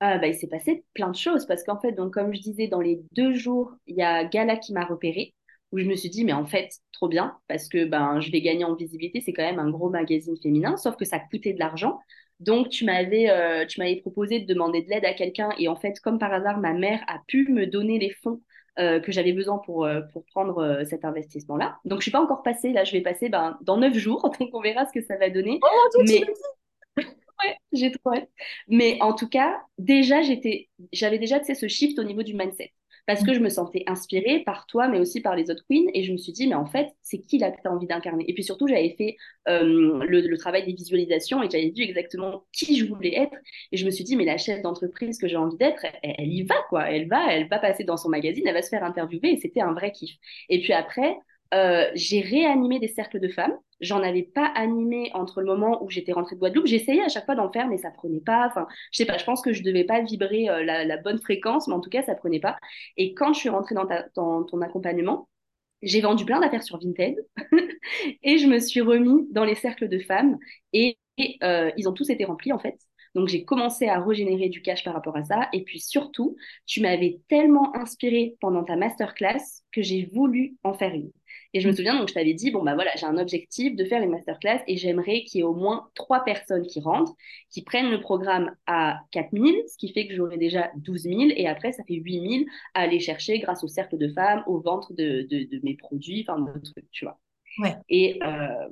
Ah, 0.00 0.18
bah, 0.18 0.26
il 0.26 0.34
s'est 0.34 0.46
passé 0.46 0.84
plein 0.94 1.10
de 1.10 1.16
choses 1.16 1.46
parce 1.46 1.62
qu'en 1.62 1.80
fait, 1.80 1.92
donc, 1.92 2.14
comme 2.14 2.34
je 2.34 2.40
disais, 2.40 2.68
dans 2.68 2.80
les 2.80 3.00
deux 3.12 3.34
jours, 3.34 3.72
il 3.86 3.96
y 3.96 4.02
a 4.02 4.24
Gala 4.24 4.56
qui 4.56 4.72
m'a 4.72 4.84
repéré 4.84 5.34
où 5.72 5.78
je 5.78 5.84
me 5.84 5.96
suis 5.96 6.10
dit, 6.10 6.24
mais 6.24 6.32
en 6.32 6.46
fait, 6.46 6.70
trop 6.92 7.08
bien, 7.08 7.36
parce 7.48 7.68
que 7.68 7.84
ben, 7.84 8.20
je 8.20 8.30
vais 8.30 8.40
gagner 8.40 8.64
en 8.64 8.74
visibilité, 8.74 9.20
c'est 9.20 9.32
quand 9.32 9.42
même 9.42 9.58
un 9.58 9.70
gros 9.70 9.90
magazine 9.90 10.36
féminin, 10.42 10.76
sauf 10.76 10.96
que 10.96 11.04
ça 11.04 11.18
coûtait 11.18 11.52
de 11.52 11.58
l'argent. 11.58 11.98
Donc, 12.40 12.68
tu 12.68 12.84
m'avais 12.84 13.30
euh, 13.30 13.64
tu 13.66 13.80
m'avais 13.80 13.96
proposé 13.96 14.40
de 14.40 14.46
demander 14.52 14.82
de 14.82 14.90
l'aide 14.90 15.04
à 15.04 15.14
quelqu'un, 15.14 15.50
et 15.58 15.68
en 15.68 15.76
fait, 15.76 15.98
comme 16.00 16.18
par 16.18 16.32
hasard, 16.32 16.58
ma 16.58 16.74
mère 16.74 17.02
a 17.08 17.20
pu 17.26 17.48
me 17.50 17.66
donner 17.66 17.98
les 17.98 18.10
fonds 18.10 18.40
euh, 18.78 19.00
que 19.00 19.10
j'avais 19.10 19.32
besoin 19.32 19.58
pour, 19.58 19.84
euh, 19.84 20.02
pour 20.12 20.24
prendre 20.26 20.82
cet 20.84 21.04
investissement-là. 21.04 21.78
Donc, 21.84 22.00
je 22.00 22.04
suis 22.04 22.10
pas 22.10 22.20
encore 22.20 22.42
passée, 22.42 22.72
là, 22.72 22.84
je 22.84 22.92
vais 22.92 23.00
passer 23.00 23.28
ben, 23.28 23.58
dans 23.62 23.78
neuf 23.78 23.94
jours, 23.94 24.30
donc 24.40 24.50
on 24.52 24.60
verra 24.60 24.86
ce 24.86 24.92
que 24.92 25.04
ça 25.04 25.16
va 25.16 25.30
donner. 25.30 25.58
Oh 25.62 25.90
mon 25.98 26.04
Dieu, 26.04 26.20
mais... 26.96 27.04
ouais, 27.44 27.56
j'ai 27.72 27.90
trop 27.90 28.14
hâte. 28.14 28.28
Mais 28.68 28.98
en 29.00 29.14
tout 29.14 29.28
cas, 29.28 29.58
déjà, 29.78 30.22
j'étais, 30.22 30.68
j'avais 30.92 31.18
déjà, 31.18 31.40
tu 31.40 31.46
sais, 31.46 31.54
ce 31.54 31.68
shift 31.68 31.98
au 31.98 32.04
niveau 32.04 32.22
du 32.22 32.34
mindset 32.34 32.72
parce 33.06 33.22
que 33.22 33.32
je 33.32 33.38
me 33.38 33.48
sentais 33.48 33.84
inspirée 33.86 34.40
par 34.40 34.66
toi, 34.66 34.88
mais 34.88 34.98
aussi 34.98 35.20
par 35.20 35.36
les 35.36 35.50
autres 35.50 35.64
queens. 35.68 35.86
Et 35.94 36.02
je 36.02 36.12
me 36.12 36.16
suis 36.16 36.32
dit, 36.32 36.48
mais 36.48 36.56
en 36.56 36.66
fait, 36.66 36.88
c'est 37.02 37.18
qui 37.18 37.38
là 37.38 37.52
que 37.52 37.60
tu 37.60 37.68
as 37.68 37.72
envie 37.72 37.86
d'incarner? 37.86 38.24
Et 38.28 38.34
puis 38.34 38.42
surtout, 38.42 38.66
j'avais 38.66 38.94
fait 38.98 39.16
euh, 39.48 40.04
le, 40.04 40.36
travail 40.36 40.66
des 40.66 40.72
visualisations 40.72 41.42
et 41.42 41.48
j'avais 41.48 41.70
vu 41.70 41.82
exactement 41.82 42.44
qui 42.52 42.78
je 42.78 42.86
voulais 42.86 43.16
être. 43.16 43.36
Et 43.70 43.76
je 43.76 43.86
me 43.86 43.90
suis 43.90 44.04
dit, 44.04 44.16
mais 44.16 44.24
la 44.24 44.38
chef 44.38 44.60
d'entreprise 44.60 45.18
que 45.18 45.28
j'ai 45.28 45.36
envie 45.36 45.56
d'être, 45.56 45.86
elle, 46.02 46.32
y 46.32 46.42
va, 46.42 46.56
quoi. 46.68 46.90
Elle 46.90 47.08
va, 47.08 47.32
elle 47.32 47.48
va 47.48 47.58
passer 47.58 47.84
dans 47.84 47.96
son 47.96 48.08
magazine, 48.08 48.44
elle 48.46 48.54
va 48.54 48.62
se 48.62 48.68
faire 48.68 48.82
interviewer. 48.84 49.32
Et 49.32 49.36
c'était 49.36 49.60
un 49.60 49.72
vrai 49.72 49.92
kiff. 49.92 50.16
Et 50.48 50.60
puis 50.60 50.72
après, 50.72 51.16
euh, 51.54 51.86
j'ai 51.94 52.20
réanimé 52.20 52.78
des 52.78 52.88
cercles 52.88 53.20
de 53.20 53.28
femmes. 53.28 53.56
J'en 53.80 54.02
avais 54.02 54.22
pas 54.22 54.46
animé 54.54 55.10
entre 55.14 55.40
le 55.40 55.46
moment 55.46 55.82
où 55.82 55.90
j'étais 55.90 56.12
rentrée 56.12 56.34
de 56.34 56.40
Guadeloupe. 56.40 56.66
J'essayais 56.66 57.02
à 57.02 57.08
chaque 57.08 57.26
fois 57.26 57.34
d'en 57.34 57.52
faire, 57.52 57.68
mais 57.68 57.78
ça 57.78 57.90
prenait 57.90 58.20
pas. 58.20 58.46
Enfin, 58.46 58.66
je 58.92 58.98
sais 58.98 59.06
pas. 59.06 59.18
Je 59.18 59.24
pense 59.24 59.42
que 59.42 59.52
je 59.52 59.62
devais 59.62 59.84
pas 59.84 60.00
vibrer 60.02 60.48
euh, 60.48 60.64
la, 60.64 60.96
bonne 60.96 61.20
fréquence, 61.20 61.68
mais 61.68 61.74
en 61.74 61.80
tout 61.80 61.90
cas, 61.90 62.02
ça 62.02 62.14
prenait 62.14 62.40
pas. 62.40 62.56
Et 62.96 63.14
quand 63.14 63.32
je 63.32 63.40
suis 63.40 63.48
rentrée 63.48 63.74
dans, 63.74 64.44
ton 64.44 64.60
accompagnement, 64.60 65.28
j'ai 65.82 66.00
vendu 66.00 66.24
plein 66.24 66.40
d'affaires 66.40 66.62
sur 66.62 66.78
Vinted 66.78 67.16
et 68.22 68.38
je 68.38 68.46
me 68.46 68.58
suis 68.58 68.80
remis 68.80 69.26
dans 69.30 69.44
les 69.44 69.54
cercles 69.54 69.88
de 69.88 69.98
femmes 69.98 70.38
et, 70.72 70.98
euh, 71.42 71.70
ils 71.76 71.88
ont 71.88 71.92
tous 71.92 72.10
été 72.10 72.24
remplis 72.24 72.52
en 72.52 72.58
fait. 72.58 72.76
Donc 73.16 73.28
j'ai 73.28 73.46
commencé 73.46 73.88
à 73.88 73.98
régénérer 73.98 74.50
du 74.50 74.60
cash 74.60 74.84
par 74.84 74.92
rapport 74.92 75.16
à 75.16 75.24
ça. 75.24 75.48
Et 75.54 75.64
puis 75.64 75.80
surtout, 75.80 76.36
tu 76.66 76.82
m'avais 76.82 77.18
tellement 77.28 77.74
inspiré 77.74 78.36
pendant 78.40 78.62
ta 78.62 78.76
masterclass 78.76 79.62
que 79.72 79.80
j'ai 79.80 80.10
voulu 80.12 80.58
en 80.62 80.74
faire 80.74 80.92
une. 80.92 81.10
Et 81.54 81.60
je 81.60 81.66
me 81.66 81.72
mm. 81.72 81.76
souviens, 81.76 81.98
donc 81.98 82.10
je 82.10 82.14
t'avais 82.14 82.34
dit, 82.34 82.50
bon, 82.50 82.62
bah 82.62 82.74
voilà, 82.74 82.90
j'ai 82.96 83.06
un 83.06 83.16
objectif 83.16 83.74
de 83.74 83.86
faire 83.86 84.02
une 84.02 84.10
masterclass 84.10 84.60
et 84.66 84.76
j'aimerais 84.76 85.22
qu'il 85.22 85.38
y 85.38 85.40
ait 85.40 85.46
au 85.46 85.54
moins 85.54 85.88
trois 85.94 86.24
personnes 86.24 86.66
qui 86.66 86.78
rentrent, 86.80 87.14
qui 87.48 87.62
prennent 87.62 87.90
le 87.90 88.02
programme 88.02 88.54
à 88.66 89.00
4000, 89.12 89.62
ce 89.66 89.78
qui 89.78 89.94
fait 89.94 90.06
que 90.06 90.14
j'aurai 90.14 90.36
déjà 90.36 90.70
12 90.76 91.02
000 91.04 91.20
et 91.36 91.48
après, 91.48 91.72
ça 91.72 91.84
fait 91.84 91.94
8 91.94 92.40
000 92.40 92.44
à 92.74 92.82
aller 92.82 93.00
chercher 93.00 93.38
grâce 93.38 93.64
au 93.64 93.68
cercle 93.68 93.96
de 93.96 94.08
femmes, 94.08 94.44
au 94.46 94.60
ventre 94.60 94.92
de, 94.92 95.22
de, 95.22 95.60
mes 95.62 95.74
produits, 95.74 96.26
enfin, 96.28 96.38
de 96.38 96.60
trucs, 96.60 96.90
tu 96.90 97.06
vois. 97.06 97.18
Ouais. 97.60 97.76
Et, 97.88 98.18
euh, 98.22 98.68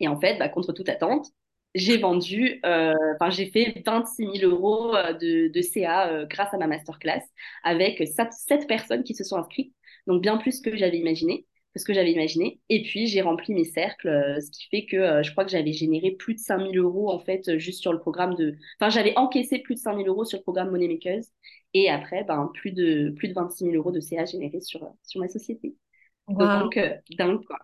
et 0.00 0.08
en 0.08 0.18
fait, 0.18 0.36
bah, 0.36 0.48
contre 0.48 0.72
toute 0.72 0.88
attente, 0.88 1.28
j'ai 1.76 1.98
vendu, 1.98 2.60
euh, 2.64 2.94
enfin, 3.14 3.30
j'ai 3.30 3.46
fait 3.50 3.82
26 3.84 4.38
000 4.40 4.50
euros 4.52 4.94
euh, 4.96 5.12
de, 5.12 5.48
de 5.48 5.62
CA 5.62 6.24
grâce 6.24 6.52
à 6.52 6.58
ma 6.58 6.66
masterclass 6.66 7.22
avec 7.64 8.02
7 8.06 8.66
personnes 8.66 9.04
qui 9.04 9.14
se 9.14 9.24
sont 9.24 9.36
inscrites, 9.36 9.74
donc 10.06 10.22
bien 10.22 10.36
plus 10.36 10.60
que 10.60 10.76
j'avais 10.76 10.98
imaginé 10.98 11.46
que 11.76 11.80
ce 11.80 11.84
que 11.84 11.92
j'avais 11.92 12.12
imaginé. 12.12 12.58
Et 12.70 12.82
puis, 12.82 13.06
j'ai 13.06 13.20
rempli 13.20 13.52
mes 13.52 13.64
cercles, 13.64 14.08
euh, 14.08 14.40
ce 14.40 14.50
qui 14.50 14.66
fait 14.68 14.86
que 14.86 14.96
euh, 14.96 15.22
je 15.22 15.30
crois 15.30 15.44
que 15.44 15.50
j'avais 15.50 15.72
généré 15.72 16.12
plus 16.12 16.34
de 16.34 16.38
5000 16.38 16.78
euros, 16.78 17.10
en 17.10 17.18
fait, 17.20 17.48
euh, 17.48 17.58
juste 17.58 17.82
sur 17.82 17.92
le 17.92 18.00
programme 18.00 18.34
de... 18.34 18.56
Enfin, 18.80 18.88
j'avais 18.90 19.12
encaissé 19.16 19.58
plus 19.58 19.74
de 19.74 19.80
5000 19.80 20.08
euros 20.08 20.24
sur 20.24 20.38
le 20.38 20.42
programme 20.42 20.70
Money 20.70 20.88
Makers. 20.88 21.24
Et 21.74 21.90
après, 21.90 22.24
ben, 22.24 22.50
plus, 22.54 22.72
de, 22.72 23.10
plus 23.10 23.28
de 23.28 23.34
26 23.34 23.64
000 23.64 23.76
euros 23.76 23.92
de 23.92 24.00
CA 24.00 24.24
générés 24.24 24.60
sur, 24.62 24.88
sur 25.02 25.20
ma 25.20 25.28
société. 25.28 25.74
Donc, 26.38 26.78
dingue, 27.10 27.44
quoi. 27.44 27.58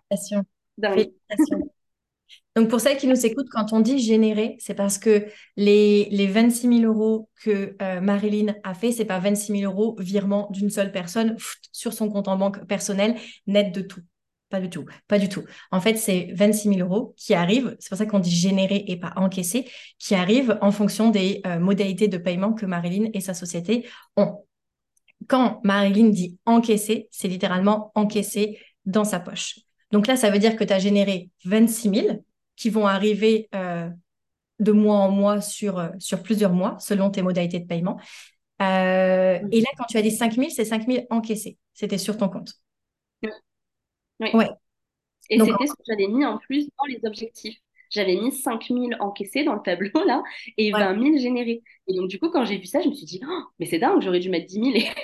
Dingue. 0.77 1.11
Donc, 2.55 2.69
pour 2.69 2.79
celles 2.79 2.97
qui 2.97 3.07
nous 3.07 3.25
écoutent, 3.25 3.49
quand 3.49 3.73
on 3.73 3.79
dit 3.79 3.97
générer, 3.97 4.57
c'est 4.59 4.75
parce 4.75 4.99
que 4.99 5.25
les, 5.57 6.07
les 6.11 6.27
26 6.27 6.81
000 6.81 6.93
euros 6.93 7.29
que 7.43 7.75
Marilyn 7.99 8.53
a 8.63 8.75
fait, 8.75 8.91
c'est 8.91 9.05
pas 9.05 9.19
26 9.19 9.59
000 9.61 9.71
euros 9.71 9.95
virement 9.99 10.49
d'une 10.51 10.69
seule 10.69 10.91
personne 10.91 11.35
sur 11.71 11.93
son 11.93 12.09
compte 12.09 12.27
en 12.27 12.37
banque 12.37 12.65
personnel, 12.67 13.15
net 13.47 13.73
de 13.73 13.81
tout. 13.81 14.01
Pas 14.53 14.59
du 14.59 14.69
tout, 14.69 14.85
pas 15.07 15.17
du 15.17 15.29
tout. 15.29 15.43
En 15.71 15.81
fait, 15.81 15.95
c'est 15.95 16.29
26 16.35 16.75
000 16.75 16.81
euros 16.81 17.15
qui 17.17 17.33
arrivent, 17.33 17.75
c'est 17.79 17.89
pour 17.89 17.97
ça 17.97 18.05
qu'on 18.05 18.19
dit 18.19 18.29
générer 18.29 18.85
et 18.87 18.97
pas 18.97 19.11
encaisser, 19.15 19.67
qui 19.97 20.13
arrivent 20.13 20.59
en 20.61 20.71
fonction 20.71 21.09
des 21.09 21.41
euh, 21.47 21.57
modalités 21.57 22.07
de 22.07 22.19
paiement 22.19 22.53
que 22.53 22.67
Marilyn 22.67 23.09
et 23.15 23.19
sa 23.19 23.33
société 23.33 23.89
ont. 24.15 24.45
Quand 25.27 25.59
Marilyn 25.63 26.09
dit 26.09 26.37
encaisser, 26.45 27.07
c'est 27.09 27.27
littéralement 27.27 27.91
encaisser 27.95 28.59
dans 28.85 29.05
sa 29.05 29.19
poche. 29.19 29.57
Donc 29.93 30.07
là, 30.07 30.17
ça 30.17 30.29
veut 30.29 30.39
dire 30.39 30.55
que 30.57 30.63
tu 30.63 30.73
as 30.73 30.79
généré 30.79 31.29
26 31.45 31.89
000 31.89 32.25
qui 32.55 32.69
vont 32.69 32.87
arriver 32.87 33.47
euh, 33.55 33.89
de 34.59 34.71
mois 34.71 34.97
en 34.97 35.11
mois 35.11 35.39
sur, 35.39 35.79
euh, 35.79 35.89
sur 35.99 36.21
plusieurs 36.21 36.51
mois, 36.51 36.75
selon 36.79 37.11
tes 37.11 37.21
modalités 37.21 37.59
de 37.59 37.67
paiement. 37.67 37.97
et 38.59 38.63
là, 38.63 39.69
quand 39.77 39.85
tu 39.87 39.97
as 39.97 40.01
dit 40.01 40.11
5 40.11 40.33
000, 40.33 40.49
c'est 40.49 40.65
5 40.65 40.85
000 40.87 41.05
encaissés. 41.09 41.57
C'était 41.73 41.97
sur 41.97 42.17
ton 42.17 42.27
compte. 42.27 42.53
Oui. 44.19 44.29
Ouais. 44.33 44.49
Et 45.29 45.39
c'était 45.39 45.67
ce 45.67 45.73
que 45.73 45.83
j'avais 45.87 46.07
mis 46.07 46.25
en 46.25 46.37
plus 46.39 46.67
dans 46.77 46.85
les 46.87 46.99
objectifs. 47.07 47.57
J'avais 47.93 48.15
mis 48.15 48.31
5000 48.31 48.97
encaissés 48.99 49.43
dans 49.43 49.53
le 49.53 49.61
tableau 49.61 50.03
là 50.05 50.23
et 50.57 50.71
20 50.71 50.99
000 50.99 51.17
générés. 51.17 51.61
Et 51.87 51.93
donc, 51.93 52.09
du 52.09 52.19
coup, 52.19 52.29
quand 52.31 52.43
j'ai 52.43 52.57
vu 52.57 52.65
ça, 52.65 52.81
je 52.81 52.89
me 52.89 52.93
suis 52.93 53.05
dit, 53.05 53.21
oh, 53.23 53.43
mais 53.59 53.67
c'est 53.67 53.77
dingue, 53.77 54.01
j'aurais 54.01 54.19
dû 54.19 54.29
mettre 54.29 54.47
10 54.47 54.53
000 54.55 54.67
et 54.75 54.81
30 54.81 54.95
000. 54.95 54.97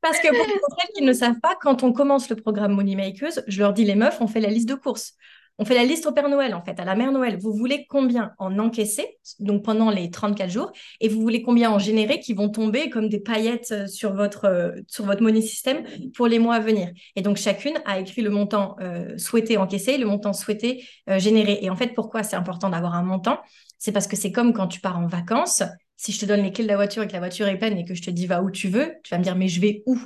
Parce 0.00 0.18
que 0.18 0.28
pour 0.28 0.78
celles 0.78 0.90
qui 0.94 1.02
ne 1.02 1.12
savent 1.12 1.40
pas, 1.40 1.56
quand 1.60 1.82
on 1.82 1.92
commence 1.92 2.30
le 2.30 2.36
programme 2.36 2.72
Money 2.72 2.96
Makers, 2.96 3.42
je 3.46 3.58
leur 3.60 3.72
dis 3.72 3.84
les 3.84 3.94
meufs, 3.94 4.20
on 4.20 4.26
fait 4.26 4.40
la 4.40 4.48
liste 4.48 4.68
de 4.68 4.74
courses. 4.74 5.14
On 5.62 5.66
fait 5.66 5.74
la 5.74 5.84
liste 5.84 6.06
au 6.06 6.12
Père 6.12 6.30
Noël, 6.30 6.54
en 6.54 6.64
fait, 6.64 6.80
à 6.80 6.86
la 6.86 6.94
Mère 6.94 7.12
Noël. 7.12 7.36
Vous 7.38 7.52
voulez 7.52 7.86
combien 7.86 8.32
en 8.38 8.58
encaisser, 8.58 9.18
donc 9.40 9.62
pendant 9.62 9.90
les 9.90 10.10
34 10.10 10.48
jours, 10.48 10.72
et 11.02 11.08
vous 11.10 11.20
voulez 11.20 11.42
combien 11.42 11.70
en 11.70 11.78
générer 11.78 12.18
qui 12.18 12.32
vont 12.32 12.48
tomber 12.48 12.88
comme 12.88 13.10
des 13.10 13.20
paillettes 13.20 13.70
euh, 13.72 13.86
sur 13.86 14.14
votre, 14.14 14.46
euh, 14.46 14.72
sur 14.88 15.04
money 15.04 15.42
system 15.42 15.84
pour 16.16 16.28
les 16.28 16.38
mois 16.38 16.54
à 16.54 16.60
venir. 16.60 16.88
Et 17.14 17.20
donc, 17.20 17.36
chacune 17.36 17.74
a 17.84 18.00
écrit 18.00 18.22
le 18.22 18.30
montant 18.30 18.74
euh, 18.80 19.18
souhaité 19.18 19.58
encaisser, 19.58 19.98
le 19.98 20.06
montant 20.06 20.32
souhaité 20.32 20.82
générer. 21.18 21.58
Et 21.60 21.68
en 21.68 21.76
fait, 21.76 21.88
pourquoi 21.88 22.22
c'est 22.22 22.36
important 22.36 22.70
d'avoir 22.70 22.94
un 22.94 23.02
montant? 23.02 23.38
C'est 23.76 23.92
parce 23.92 24.06
que 24.06 24.16
c'est 24.16 24.32
comme 24.32 24.54
quand 24.54 24.66
tu 24.66 24.80
pars 24.80 24.98
en 24.98 25.08
vacances. 25.08 25.62
Si 26.00 26.12
je 26.12 26.20
te 26.20 26.24
donne 26.24 26.42
les 26.42 26.50
clés 26.50 26.64
de 26.64 26.68
la 26.68 26.76
voiture 26.76 27.02
et 27.02 27.06
que 27.08 27.12
la 27.12 27.18
voiture 27.18 27.46
est 27.46 27.58
pleine 27.58 27.76
et 27.76 27.84
que 27.84 27.94
je 27.94 28.00
te 28.02 28.10
dis 28.10 28.26
va 28.26 28.42
où 28.42 28.50
tu 28.50 28.68
veux, 28.68 28.94
tu 29.04 29.10
vas 29.10 29.18
me 29.18 29.22
dire 29.22 29.36
mais 29.36 29.48
je 29.48 29.60
vais 29.60 29.82
où? 29.84 29.98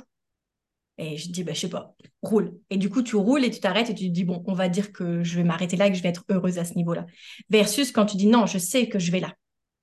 Et 0.97 1.17
je 1.17 1.29
dis, 1.29 1.43
bah, 1.43 1.51
je 1.53 1.59
sais 1.59 1.69
pas, 1.69 1.93
roule. 2.21 2.53
Et 2.69 2.77
du 2.77 2.89
coup, 2.89 3.01
tu 3.01 3.17
roules 3.17 3.43
et 3.43 3.51
tu 3.51 3.59
t'arrêtes 3.59 3.89
et 3.89 3.95
tu 3.95 4.05
te 4.07 4.11
dis, 4.13 4.23
bon, 4.23 4.43
on 4.47 4.53
va 4.53 4.69
dire 4.69 4.93
que 4.93 5.23
je 5.23 5.35
vais 5.35 5.43
m'arrêter 5.43 5.75
là 5.75 5.87
et 5.87 5.91
que 5.91 5.97
je 5.97 6.01
vais 6.03 6.09
être 6.09 6.23
heureuse 6.29 6.57
à 6.57 6.63
ce 6.63 6.75
niveau-là. 6.75 7.05
Versus 7.49 7.91
quand 7.91 8.05
tu 8.05 8.15
dis, 8.15 8.27
non, 8.27 8.45
je 8.45 8.57
sais 8.57 8.87
que 8.87 8.97
je 8.99 9.11
vais 9.11 9.19
là. 9.19 9.33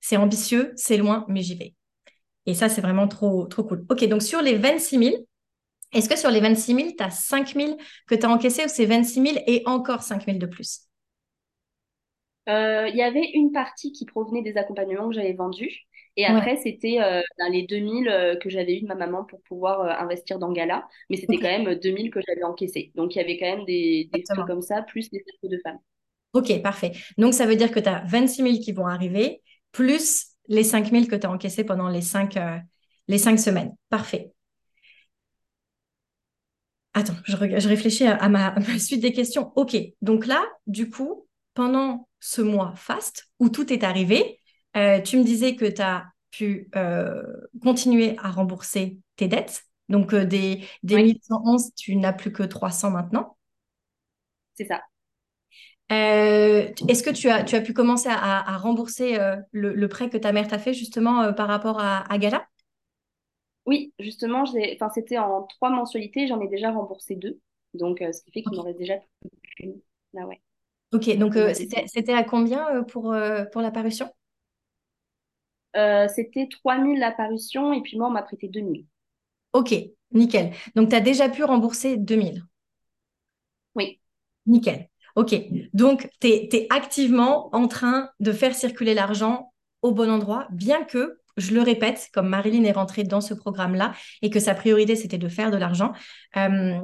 C'est 0.01 0.17
ambitieux, 0.17 0.73
c'est 0.75 0.97
loin, 0.97 1.25
mais 1.29 1.41
j'y 1.43 1.55
vais. 1.55 1.75
Et 2.45 2.55
ça, 2.55 2.69
c'est 2.69 2.81
vraiment 2.81 3.07
trop, 3.07 3.45
trop 3.47 3.63
cool. 3.63 3.85
OK, 3.89 4.05
donc 4.07 4.23
sur 4.23 4.41
les 4.41 4.55
26 4.57 4.97
000, 4.97 5.27
est-ce 5.93 6.09
que 6.09 6.17
sur 6.17 6.31
les 6.31 6.41
26 6.41 6.73
000, 6.75 6.95
tu 6.97 7.03
as 7.03 7.11
5 7.11 7.55
000 7.55 7.77
que 8.07 8.15
tu 8.15 8.25
as 8.25 8.29
encaissé 8.29 8.63
ou 8.65 8.69
c'est 8.69 8.85
26 8.85 9.21
000 9.21 9.37
et 9.47 9.63
encore 9.65 10.03
5 10.03 10.25
000 10.27 10.39
de 10.39 10.47
plus? 10.47 10.81
Euh, 12.49 12.87
Il 12.89 12.95
y 12.95 13.01
avait 13.01 13.31
une 13.33 13.51
partie 13.51 13.91
qui 13.91 14.05
provenait 14.05 14.41
des 14.41 14.57
accompagnements 14.57 15.07
que 15.09 15.15
j'avais 15.15 15.33
vendus. 15.33 15.87
Et 16.15 16.25
après, 16.25 16.57
c'était 16.57 16.99
euh, 17.01 17.21
dans 17.39 17.47
les 17.51 17.63
2000 17.65 18.07
euh, 18.07 18.35
que 18.35 18.49
j'avais 18.49 18.77
eu 18.77 18.81
de 18.81 18.87
ma 18.87 18.95
maman 18.95 19.23
pour 19.25 19.41
pouvoir 19.41 19.81
euh, 19.81 20.03
investir 20.03 20.37
dans 20.39 20.51
Gala. 20.51 20.87
Mais 21.09 21.17
c'était 21.17 21.37
quand 21.37 21.43
même 21.49 21.75
2000 21.75 22.11
que 22.11 22.19
j'avais 22.27 22.43
encaissé. 22.43 22.91
Donc, 22.95 23.15
il 23.15 23.17
y 23.19 23.21
avait 23.21 23.37
quand 23.37 23.45
même 23.57 23.65
des, 23.65 24.09
des 24.13 24.23
trucs 24.23 24.45
comme 24.45 24.61
ça, 24.61 24.83
plus 24.83 25.09
des 25.09 25.23
cercles 25.25 25.49
de 25.55 25.59
femmes. 25.63 25.79
Ok, 26.33 26.61
parfait. 26.61 26.93
Donc, 27.17 27.33
ça 27.33 27.45
veut 27.45 27.55
dire 27.55 27.71
que 27.71 27.79
tu 27.79 27.89
as 27.89 28.03
26 28.05 28.41
000 28.43 28.59
qui 28.59 28.71
vont 28.71 28.87
arriver, 28.87 29.41
plus 29.71 30.27
les 30.47 30.63
5 30.63 30.91
000 30.91 31.07
que 31.07 31.15
tu 31.15 31.25
as 31.27 31.31
encaissés 31.31 31.63
pendant 31.63 31.89
les 31.89 32.01
5, 32.01 32.37
les 33.07 33.17
semaines. 33.39 33.75
Parfait. 33.89 34.31
Attends, 36.93 37.15
je, 37.25 37.35
je 37.35 37.67
réfléchis 37.67 38.05
à, 38.05 38.29
ma, 38.29 38.47
à 38.49 38.59
ma 38.59 38.79
suite 38.79 39.01
des 39.01 39.13
questions. 39.13 39.51
Ok, 39.55 39.75
donc 40.01 40.27
là, 40.27 40.43
du 40.67 40.89
coup, 40.89 41.27
pendant 41.55 42.07
ce 42.19 42.41
mois 42.41 42.73
fast 42.75 43.29
où 43.39 43.49
tout 43.49 43.73
est 43.73 43.83
arrivé, 43.83 44.39
euh, 44.75 45.01
tu 45.01 45.17
me 45.17 45.23
disais 45.23 45.55
que 45.55 45.65
tu 45.65 45.81
as 45.81 46.05
pu 46.31 46.69
euh, 46.75 47.23
continuer 47.61 48.15
à 48.21 48.31
rembourser 48.31 48.99
tes 49.15 49.27
dettes. 49.27 49.63
Donc, 49.89 50.13
euh, 50.13 50.25
des, 50.25 50.63
des 50.81 50.95
1111, 50.95 51.73
tu 51.75 51.95
n'as 51.95 52.13
plus 52.13 52.31
que 52.31 52.43
300 52.43 52.91
maintenant. 52.91 53.37
C'est 54.55 54.65
ça. 54.65 54.81
Est-ce 55.89 57.03
que 57.03 57.11
tu 57.11 57.29
as, 57.29 57.43
tu 57.43 57.55
as 57.55 57.61
pu 57.61 57.73
commencer 57.73 58.09
à, 58.09 58.57
rembourser 58.57 59.19
le, 59.51 59.87
prêt 59.87 60.09
que 60.09 60.17
ta 60.17 60.31
mère 60.31 60.47
t'a 60.47 60.57
fait 60.57 60.73
justement 60.73 61.31
par 61.33 61.47
rapport 61.47 61.79
à, 61.79 62.17
Gala? 62.17 62.47
Oui, 63.67 63.93
justement, 63.99 64.45
c'était 64.45 65.19
en 65.19 65.43
trois 65.43 65.69
mensualités, 65.69 66.25
j'en 66.25 66.41
ai 66.41 66.47
déjà 66.47 66.71
remboursé 66.71 67.15
deux. 67.15 67.39
Donc, 67.75 67.99
ce 67.99 68.23
qui 68.23 68.31
fait 68.31 68.41
qu'il 68.41 68.57
m'en 68.57 68.63
reste 68.63 68.79
déjà 68.79 68.95
une. 69.59 69.79
Ah 70.17 70.25
ouais. 70.25 70.41
Ok, 70.93 71.15
donc 71.17 71.35
c'était 71.53 72.13
à 72.13 72.23
combien 72.23 72.81
pour, 72.85 73.15
pour 73.51 73.61
la 73.61 73.69
parution? 73.69 74.09
Euh, 75.75 76.07
c'était 76.07 76.47
3000 76.49 76.99
l'apparition 76.99 77.73
et 77.73 77.81
puis 77.81 77.97
moi, 77.97 78.07
on 78.07 78.11
m'a 78.11 78.23
prêté 78.23 78.47
2000. 78.47 78.85
Ok, 79.53 79.75
nickel. 80.11 80.51
Donc, 80.75 80.89
tu 80.89 80.95
as 80.95 81.01
déjà 81.01 81.29
pu 81.29 81.43
rembourser 81.43 81.97
2000 81.97 82.43
Oui. 83.75 83.99
Nickel. 84.45 84.89
Ok. 85.15 85.35
Donc, 85.73 86.09
tu 86.19 86.27
es, 86.27 86.67
activement 86.71 87.55
en 87.55 87.67
train 87.67 88.09
de 88.19 88.31
faire 88.31 88.55
circuler 88.55 88.93
l'argent 88.93 89.53
au 89.81 89.91
bon 89.91 90.09
endroit, 90.09 90.47
bien 90.51 90.83
que, 90.83 91.19
je 91.37 91.53
le 91.53 91.61
répète, 91.61 92.09
comme 92.13 92.29
Marilyn 92.29 92.63
est 92.63 92.71
rentrée 92.71 93.03
dans 93.03 93.21
ce 93.21 93.33
programme-là 93.33 93.93
et 94.21 94.29
que 94.29 94.39
sa 94.39 94.55
priorité, 94.55 94.95
c'était 94.95 95.17
de 95.17 95.27
faire 95.27 95.51
de 95.51 95.57
l'argent, 95.57 95.93
euh, 96.37 96.79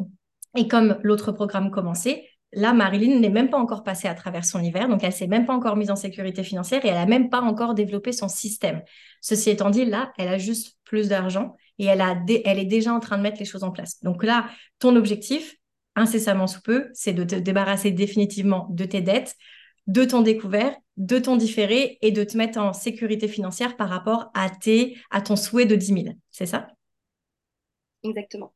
et 0.55 0.67
comme 0.67 0.99
l'autre 1.03 1.31
programme 1.31 1.71
commençait, 1.71 2.28
Là, 2.53 2.73
Marilyn 2.73 3.19
n'est 3.19 3.29
même 3.29 3.49
pas 3.49 3.59
encore 3.59 3.83
passée 3.83 4.07
à 4.07 4.15
travers 4.15 4.43
son 4.43 4.61
hiver, 4.61 4.89
donc 4.89 5.03
elle 5.03 5.13
s'est 5.13 5.27
même 5.27 5.45
pas 5.45 5.53
encore 5.53 5.75
mise 5.75 5.91
en 5.91 5.95
sécurité 5.95 6.43
financière 6.43 6.83
et 6.83 6.87
elle 6.87 6.97
a 6.97 7.05
même 7.05 7.29
pas 7.29 7.41
encore 7.41 7.75
développé 7.75 8.11
son 8.11 8.27
système. 8.27 8.81
Ceci 9.21 9.51
étant 9.51 9.69
dit, 9.69 9.85
là, 9.85 10.11
elle 10.17 10.29
a 10.29 10.39
juste 10.39 10.77
plus 10.83 11.09
d'argent 11.09 11.55
et 11.77 11.85
elle, 11.85 12.01
a 12.01 12.17
elle 12.45 12.57
est 12.57 12.65
déjà 12.65 12.93
en 12.93 12.99
train 12.99 13.17
de 13.17 13.23
mettre 13.23 13.37
les 13.39 13.45
choses 13.45 13.63
en 13.63 13.71
place. 13.71 14.01
Donc 14.03 14.23
là, 14.23 14.49
ton 14.79 14.95
objectif, 14.95 15.57
incessamment 15.95 16.47
sous 16.47 16.61
peu, 16.61 16.89
c'est 16.93 17.13
de 17.13 17.23
te 17.23 17.35
débarrasser 17.35 17.91
définitivement 17.91 18.67
de 18.71 18.85
tes 18.85 19.01
dettes, 19.01 19.35
de 19.85 20.03
ton 20.03 20.21
découvert, 20.21 20.75
de 20.97 21.19
ton 21.19 21.35
différé 21.35 21.99
et 22.01 22.11
de 22.11 22.23
te 22.23 22.35
mettre 22.35 22.59
en 22.59 22.73
sécurité 22.73 23.27
financière 23.27 23.77
par 23.77 23.89
rapport 23.89 24.31
à, 24.33 24.49
tes, 24.49 24.97
à 25.11 25.21
ton 25.21 25.35
souhait 25.35 25.65
de 25.65 25.75
10 25.75 25.85
000. 26.03 26.03
C'est 26.31 26.45
ça? 26.45 26.67
Exactement. 28.03 28.53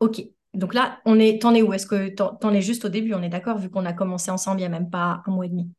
OK. 0.00 0.37
Donc 0.58 0.74
là, 0.74 0.98
on 1.04 1.20
est, 1.20 1.40
t'en 1.40 1.54
es 1.54 1.62
où? 1.62 1.72
Est-ce 1.72 1.86
que 1.86 2.08
t'en, 2.08 2.52
es 2.52 2.60
juste 2.60 2.84
au 2.84 2.88
début? 2.88 3.14
On 3.14 3.22
est 3.22 3.28
d'accord, 3.28 3.58
vu 3.58 3.70
qu'on 3.70 3.86
a 3.86 3.92
commencé 3.92 4.32
ensemble 4.32 4.58
il 4.58 4.62
n'y 4.62 4.66
a 4.66 4.70
même 4.70 4.90
pas 4.90 5.22
un 5.24 5.30
mois 5.30 5.46
et 5.46 5.48
demi. 5.48 5.70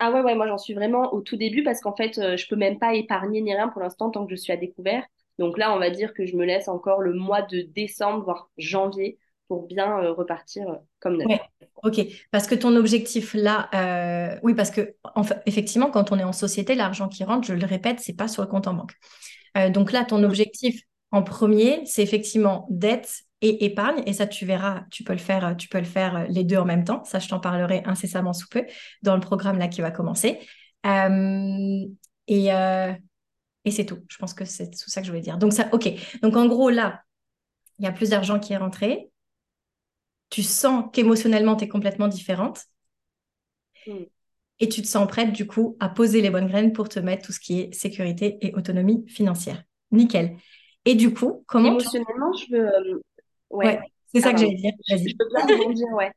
Ah 0.00 0.10
ouais, 0.10 0.20
ouais, 0.20 0.34
moi 0.34 0.46
j'en 0.46 0.58
suis 0.58 0.74
vraiment 0.74 1.14
au 1.14 1.22
tout 1.22 1.36
début 1.36 1.62
parce 1.62 1.80
qu'en 1.80 1.96
fait, 1.96 2.16
je 2.16 2.20
euh, 2.20 2.36
je 2.36 2.46
peux 2.46 2.56
même 2.56 2.78
pas 2.78 2.94
épargner 2.94 3.40
ni 3.40 3.54
rien 3.54 3.68
pour 3.68 3.80
l'instant 3.80 4.10
tant 4.10 4.26
que 4.26 4.30
je 4.30 4.36
suis 4.36 4.52
à 4.52 4.58
découvert. 4.58 5.02
Donc 5.38 5.56
là, 5.56 5.74
on 5.74 5.78
va 5.78 5.88
dire 5.88 6.12
que 6.12 6.26
je 6.26 6.36
me 6.36 6.44
laisse 6.44 6.68
encore 6.68 7.00
le 7.00 7.14
mois 7.14 7.40
de 7.40 7.62
décembre, 7.62 8.22
voire 8.22 8.50
janvier, 8.58 9.18
pour 9.48 9.66
bien 9.66 9.98
euh, 9.98 10.12
repartir 10.12 10.68
euh, 10.68 10.76
comme 11.00 11.16
neuf. 11.16 11.26
Ouais, 11.26 11.40
ok. 11.84 12.06
Parce 12.32 12.46
que 12.46 12.54
ton 12.54 12.76
objectif 12.76 13.32
là, 13.32 13.70
oui, 14.42 14.52
parce 14.52 14.70
que 14.70 14.94
effectivement, 15.46 15.90
quand 15.90 16.12
on 16.12 16.18
est 16.18 16.24
en 16.24 16.32
société, 16.32 16.74
l'argent 16.74 17.08
qui 17.08 17.24
rentre, 17.24 17.46
je 17.48 17.54
le 17.54 17.64
répète, 17.64 18.00
c'est 18.00 18.16
pas 18.16 18.28
sur 18.28 18.42
le 18.42 18.48
compte 18.48 18.66
en 18.66 18.74
banque. 18.74 18.92
donc 19.72 19.90
là, 19.90 20.04
ton 20.04 20.22
objectif 20.22 20.82
en 21.12 21.22
premier, 21.22 21.80
c'est 21.86 22.02
effectivement 22.02 22.66
dette 22.68 23.23
et 23.46 23.64
épargne. 23.64 24.02
Et 24.06 24.12
ça, 24.12 24.26
tu 24.26 24.46
verras, 24.46 24.84
tu 24.90 25.04
peux 25.04 25.12
le 25.12 25.18
faire, 25.18 25.56
tu 25.56 25.68
peux 25.68 25.78
le 25.78 25.84
faire 25.84 26.26
les 26.28 26.44
deux 26.44 26.56
en 26.56 26.64
même 26.64 26.84
temps. 26.84 27.04
Ça, 27.04 27.18
je 27.18 27.28
t'en 27.28 27.40
parlerai 27.40 27.82
incessamment 27.84 28.32
sous 28.32 28.48
peu 28.48 28.64
dans 29.02 29.14
le 29.14 29.20
programme 29.20 29.58
là 29.58 29.68
qui 29.68 29.80
va 29.80 29.90
commencer. 29.90 30.40
et 30.84 32.50
et 33.66 33.70
c'est 33.70 33.86
tout. 33.86 34.04
Je 34.08 34.18
pense 34.18 34.34
que 34.34 34.44
c'est 34.44 34.70
tout 34.70 34.90
ça 34.90 35.00
que 35.00 35.06
je 35.06 35.10
voulais 35.10 35.22
dire. 35.22 35.38
Donc 35.38 35.52
ça, 35.52 35.68
ok. 35.72 35.88
Donc 36.22 36.36
en 36.36 36.46
gros 36.46 36.68
là, 36.68 37.02
il 37.78 37.84
y 37.84 37.88
a 37.88 37.92
plus 37.92 38.10
d'argent 38.10 38.38
qui 38.38 38.52
est 38.52 38.58
rentré 38.58 39.10
tu 40.34 40.42
sens 40.42 40.86
qu'émotionnellement, 40.92 41.54
tu 41.54 41.64
es 41.64 41.68
complètement 41.68 42.08
différente. 42.08 42.64
Mm. 43.86 44.04
Et 44.58 44.68
tu 44.68 44.82
te 44.82 44.86
sens 44.88 45.06
prête, 45.06 45.32
du 45.32 45.46
coup, 45.46 45.76
à 45.78 45.88
poser 45.88 46.20
les 46.20 46.30
bonnes 46.30 46.48
graines 46.48 46.72
pour 46.72 46.88
te 46.88 46.98
mettre 46.98 47.26
tout 47.26 47.32
ce 47.32 47.38
qui 47.38 47.60
est 47.60 47.72
sécurité 47.72 48.38
et 48.40 48.52
autonomie 48.54 49.04
financière. 49.06 49.62
Nickel. 49.92 50.36
Et 50.84 50.96
du 50.96 51.14
coup, 51.14 51.44
comment 51.46 51.70
Émotionnellement, 51.70 52.32
je 52.32 52.56
veux... 52.56 53.02
Euh, 53.54 53.58
ouais, 53.58 53.80
c'est 54.12 54.20
ça 54.20 54.32
que 54.32 54.38
j'allais 54.38 54.54
dire. 54.54 54.72
Je, 54.88 55.16
peux 55.16 55.28
bien 55.28 55.58
rebondir, 55.58 55.86
ouais. 55.94 56.12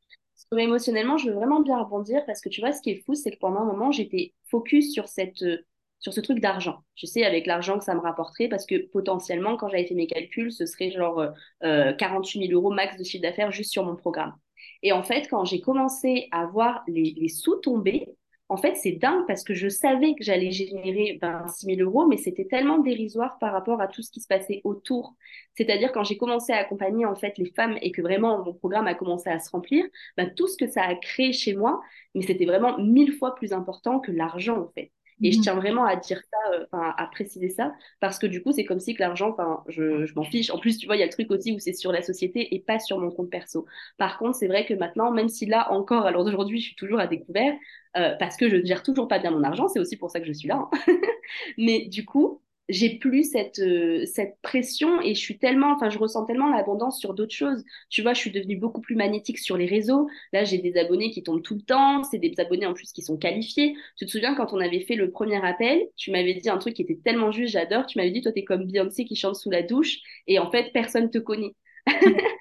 émotionnellement, 0.58 1.18
je 1.18 1.30
veux 1.30 1.36
vraiment 1.36 1.62
bien 1.62 1.82
rebondir 1.82 2.26
parce 2.26 2.42
que 2.42 2.50
tu 2.50 2.62
vois, 2.62 2.72
ce 2.72 2.82
qui 2.82 2.92
est 2.92 3.04
fou, 3.06 3.16
c'est 3.16 3.32
que 3.32 3.38
pendant 3.40 3.62
un 3.62 3.66
moment, 3.66 3.92
j'étais 3.92 4.34
focus 4.50 4.92
sur 4.92 5.08
cette 5.08 5.42
euh, 5.44 5.58
sur 6.00 6.14
ce 6.14 6.22
truc 6.22 6.40
d'argent. 6.40 6.84
Je 6.96 7.06
sais 7.06 7.24
avec 7.24 7.48
l'argent 7.48 7.78
que 7.78 7.84
ça 7.84 7.96
me 7.96 8.00
rapporterait 8.00 8.48
parce 8.48 8.66
que 8.66 8.88
potentiellement, 8.92 9.58
quand 9.58 9.68
j'avais 9.70 9.86
fait 9.86 9.96
mes 9.96 10.08
calculs, 10.08 10.52
ce 10.52 10.66
serait 10.66 10.92
genre 10.92 11.26
euh, 11.64 11.94
48 11.94 12.40
euh, 12.40 12.48
000 12.50 12.60
euros 12.60 12.72
max 12.72 12.98
de 12.98 13.04
chiffre 13.04 13.24
d'affaires 13.24 13.52
juste 13.52 13.72
sur 13.72 13.84
mon 13.84 13.96
programme. 13.96 14.36
Et 14.84 14.92
en 14.92 15.04
fait, 15.04 15.28
quand 15.28 15.44
j'ai 15.46 15.60
commencé 15.60 16.28
à 16.32 16.46
voir 16.46 16.84
les, 16.88 17.28
sous 17.30 17.56
tomber, 17.56 18.10
en 18.50 18.56
fait, 18.58 18.76
c'est 18.76 18.94
dingue 18.94 19.26
parce 19.28 19.44
que 19.44 19.54
je 19.54 19.68
savais 19.68 20.16
que 20.16 20.24
j'allais 20.24 20.52
générer 20.52 21.20
26 21.22 21.66
000 21.66 21.82
euros, 21.82 22.08
mais 22.08 22.16
c'était 22.18 22.46
tellement 22.46 22.80
dérisoire 22.80 23.38
par 23.40 23.52
rapport 23.52 23.82
à 23.82 23.88
tout 23.88 24.02
ce 24.02 24.10
qui 24.12 24.22
se 24.22 24.28
passait 24.28 24.62
autour. 24.64 25.16
C'est-à-dire 25.56 25.92
quand 25.92 26.04
j'ai 26.06 26.18
commencé 26.18 26.54
à 26.54 26.58
accompagner 26.58 27.06
en 27.06 27.16
fait 27.16 27.38
les 27.38 27.52
femmes 27.52 27.78
et 27.82 27.92
que 27.92 28.02
vraiment 28.02 28.44
mon 28.44 28.54
programme 28.54 28.88
a 28.88 28.96
commencé 28.96 29.30
à 29.30 29.40
se 29.40 29.50
remplir, 29.50 29.86
ben, 30.16 30.34
tout 30.34 30.48
ce 30.48 30.56
que 30.58 30.68
ça 30.68 30.84
a 30.84 30.96
créé 30.96 31.34
chez 31.34 31.56
moi, 31.56 31.82
mais 32.16 32.22
c'était 32.22 32.46
vraiment 32.46 32.78
mille 32.80 33.14
fois 33.14 33.36
plus 33.36 33.52
important 33.54 34.00
que 34.00 34.12
l'argent 34.12 34.58
en 34.62 34.70
fait. 34.74 34.92
Et 35.22 35.32
je 35.32 35.38
mhm. 35.38 35.44
tiens 35.44 35.56
vraiment 35.56 35.86
à 35.86 35.96
dire 35.96 36.22
ça, 36.32 36.54
euh, 36.54 36.66
enfin, 36.72 36.94
à 36.98 37.08
préciser 37.08 37.50
ça, 37.50 37.74
parce 38.00 38.20
que 38.20 38.28
du 38.28 38.42
coup, 38.44 38.52
c'est 38.52 38.66
comme 38.66 38.80
si 38.80 38.94
que 38.94 39.02
l'argent, 39.02 39.32
enfin, 39.32 39.64
je, 39.68 40.06
je 40.06 40.14
m'en 40.16 40.24
fiche. 40.24 40.52
En 40.52 40.60
plus, 40.60 40.78
tu 40.78 40.86
vois, 40.86 40.96
il 40.96 41.00
y 41.00 41.04
a 41.04 41.06
le 41.06 41.12
truc 41.12 41.32
aussi 41.32 41.52
où 41.54 41.60
c'est 41.60 41.74
sur 41.74 41.92
la 41.92 42.02
société 42.02 42.54
et 42.56 42.60
pas 42.60 42.80
sur 42.80 43.00
mon 43.00 43.10
compte 43.12 43.30
perso. 43.30 43.66
Par 43.98 44.18
contre, 44.20 44.36
c'est 44.38 44.48
vrai 44.48 44.66
que 44.66 44.74
maintenant, 44.74 45.12
même 45.12 45.30
si 45.30 45.46
là 45.46 45.72
encore, 45.72 46.06
alors 46.06 46.24
d'aujourd'hui, 46.24 46.60
je 46.60 46.66
suis 46.68 46.76
toujours 46.76 47.00
à 47.00 47.08
découvert, 47.08 47.54
euh, 47.98 48.16
parce 48.20 48.38
que 48.38 48.50
je 48.50 48.58
ne 48.58 48.66
gère 48.66 48.84
toujours 48.84 49.08
pas 49.08 49.20
bien 49.20 49.32
mon 49.32 49.44
argent, 49.44 49.68
c'est 49.68 49.80
aussi 49.80 49.98
pour 49.98 50.12
ça 50.12 50.20
que 50.20 50.28
je 50.28 50.34
suis 50.34 50.48
là. 50.48 50.68
Hein. 50.72 51.00
Mais 51.58 51.88
du 51.88 52.06
coup, 52.06 52.42
j'ai 52.70 52.98
plus 52.98 53.24
cette, 53.24 53.60
euh, 53.60 54.06
cette 54.06 54.38
pression 54.42 55.02
et 55.02 55.16
je 55.16 55.20
suis 55.20 55.38
tellement, 55.38 55.72
enfin, 55.72 55.90
je 55.90 55.98
ressens 55.98 56.26
tellement 56.26 56.50
l'abondance 56.50 57.00
sur 57.00 57.14
d'autres 57.14 57.34
choses. 57.34 57.64
Tu 57.90 58.02
vois, 58.02 58.14
je 58.14 58.20
suis 58.20 58.32
devenue 58.32 58.58
beaucoup 58.58 58.82
plus 58.82 58.96
magnétique 58.96 59.40
sur 59.40 59.58
les 59.58 59.66
réseaux. 59.66 60.08
Là, 60.34 60.44
j'ai 60.44 60.58
des 60.58 60.78
abonnés 60.78 61.12
qui 61.12 61.24
tombent 61.24 61.42
tout 61.42 61.56
le 61.56 61.62
temps. 61.62 62.04
C'est 62.04 62.18
des 62.18 62.34
abonnés 62.40 62.66
en 62.66 62.74
plus 62.74 62.92
qui 62.92 63.02
sont 63.02 63.18
qualifiés. 63.18 63.76
Tu 63.98 64.06
te 64.06 64.12
souviens 64.12 64.36
quand 64.36 64.54
on 64.54 64.60
avait 64.60 64.82
fait 64.82 64.96
le 64.96 65.12
premier 65.12 65.44
appel, 65.46 65.82
tu 65.96 66.12
m'avais 66.12 66.34
dit 66.34 66.50
un 66.50 66.58
truc 66.58 66.74
qui 66.74 66.82
était 66.82 67.00
tellement 67.04 67.32
juste, 67.32 67.54
j'adore. 67.54 67.86
Tu 67.86 67.98
m'avais 67.98 68.12
dit, 68.12 68.22
toi, 68.22 68.32
t'es 68.32 68.44
comme 68.44 68.66
Beyoncé 68.66 69.06
qui 69.06 69.16
chante 69.16 69.36
sous 69.36 69.50
la 69.50 69.64
douche 69.64 70.00
et 70.28 70.40
en 70.40 70.52
fait, 70.52 70.72
personne 70.74 71.10
te 71.10 71.20
connaît. 71.20 71.56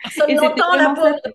Personne 0.03 0.35
n'entend 0.35 0.77
la 0.77 0.95
peau. 0.95 1.31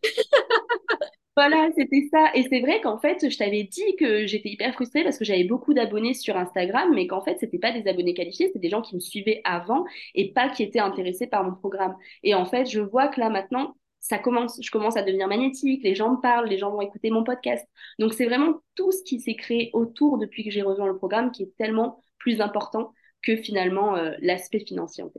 Voilà, 1.41 1.69
c'était 1.75 2.07
ça. 2.11 2.29
Et 2.35 2.43
c'est 2.43 2.59
vrai 2.59 2.81
qu'en 2.81 2.99
fait, 2.99 3.27
je 3.27 3.35
t'avais 3.35 3.63
dit 3.63 3.95
que 3.97 4.27
j'étais 4.27 4.49
hyper 4.49 4.75
frustrée 4.75 5.03
parce 5.03 5.17
que 5.17 5.25
j'avais 5.25 5.43
beaucoup 5.43 5.73
d'abonnés 5.73 6.13
sur 6.13 6.37
Instagram, 6.37 6.91
mais 6.93 7.07
qu'en 7.07 7.23
fait, 7.23 7.37
c'était 7.39 7.57
pas 7.57 7.71
des 7.71 7.89
abonnés 7.89 8.13
qualifiés, 8.13 8.45
c'était 8.45 8.59
des 8.59 8.69
gens 8.69 8.83
qui 8.83 8.93
me 8.93 8.99
suivaient 8.99 9.41
avant 9.43 9.83
et 10.13 10.33
pas 10.33 10.49
qui 10.49 10.61
étaient 10.61 10.77
intéressés 10.77 11.25
par 11.25 11.43
mon 11.43 11.55
programme. 11.55 11.95
Et 12.21 12.35
en 12.35 12.45
fait, 12.45 12.67
je 12.67 12.79
vois 12.79 13.07
que 13.07 13.19
là 13.19 13.31
maintenant, 13.31 13.75
ça 13.99 14.19
commence, 14.19 14.59
je 14.61 14.69
commence 14.69 14.97
à 14.97 15.01
devenir 15.01 15.27
magnétique, 15.27 15.81
les 15.83 15.95
gens 15.95 16.11
me 16.11 16.21
parlent, 16.21 16.47
les 16.47 16.59
gens 16.59 16.69
vont 16.69 16.81
écouter 16.81 17.09
mon 17.09 17.23
podcast. 17.23 17.67
Donc 17.97 18.13
c'est 18.13 18.25
vraiment 18.25 18.61
tout 18.75 18.91
ce 18.91 19.01
qui 19.03 19.19
s'est 19.19 19.35
créé 19.35 19.71
autour 19.73 20.19
depuis 20.19 20.43
que 20.43 20.51
j'ai 20.51 20.61
rejoint 20.61 20.85
le 20.85 20.97
programme 20.97 21.31
qui 21.31 21.41
est 21.41 21.57
tellement 21.57 21.97
plus 22.19 22.39
important 22.39 22.93
que 23.23 23.35
finalement 23.35 23.95
euh, 23.95 24.11
l'aspect 24.21 24.59
financier 24.59 25.03
en. 25.03 25.11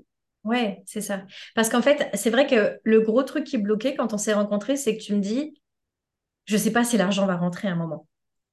Ouais, 0.45 0.83
c'est 0.87 1.01
ça. 1.01 1.25
Parce 1.57 1.69
qu'en 1.69 1.83
fait, 1.83 2.11
c'est 2.15 2.31
vrai 2.31 2.47
que 2.47 2.79
le 2.85 3.01
gros 3.01 3.25
truc 3.25 3.43
qui 3.45 3.59
bloquait 3.59 3.97
quand 3.97 4.13
on 4.13 4.19
s'est 4.19 4.33
rencontrés, 4.33 4.77
c'est 4.77 4.97
que 4.97 5.03
tu 5.03 5.15
me 5.15 5.21
dis, 5.21 5.55
je 6.45 6.57
sais 6.57 6.73
pas 6.73 6.85
si 6.85 6.97
l'argent 6.97 7.27
va 7.27 7.37
rentrer 7.37 7.69
à 7.69 7.73
un 7.73 7.77
moment. 7.77 8.07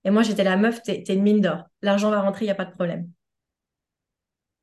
Et 0.06 0.12
moi, 0.12 0.23
j'étais 0.23 0.43
la 0.43 0.58
meuf, 0.58 0.82
t'es 0.82 1.04
es 1.08 1.13
une 1.13 1.23
mine 1.23 1.41
d'or. 1.41 1.63
L'argent 1.82 2.10
va 2.10 2.21
rentrer, 2.21 2.45
il 2.45 2.47
n'y 2.47 2.52
a 2.52 2.56
pas 2.56 2.65
de 2.65 2.71
problème. 2.71 3.10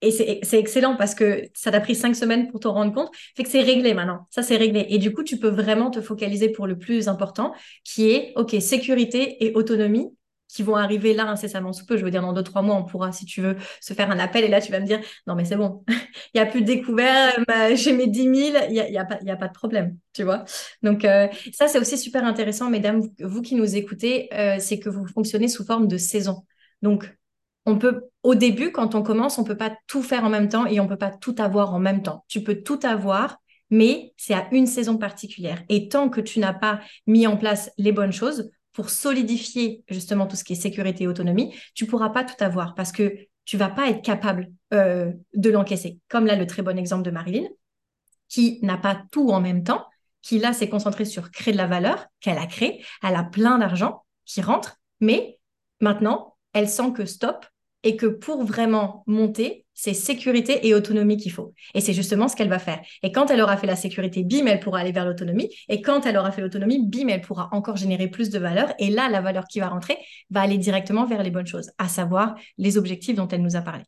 Et 0.03 0.11
c'est 0.11 0.59
excellent 0.59 0.95
parce 0.95 1.15
que 1.15 1.43
ça 1.55 1.71
t'a 1.71 1.81
pris 1.81 1.95
cinq 1.95 2.15
semaines 2.15 2.51
pour 2.51 2.61
t'en 2.61 2.75
rendre 2.75 2.93
compte. 2.93 3.11
Fait 3.35 3.43
que 3.43 3.49
c'est 3.49 3.63
réglé 3.63 3.95
maintenant. 3.95 4.27
Ça, 4.31 4.43
c'est 4.43 4.57
réglé. 4.57 4.87
Et 4.91 4.99
du 4.99 5.13
coup, 5.13 5.23
tu 5.23 5.39
peux 5.39 5.49
vraiment 5.49 5.91
te 5.91 6.03
focaliser 6.03 6.51
pour 6.51 6.67
le 6.67 6.79
plus 6.79 7.09
important, 7.09 7.55
qui 7.83 8.11
est, 8.11 8.33
OK, 8.37 8.55
sécurité 8.61 9.45
et 9.45 9.55
autonomie 9.55 10.15
qui 10.49 10.63
vont 10.63 10.77
arriver 10.77 11.13
là 11.15 11.27
incessamment 11.27 11.73
sous 11.73 11.87
peu. 11.87 11.97
Je 11.97 12.05
veux 12.05 12.11
dire, 12.11 12.23
dans 12.23 12.33
deux, 12.33 12.43
trois 12.43 12.63
mois, 12.63 12.77
on 12.77 12.85
pourra, 12.85 13.13
si 13.13 13.25
tu 13.25 13.41
veux, 13.41 13.57
se 13.81 13.95
faire 13.95 14.11
un 14.11 14.19
appel. 14.19 14.45
Et 14.45 14.49
là, 14.49 14.61
tu 14.61 14.73
vas 14.73 14.81
me 14.81 14.87
dire, 14.87 15.01
non, 15.27 15.35
mais 15.35 15.45
c'est 15.45 15.57
bon, 15.57 15.85
il 15.89 16.37
n'y 16.37 16.41
a 16.41 16.47
plus 16.47 16.63
de 16.63 16.67
découvert, 16.67 17.33
j'ai 17.75 17.93
mes 17.93 18.07
10 18.07 18.23
000, 18.23 18.35
il 18.69 18.73
n'y 18.73 18.81
a, 18.81 18.89
y 18.89 18.99
a, 18.99 19.05
pas, 19.05 19.19
a 19.27 19.37
pas 19.37 19.49
de 19.49 19.53
problème, 19.53 19.97
tu 20.13 20.23
vois. 20.23 20.45
Donc, 20.83 21.05
euh, 21.05 21.29
ça, 21.53 21.69
c'est 21.69 21.79
aussi 21.79 21.99
super 21.99 22.25
intéressant, 22.25 22.71
mesdames, 22.71 23.03
vous, 23.21 23.43
qui 23.43 23.55
nous 23.55 23.77
écoutez, 23.77 24.29
euh, 24.35 24.57
c'est 24.59 24.79
que 24.79 24.89
vous 24.89 25.07
fonctionnez 25.07 25.49
sous 25.49 25.65
forme 25.65 25.89
de 25.89 25.97
saison. 25.97 26.45
Donc, 26.83 27.13
on 27.67 27.79
peut, 27.79 28.05
au 28.23 28.35
début, 28.35 28.71
quand 28.71 28.95
on 28.95 29.03
commence, 29.03 29.39
on 29.39 29.45
peut 29.45 29.57
pas 29.57 29.77
tout 29.89 30.03
faire 30.03 30.25
en 30.25 30.31
même 30.31 30.49
temps 30.49 30.67
et 30.67 30.79
on 30.79 30.87
peut 30.87 30.97
pas 30.97 31.11
tout 31.11 31.35
avoir 31.39 31.75
en 31.75 31.81
même 31.81 32.03
temps. 32.03 32.25
Tu 32.29 32.43
peux 32.43 32.63
tout 32.63 32.79
avoir, 32.85 33.39
mais 33.71 34.15
c'est 34.17 34.35
à 34.35 34.47
une 34.53 34.67
saison 34.67 34.97
particulière. 34.97 35.63
Et 35.69 35.89
tant 35.89 36.09
que 36.09 36.21
tu 36.21 36.39
n'as 36.39 36.55
pas 36.55 36.81
mis 37.09 37.27
en 37.27 37.37
place 37.37 37.71
les 37.77 37.91
bonnes 37.91 38.13
choses, 38.13 38.51
pour 38.77 38.91
solidifier 38.91 39.83
justement 39.89 40.27
tout 40.27 40.37
ce 40.37 40.45
qui 40.45 40.53
est 40.53 40.57
sécurité 40.57 41.05
et 41.05 41.07
autonomie, 41.07 41.55
tu 41.75 41.87
pourras 41.87 42.11
pas 42.11 42.25
tout 42.25 42.45
avoir 42.45 42.75
parce 42.75 42.93
que 42.93 43.17
tu 43.47 43.57
vas 43.57 43.71
pas 43.71 43.89
être 43.89 44.03
capable 44.03 44.51
euh, 44.75 45.15
de 45.35 45.49
l'encaisser. 45.49 45.99
Comme 46.11 46.27
là, 46.27 46.37
le 46.37 46.47
très 46.47 46.61
bon 46.61 46.77
exemple 46.77 47.03
de 47.03 47.11
Marilyn, 47.11 47.49
qui 48.29 48.59
n'a 48.61 48.77
pas 48.77 49.03
tout 49.13 49.31
en 49.31 49.41
même 49.41 49.65
temps, 49.65 49.87
qui 50.21 50.39
là 50.39 50.53
s'est 50.53 50.69
concentrée 50.69 51.07
sur 51.07 51.31
créer 51.31 51.53
de 51.53 51.57
la 51.57 51.67
valeur 51.67 52.05
qu'elle 52.21 52.37
a 52.37 52.45
créée. 52.45 52.85
Elle 53.03 53.17
a 53.17 53.25
plein 53.25 53.57
d'argent 53.57 54.05
qui 54.27 54.43
rentre, 54.43 54.77
mais 55.01 55.39
maintenant, 55.81 56.37
elle 56.53 56.69
sent 56.69 56.93
que 56.93 57.07
stop 57.07 57.47
et 57.87 57.97
que 57.97 58.07
pour 58.07 58.43
vraiment 58.43 59.05
monter, 59.07 59.65
c'est 59.73 59.95
sécurité 59.95 60.67
et 60.67 60.75
autonomie 60.75 61.19
qu'il 61.19 61.31
faut. 61.31 61.55
Et 61.73 61.81
c'est 61.81 61.93
justement 61.93 62.27
ce 62.27 62.35
qu'elle 62.35 62.49
va 62.49 62.59
faire. 62.59 62.81
Et 63.05 63.13
quand 63.13 63.31
elle 63.31 63.41
aura 63.41 63.57
fait 63.57 63.69
la 63.69 63.77
sécurité, 63.77 64.25
bim, 64.25 64.47
elle 64.47 64.59
pourra 64.59 64.81
aller 64.81 64.91
vers 64.91 65.05
l'autonomie. 65.05 65.55
Et 65.69 65.83
quand 65.83 66.05
elle 66.05 66.17
aura 66.17 66.33
fait 66.33 66.41
l'autonomie, 66.41 66.85
bim, 66.85 67.07
elle 67.07 67.21
pourra 67.21 67.49
encore 67.53 67.77
générer 67.77 68.09
plus 68.09 68.29
de 68.29 68.41
valeur. 68.41 68.75
Et 68.81 68.91
là, 68.91 69.09
la 69.09 69.21
valeur 69.21 69.45
qui 69.45 69.61
va 69.61 69.69
rentrer 69.69 69.99
va 70.31 70.41
aller 70.41 70.59
directement 70.59 71.07
vers 71.07 71.23
les 71.23 71.31
bonnes 71.31 71.47
choses, 71.47 71.71
à 71.79 71.87
savoir 71.87 72.35
les 72.59 72.77
objectifs 72.77 73.15
dont 73.15 73.29
elle 73.29 73.43
nous 73.43 73.55
a 73.55 73.61
parlé. 73.61 73.85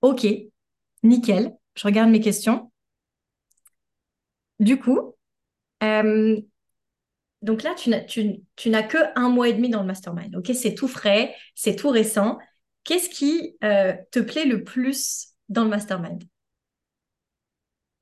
OK, 0.00 0.26
nickel. 1.02 1.52
Je 1.74 1.86
regarde 1.86 2.08
mes 2.08 2.20
questions. 2.20 2.72
Du 4.58 4.78
coup, 4.78 5.14
euh, 5.82 6.40
donc 7.42 7.64
là, 7.64 7.74
tu 7.74 7.90
n'as, 7.90 8.00
tu, 8.00 8.40
que 8.56 9.18
un 9.18 9.28
mois 9.28 9.48
et 9.48 9.52
demi 9.52 9.68
dans 9.68 9.80
le 9.80 9.86
mastermind. 9.86 10.34
OK, 10.36 10.50
c'est 10.54 10.74
tout 10.74 10.88
frais, 10.88 11.34
c'est 11.54 11.74
tout 11.74 11.90
récent. 11.90 12.38
Qu'est-ce 12.84 13.10
qui 13.10 13.56
euh, 13.64 13.94
te 14.12 14.20
plaît 14.20 14.44
le 14.44 14.62
plus 14.62 15.28
dans 15.48 15.64
le 15.64 15.70
mastermind? 15.70 16.22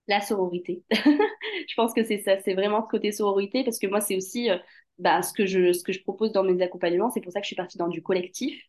La 0.08 0.20
sororité. 0.20 0.82
je 0.90 1.74
pense 1.74 1.94
que 1.94 2.04
c'est 2.04 2.18
ça, 2.18 2.38
c'est 2.40 2.54
vraiment 2.54 2.84
ce 2.84 2.90
côté 2.90 3.12
sororité 3.12 3.64
parce 3.64 3.78
que 3.78 3.86
moi, 3.86 4.00
c'est 4.00 4.16
aussi 4.16 4.50
euh, 4.50 4.58
bah, 4.98 5.22
ce, 5.22 5.32
que 5.32 5.46
je, 5.46 5.72
ce 5.72 5.82
que 5.84 5.92
je 5.92 6.02
propose 6.02 6.32
dans 6.32 6.44
mes 6.44 6.62
accompagnements. 6.62 7.10
C'est 7.10 7.20
pour 7.22 7.32
ça 7.32 7.40
que 7.40 7.44
je 7.44 7.48
suis 7.48 7.56
partie 7.56 7.78
dans 7.78 7.88
du 7.88 8.02
collectif. 8.02 8.60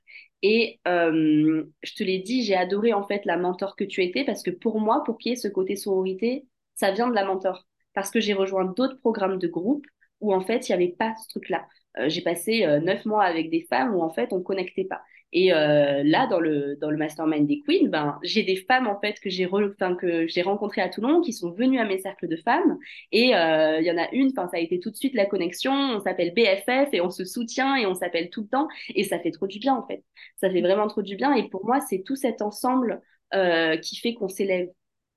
Et 0.42 0.80
euh, 0.88 1.66
je 1.84 1.94
te 1.96 2.04
l'ai 2.04 2.20
dit, 2.20 2.44
j'ai 2.44 2.56
adoré 2.56 2.94
en 2.94 3.04
fait 3.06 3.26
la 3.26 3.38
mentor 3.38 3.76
que 3.76 3.84
tu 3.84 4.04
étais 4.04 4.24
parce 4.24 4.42
que 4.42 4.52
pour 4.52 4.80
moi, 4.80 5.04
pour 5.04 5.18
qu'il 5.18 5.32
y 5.32 5.34
ait 5.34 5.36
ce 5.38 5.48
côté 5.50 5.76
sororité, 5.76 6.48
ça 6.76 6.92
vient 6.92 7.10
de 7.10 7.16
la 7.16 7.26
mentor. 7.26 7.68
Parce 7.94 8.10
que 8.10 8.22
j'ai 8.22 8.34
rejoint 8.34 8.66
d'autres 8.66 8.98
programmes 9.00 9.38
de 9.38 9.48
groupe 9.48 9.86
où 10.22 10.34
en 10.34 10.42
fait, 10.42 10.70
il 10.70 10.72
n'y 10.72 10.84
avait 10.84 10.94
pas 10.94 11.14
ce 11.22 11.28
truc-là. 11.30 11.68
j'ai 12.08 12.22
passé 12.22 12.66
neuf 12.82 13.06
mois 13.06 13.24
avec 13.24 13.50
des 13.50 13.66
femmes 13.70 13.96
où 13.96 14.02
en 14.02 14.10
fait, 14.10 14.32
on 14.32 14.38
ne 14.38 14.44
connectait 14.44 14.86
pas. 14.86 15.02
Et 15.34 15.54
euh, 15.54 16.04
là, 16.04 16.28
dans 16.28 16.40
le, 16.40 16.76
dans 16.76 16.90
le 16.92 16.98
mastermind 16.98 17.48
des 17.48 17.62
queens, 17.62 17.88
ben, 17.88 18.20
j'ai 18.22 18.44
des 18.44 18.58
femmes 18.58 18.88
en 18.88 19.00
fait 19.00 19.20
que 19.20 19.30
j'ai 19.30 19.48
enfin, 19.48 19.96
que 19.96 20.28
j'ai 20.28 20.42
rencontrées 20.42 20.82
à 20.82 20.90
Toulon 20.90 21.22
qui 21.22 21.32
sont 21.32 21.52
venues 21.52 21.80
à 21.80 21.86
mes 21.86 22.00
cercles 22.00 22.28
de 22.28 22.36
femmes. 22.36 22.78
Et 23.12 23.34
euh, 23.36 23.80
il 23.80 23.86
y 23.86 23.92
en 23.92 23.98
a 23.98 24.10
une, 24.12 24.30
enfin, 24.30 24.50
ça 24.50 24.58
a 24.58 24.60
été 24.60 24.80
tout 24.80 24.92
de 24.92 24.96
suite 24.96 25.14
la 25.14 25.26
connexion. 25.26 25.72
On 25.74 26.02
s'appelle 26.02 26.34
BFF 26.34 26.90
et 26.94 27.02
on 27.02 27.10
se 27.10 27.24
soutient 27.24 27.76
et 27.76 27.86
on 27.86 27.94
s'appelle 27.94 28.30
tout 28.30 28.42
le 28.42 28.48
temps. 28.48 28.68
Et 28.94 29.04
ça 29.06 29.20
fait 29.20 29.32
trop 29.32 29.48
du 29.48 29.60
bien 29.60 29.76
en 29.76 29.88
fait. 29.88 30.04
Ça 30.38 30.50
fait 30.50 30.62
vraiment 30.62 30.88
trop 30.88 31.02
du 31.02 31.16
bien. 31.16 31.34
Et 31.34 31.48
pour 31.50 31.66
moi, 31.66 31.80
c'est 31.80 32.04
tout 32.04 32.16
cet 32.18 32.42
ensemble 32.42 33.02
euh, 33.34 33.78
qui 33.78 33.96
fait 33.98 34.14
qu'on 34.14 34.30
s'élève. 34.30 34.68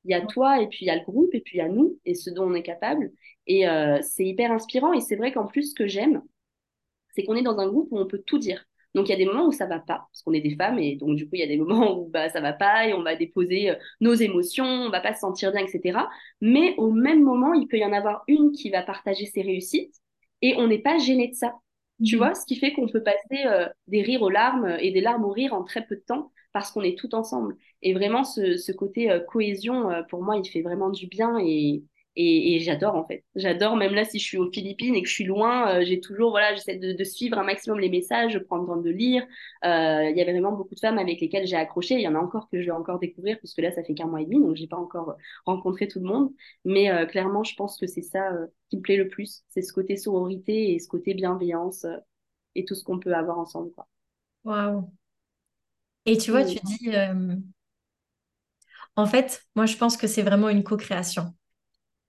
Il 0.04 0.10
y 0.10 0.14
a 0.14 0.20
toi 0.20 0.60
et 0.60 0.68
puis 0.68 0.80
il 0.82 0.86
y 0.86 0.90
a 0.90 0.96
le 0.96 1.04
groupe 1.04 1.34
et 1.34 1.40
puis 1.40 1.56
il 1.56 1.58
y 1.58 1.62
a 1.62 1.68
nous 1.68 1.98
et 2.04 2.14
ce 2.14 2.30
dont 2.30 2.44
on 2.44 2.54
est 2.54 2.62
capable. 2.62 3.10
Et 3.46 3.68
euh, 3.68 3.98
c'est 4.02 4.24
hyper 4.26 4.52
inspirant. 4.52 4.92
Et 4.92 5.00
c'est 5.00 5.16
vrai 5.16 5.32
qu'en 5.32 5.46
plus, 5.46 5.70
ce 5.70 5.74
que 5.74 5.86
j'aime, 5.86 6.22
c'est 7.14 7.24
qu'on 7.24 7.36
est 7.36 7.42
dans 7.42 7.58
un 7.58 7.68
groupe 7.68 7.88
où 7.90 7.98
on 7.98 8.06
peut 8.06 8.22
tout 8.26 8.38
dire. 8.38 8.64
Donc 8.94 9.08
il 9.08 9.10
y 9.10 9.14
a 9.14 9.18
des 9.18 9.26
moments 9.26 9.46
où 9.48 9.52
ça 9.52 9.66
va 9.66 9.80
pas, 9.80 10.06
parce 10.10 10.22
qu'on 10.22 10.32
est 10.32 10.40
des 10.40 10.54
femmes, 10.56 10.78
et 10.78 10.94
donc 10.96 11.16
du 11.16 11.24
coup 11.24 11.34
il 11.34 11.40
y 11.40 11.42
a 11.42 11.48
des 11.48 11.56
moments 11.56 11.98
où 11.98 12.08
bah, 12.08 12.28
ça 12.28 12.40
va 12.40 12.52
pas, 12.52 12.86
et 12.88 12.94
on 12.94 13.02
va 13.02 13.16
déposer 13.16 13.70
euh, 13.70 13.74
nos 14.00 14.14
émotions, 14.14 14.64
on 14.66 14.90
va 14.90 15.00
pas 15.00 15.14
se 15.14 15.20
sentir 15.20 15.50
bien, 15.52 15.64
etc. 15.66 16.08
Mais 16.40 16.74
au 16.76 16.90
même 16.92 17.22
moment, 17.22 17.54
il 17.54 17.66
peut 17.66 17.78
y 17.78 17.84
en 17.84 17.92
avoir 17.92 18.22
une 18.28 18.52
qui 18.52 18.70
va 18.70 18.82
partager 18.82 19.26
ses 19.26 19.42
réussites, 19.42 19.94
et 20.42 20.54
on 20.58 20.68
n'est 20.68 20.78
pas 20.78 20.98
gêné 20.98 21.28
de 21.28 21.34
ça. 21.34 21.54
Tu 22.04 22.16
Mhm. 22.16 22.18
vois, 22.18 22.34
ce 22.34 22.44
qui 22.46 22.56
fait 22.56 22.72
qu'on 22.72 22.88
peut 22.88 23.02
passer 23.02 23.46
euh, 23.46 23.68
des 23.88 24.02
rires 24.02 24.22
aux 24.22 24.30
larmes 24.30 24.76
et 24.80 24.90
des 24.92 25.00
larmes 25.00 25.24
aux 25.24 25.30
rires 25.32 25.54
en 25.54 25.64
très 25.64 25.84
peu 25.86 25.96
de 25.96 26.02
temps, 26.02 26.30
parce 26.52 26.70
qu'on 26.70 26.82
est 26.82 26.98
tout 26.98 27.14
ensemble. 27.14 27.56
Et 27.82 27.94
vraiment, 27.94 28.24
ce, 28.24 28.56
ce 28.56 28.72
côté 28.72 29.10
euh, 29.10 29.20
cohésion, 29.20 29.90
euh, 29.90 30.02
pour 30.04 30.22
moi, 30.22 30.36
il 30.36 30.48
fait 30.48 30.62
vraiment 30.62 30.90
du 30.90 31.06
bien, 31.08 31.38
et, 31.40 31.82
et, 32.16 32.56
et 32.56 32.60
j'adore 32.60 32.94
en 32.96 33.06
fait. 33.06 33.24
J'adore, 33.34 33.76
même 33.76 33.94
là, 33.94 34.04
si 34.04 34.18
je 34.18 34.24
suis 34.24 34.38
aux 34.38 34.50
Philippines 34.50 34.94
et 34.94 35.02
que 35.02 35.08
je 35.08 35.14
suis 35.14 35.24
loin, 35.24 35.80
euh, 35.80 35.84
j'ai 35.84 36.00
toujours, 36.00 36.30
voilà, 36.30 36.54
j'essaie 36.54 36.76
de, 36.78 36.92
de 36.92 37.04
suivre 37.04 37.38
un 37.38 37.44
maximum 37.44 37.80
les 37.80 37.88
messages, 37.90 38.34
de 38.34 38.38
prendre 38.38 38.62
le 38.62 38.68
temps 38.68 38.80
de 38.80 38.90
lire. 38.90 39.22
Euh, 39.64 40.10
Il 40.10 40.16
y 40.16 40.20
avait 40.20 40.32
vraiment 40.32 40.52
beaucoup 40.52 40.74
de 40.74 40.80
femmes 40.80 40.98
avec 40.98 41.20
lesquelles 41.20 41.46
j'ai 41.46 41.56
accroché. 41.56 41.94
Il 41.94 42.00
y 42.02 42.08
en 42.08 42.14
a 42.14 42.18
encore 42.18 42.48
que 42.50 42.60
je 42.60 42.66
vais 42.66 42.70
encore 42.72 42.98
découvrir, 42.98 43.38
puisque 43.38 43.58
là, 43.58 43.72
ça 43.72 43.82
fait 43.84 43.94
qu'un 43.94 44.06
mois 44.06 44.20
et 44.22 44.24
demi, 44.26 44.40
donc 44.40 44.56
j'ai 44.56 44.66
pas 44.66 44.76
encore 44.76 45.16
rencontré 45.46 45.88
tout 45.88 46.00
le 46.00 46.06
monde. 46.06 46.32
Mais 46.64 46.90
euh, 46.90 47.06
clairement, 47.06 47.44
je 47.44 47.54
pense 47.56 47.76
que 47.78 47.86
c'est 47.86 48.02
ça 48.02 48.30
qui 48.70 48.76
me 48.78 48.82
plaît 48.82 48.96
le 48.96 49.08
plus. 49.08 49.42
C'est 49.48 49.62
ce 49.62 49.72
côté 49.72 49.96
sororité 49.96 50.74
et 50.74 50.78
ce 50.78 50.88
côté 50.88 51.14
bienveillance 51.14 51.86
et 52.54 52.64
tout 52.64 52.74
ce 52.74 52.84
qu'on 52.84 52.98
peut 52.98 53.14
avoir 53.14 53.38
ensemble, 53.38 53.72
quoi. 53.72 53.86
Waouh. 54.44 54.90
Et 56.06 56.18
tu 56.18 56.30
vois, 56.30 56.44
tu 56.44 56.58
dis, 56.64 56.90
en 58.96 59.06
fait, 59.06 59.44
moi, 59.56 59.66
je 59.66 59.76
pense 59.76 59.96
que 59.96 60.06
c'est 60.08 60.22
vraiment 60.22 60.48
une 60.48 60.64
co-création. 60.64 61.34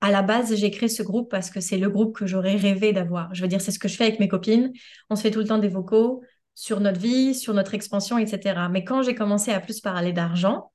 À 0.05 0.11
la 0.11 0.21
base, 0.21 0.53
j'ai 0.55 0.69
créé 0.69 0.87
ce 0.87 1.01
groupe 1.01 1.31
parce 1.31 1.49
que 1.49 1.59
c'est 1.59 1.79
le 1.79 1.89
groupe 1.89 2.15
que 2.15 2.27
j'aurais 2.27 2.57
rêvé 2.57 2.93
d'avoir. 2.93 3.33
Je 3.33 3.41
veux 3.41 3.47
dire, 3.47 3.59
c'est 3.59 3.71
ce 3.71 3.79
que 3.79 3.87
je 3.87 3.95
fais 3.95 4.03
avec 4.03 4.19
mes 4.19 4.27
copines. 4.27 4.71
On 5.09 5.15
se 5.15 5.23
fait 5.23 5.31
tout 5.31 5.39
le 5.39 5.47
temps 5.47 5.57
des 5.57 5.67
vocaux 5.67 6.21
sur 6.53 6.79
notre 6.79 6.99
vie, 6.99 7.33
sur 7.33 7.55
notre 7.55 7.73
expansion, 7.73 8.19
etc. 8.19 8.69
Mais 8.69 8.83
quand 8.83 9.01
j'ai 9.01 9.15
commencé 9.15 9.49
à 9.51 9.59
plus 9.59 9.81
parler 9.81 10.13
d'argent 10.13 10.71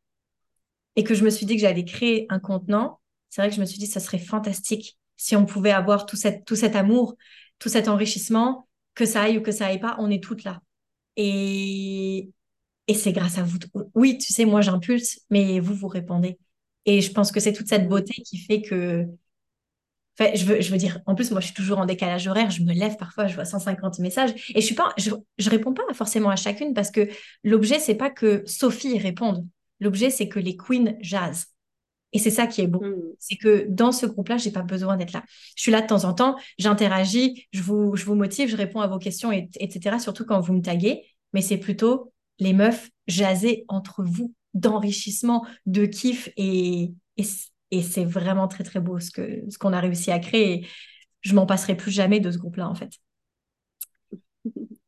et 0.96 1.04
que 1.04 1.14
je 1.14 1.22
me 1.22 1.30
suis 1.30 1.46
dit 1.46 1.54
que 1.54 1.60
j'allais 1.60 1.84
créer 1.84 2.26
un 2.28 2.40
contenant, 2.40 2.98
c'est 3.28 3.40
vrai 3.40 3.50
que 3.50 3.54
je 3.54 3.60
me 3.60 3.66
suis 3.66 3.78
dit 3.78 3.86
que 3.86 3.92
ça 3.92 4.00
serait 4.00 4.18
fantastique 4.18 4.98
si 5.16 5.36
on 5.36 5.46
pouvait 5.46 5.70
avoir 5.70 6.06
tout, 6.06 6.16
cet 6.16 6.74
amour, 6.74 7.14
tout 7.60 7.68
cet 7.68 7.86
enrichissement, 7.86 8.66
que 8.96 9.06
ça 9.06 9.22
aille 9.22 9.38
ou 9.38 9.42
que 9.42 9.52
ça 9.52 9.66
aille 9.66 9.78
pas, 9.78 9.94
on 10.00 10.10
est 10.10 10.20
toutes 10.20 10.42
là. 10.42 10.60
Et, 11.14 12.32
et 12.88 12.94
c'est 12.94 13.12
grâce 13.12 13.38
à 13.38 13.44
vous. 13.44 13.58
Oui, 13.94 14.18
tu 14.18 14.32
sais, 14.32 14.44
moi 14.44 14.60
j'impulse, 14.60 15.20
mais 15.30 15.60
vous, 15.60 15.74
vous 15.74 15.86
répondez. 15.86 16.36
Et 16.84 17.00
je 17.00 17.12
pense 17.12 17.30
que 17.30 17.38
c'est 17.38 17.52
toute 17.52 17.68
cette 17.68 17.88
beauté 17.88 18.14
qui 18.24 18.38
fait 18.38 18.62
que 18.62 19.06
Enfin, 20.18 20.31
je 20.35 20.44
veux, 20.44 20.61
je 20.61 20.70
veux 20.70 20.77
dire, 20.77 20.99
en 21.07 21.14
plus, 21.14 21.31
moi, 21.31 21.40
je 21.40 21.46
suis 21.46 21.55
toujours 21.55 21.79
en 21.79 21.87
décalage 21.87 22.27
horaire. 22.27 22.51
Je 22.51 22.62
me 22.62 22.73
lève 22.73 22.96
parfois, 22.96 23.27
je 23.27 23.35
vois 23.35 23.44
150 23.44 23.99
messages 24.01 24.33
et 24.55 24.61
je 24.61 24.66
suis 24.66 24.75
pas, 24.75 24.92
je, 24.99 25.11
je 25.38 25.51
réponds 25.51 25.73
pas 25.73 25.83
forcément 25.94 26.29
à 26.31 26.37
chacune 26.37 26.75
parce 26.75 26.90
que 26.90 27.09
l'objet, 27.44 27.79
c'est 27.79 27.94
pas 27.94 28.11
que 28.11 28.42
Sophie 28.46 28.99
réponde. 28.99 29.46
L'objet, 29.81 30.11
c'est 30.11 30.29
que 30.29 30.38
les 30.38 30.57
queens 30.57 30.94
jasent. 31.01 31.46
Et 32.12 32.18
c'est 32.18 32.31
ça 32.31 32.46
qui 32.46 32.61
est 32.61 32.66
beau. 32.66 32.81
Mm. 32.85 33.14
C'est 33.18 33.37
que 33.37 33.66
dans 33.68 33.92
ce 33.92 34.07
groupe-là, 34.07 34.37
j'ai 34.37 34.51
pas 34.51 34.62
besoin 34.62 34.96
d'être 34.96 35.12
là. 35.12 35.23
Je 35.57 35.62
suis 35.62 35.70
là 35.73 35.81
de 35.81 35.87
temps 35.87 36.05
en 36.05 36.12
temps, 36.12 36.37
j'interagis, 36.59 37.46
je 37.53 37.62
vous, 37.62 37.94
je 37.96 38.05
vous 38.05 38.14
motive, 38.14 38.49
je 38.49 38.57
réponds 38.57 38.81
à 38.81 38.87
vos 38.88 38.99
questions, 38.99 39.31
et- 39.33 39.49
etc. 39.61 39.99
Surtout 40.01 40.25
quand 40.25 40.40
vous 40.40 40.53
me 40.55 40.62
taguez. 40.62 41.05
Mais 41.33 41.42
c'est 41.42 41.59
plutôt 41.59 42.12
les 42.38 42.53
meufs 42.53 42.90
jaser 43.07 43.64
entre 43.68 44.03
vous, 44.05 44.35
d'enrichissement, 44.55 45.46
de 45.66 45.87
kiff 45.87 46.29
et, 46.37 46.92
et, 47.16 47.25
et 47.70 47.83
c'est 47.83 48.04
vraiment 48.04 48.48
très 48.48 48.64
très 48.64 48.80
beau 48.80 48.98
ce 49.00 49.11
que 49.11 49.44
ce 49.50 49.59
qu'on 49.59 49.72
a 49.72 49.80
réussi 49.80 50.11
à 50.11 50.18
créer. 50.18 50.64
Et 50.64 50.68
je 51.22 51.35
m'en 51.35 51.46
passerai 51.46 51.76
plus 51.76 51.90
jamais 51.90 52.20
de 52.20 52.30
ce 52.30 52.38
groupe-là 52.38 52.68
en 52.68 52.74
fait. 52.74 52.90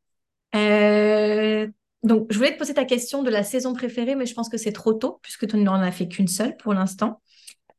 Euh, 0.55 1.67
donc, 2.03 2.27
je 2.31 2.37
voulais 2.37 2.53
te 2.53 2.59
poser 2.59 2.75
ta 2.75 2.85
question 2.85 3.23
de 3.23 3.31
la 3.31 3.43
saison 3.43 3.73
préférée, 3.73 4.15
mais 4.15 4.27
je 4.27 4.35
pense 4.35 4.49
que 4.49 4.57
c'est 4.57 4.71
trop 4.71 4.93
tôt 4.93 5.19
puisque 5.23 5.47
tu 5.47 5.57
n'en 5.57 5.81
as 5.81 5.91
fait 5.91 6.07
qu'une 6.07 6.27
seule 6.27 6.55
pour 6.57 6.73
l'instant. 6.75 7.21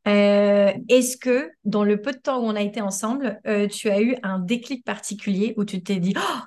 Euh, 0.08 0.72
est-ce 0.88 1.16
que 1.16 1.50
dans 1.64 1.84
le 1.84 2.02
peu 2.02 2.12
de 2.12 2.18
temps 2.18 2.40
où 2.40 2.44
on 2.44 2.56
a 2.56 2.62
été 2.62 2.80
ensemble, 2.80 3.40
euh, 3.46 3.68
tu 3.68 3.90
as 3.90 4.02
eu 4.02 4.16
un 4.22 4.38
déclic 4.40 4.84
particulier 4.84 5.54
où 5.56 5.64
tu 5.64 5.82
t'es 5.82 5.96
dit, 5.98 6.14
Oh, 6.16 6.40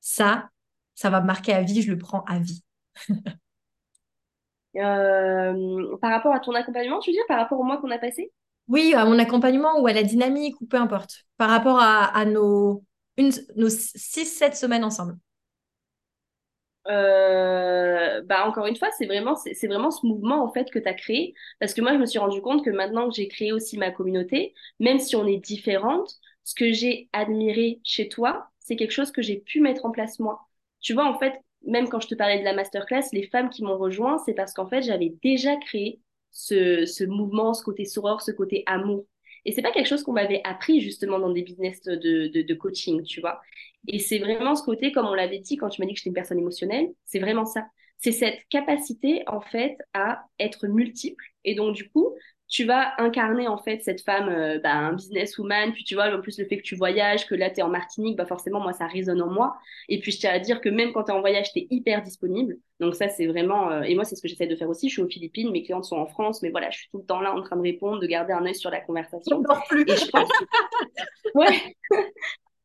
ça, 0.00 0.50
ça 0.94 1.10
va 1.10 1.20
me 1.20 1.26
marquer 1.26 1.54
à 1.54 1.62
vie, 1.62 1.82
je 1.82 1.92
le 1.92 1.98
prends 1.98 2.24
à 2.24 2.38
vie? 2.38 2.62
Euh, 4.76 5.96
par 6.00 6.10
rapport 6.10 6.34
à 6.34 6.40
ton 6.40 6.52
accompagnement, 6.54 6.98
tu 7.00 7.10
veux 7.10 7.14
dire, 7.14 7.24
par 7.28 7.38
rapport 7.38 7.60
au 7.60 7.64
mois 7.64 7.78
qu'on 7.78 7.90
a 7.90 7.98
passé? 7.98 8.32
Oui, 8.68 8.94
à 8.94 9.04
mon 9.04 9.18
accompagnement 9.18 9.80
ou 9.80 9.86
à 9.86 9.92
la 9.92 10.02
dynamique 10.02 10.60
ou 10.60 10.66
peu 10.66 10.78
importe, 10.78 11.26
par 11.36 11.50
rapport 11.50 11.78
à, 11.80 12.04
à 12.16 12.24
nos, 12.24 12.82
une, 13.18 13.30
nos 13.56 13.68
6-7 13.68 14.56
semaines 14.56 14.84
ensemble. 14.84 15.18
Euh, 16.86 18.20
bah 18.24 18.46
encore 18.46 18.66
une 18.66 18.76
fois, 18.76 18.90
c'est 18.98 19.06
vraiment, 19.06 19.36
c'est 19.36 19.66
vraiment 19.66 19.90
ce 19.90 20.04
mouvement 20.06 20.44
en 20.44 20.52
fait 20.52 20.70
que 20.70 20.78
tu 20.78 20.86
as 20.88 20.94
créé. 20.94 21.34
Parce 21.60 21.72
que 21.74 21.80
moi, 21.80 21.92
je 21.94 21.98
me 21.98 22.06
suis 22.06 22.18
rendu 22.18 22.40
compte 22.42 22.64
que 22.64 22.70
maintenant 22.70 23.08
que 23.08 23.14
j'ai 23.14 23.28
créé 23.28 23.52
aussi 23.52 23.78
ma 23.78 23.90
communauté, 23.90 24.54
même 24.80 24.98
si 24.98 25.16
on 25.16 25.26
est 25.26 25.38
différentes, 25.38 26.14
ce 26.44 26.54
que 26.54 26.72
j'ai 26.72 27.08
admiré 27.12 27.80
chez 27.84 28.08
toi, 28.08 28.48
c'est 28.60 28.76
quelque 28.76 28.90
chose 28.90 29.12
que 29.12 29.22
j'ai 29.22 29.38
pu 29.38 29.60
mettre 29.60 29.86
en 29.86 29.90
place 29.92 30.18
moi. 30.18 30.46
Tu 30.80 30.92
vois, 30.92 31.06
en 31.06 31.18
fait, 31.18 31.34
même 31.66 31.88
quand 31.88 32.00
je 32.00 32.08
te 32.08 32.14
parlais 32.14 32.38
de 32.38 32.44
la 32.44 32.54
masterclass, 32.54 33.02
les 33.12 33.26
femmes 33.28 33.50
qui 33.50 33.62
m'ont 33.64 33.78
rejoint, 33.78 34.18
c'est 34.18 34.34
parce 34.34 34.52
qu'en 34.54 34.66
fait, 34.66 34.82
j'avais 34.82 35.14
déjà 35.22 35.56
créé 35.56 36.00
ce, 36.30 36.86
ce 36.86 37.04
mouvement, 37.04 37.54
ce 37.54 37.62
côté 37.64 37.84
soror, 37.84 38.22
ce 38.22 38.30
côté 38.32 38.62
amour. 38.66 39.06
Et 39.44 39.52
c'est 39.52 39.62
pas 39.62 39.72
quelque 39.72 39.86
chose 39.88 40.02
qu'on 40.02 40.12
m'avait 40.12 40.40
appris 40.44 40.80
justement 40.80 41.18
dans 41.18 41.30
des 41.30 41.42
business 41.42 41.82
de, 41.82 41.96
de, 42.28 42.42
de 42.42 42.54
coaching, 42.54 43.02
tu 43.04 43.20
vois. 43.20 43.40
Et 43.88 43.98
c'est 43.98 44.18
vraiment 44.18 44.54
ce 44.54 44.62
côté, 44.64 44.92
comme 44.92 45.06
on 45.06 45.14
l'avait 45.14 45.38
dit 45.40 45.56
quand 45.56 45.68
tu 45.68 45.80
m'as 45.80 45.86
dit 45.86 45.92
que 45.94 45.98
j'étais 45.98 46.08
une 46.10 46.14
personne 46.14 46.38
émotionnelle, 46.38 46.88
c'est 47.04 47.18
vraiment 47.18 47.44
ça. 47.44 47.66
C'est 48.04 48.12
cette 48.12 48.40
capacité, 48.50 49.22
en 49.26 49.40
fait, 49.40 49.76
à 49.94 50.24
être 50.38 50.66
multiple. 50.66 51.24
Et 51.44 51.54
donc, 51.54 51.74
du 51.74 51.88
coup, 51.90 52.14
tu 52.48 52.64
vas 52.64 52.92
incarner, 52.98 53.48
en 53.48 53.56
fait, 53.58 53.80
cette 53.82 54.02
femme, 54.02 54.28
euh, 54.28 54.58
bah, 54.62 54.72
un 54.74 54.92
businesswoman. 54.92 55.72
Puis, 55.72 55.84
tu 55.84 55.94
vois, 55.94 56.14
en 56.14 56.20
plus, 56.20 56.38
le 56.38 56.44
fait 56.46 56.58
que 56.58 56.62
tu 56.62 56.76
voyages, 56.76 57.26
que 57.26 57.34
là, 57.34 57.50
tu 57.50 57.60
es 57.60 57.62
en 57.62 57.68
Martinique, 57.70 58.16
bah, 58.16 58.26
forcément, 58.26 58.60
moi, 58.60 58.72
ça 58.74 58.86
résonne 58.86 59.22
en 59.22 59.30
moi. 59.30 59.56
Et 59.88 60.00
puis, 60.00 60.12
je 60.12 60.18
tiens 60.20 60.32
à 60.32 60.38
dire 60.38 60.60
que 60.60 60.68
même 60.68 60.92
quand 60.92 61.04
tu 61.04 61.10
es 61.12 61.14
en 61.14 61.20
voyage, 61.20 61.52
tu 61.52 61.60
es 61.60 61.66
hyper 61.70 62.02
disponible. 62.02 62.58
Donc, 62.80 62.94
ça, 62.94 63.08
c'est 63.08 63.26
vraiment. 63.26 63.70
euh, 63.70 63.82
Et 63.82 63.94
moi, 63.94 64.04
c'est 64.04 64.16
ce 64.16 64.22
que 64.22 64.28
j'essaie 64.28 64.46
de 64.46 64.56
faire 64.56 64.68
aussi. 64.68 64.88
Je 64.88 64.94
suis 64.94 65.02
aux 65.02 65.08
Philippines, 65.08 65.50
mes 65.50 65.62
clientes 65.62 65.84
sont 65.86 65.96
en 65.96 66.06
France, 66.06 66.42
mais 66.42 66.50
voilà, 66.50 66.70
je 66.70 66.78
suis 66.78 66.88
tout 66.90 66.98
le 66.98 67.04
temps 67.06 67.20
là 67.20 67.34
en 67.34 67.42
train 67.42 67.56
de 67.56 67.62
répondre, 67.62 68.00
de 68.00 68.06
garder 68.06 68.32
un 68.34 68.44
œil 68.46 68.54
sur 68.54 68.70
la 68.70 68.82
On 69.28 69.42
conversation. 69.42 69.42
plus. 69.68 69.84
Et 69.86 69.96
je 69.96 70.10
pense 70.10 70.28
que. 70.28 70.44
Ouais, 71.34 71.76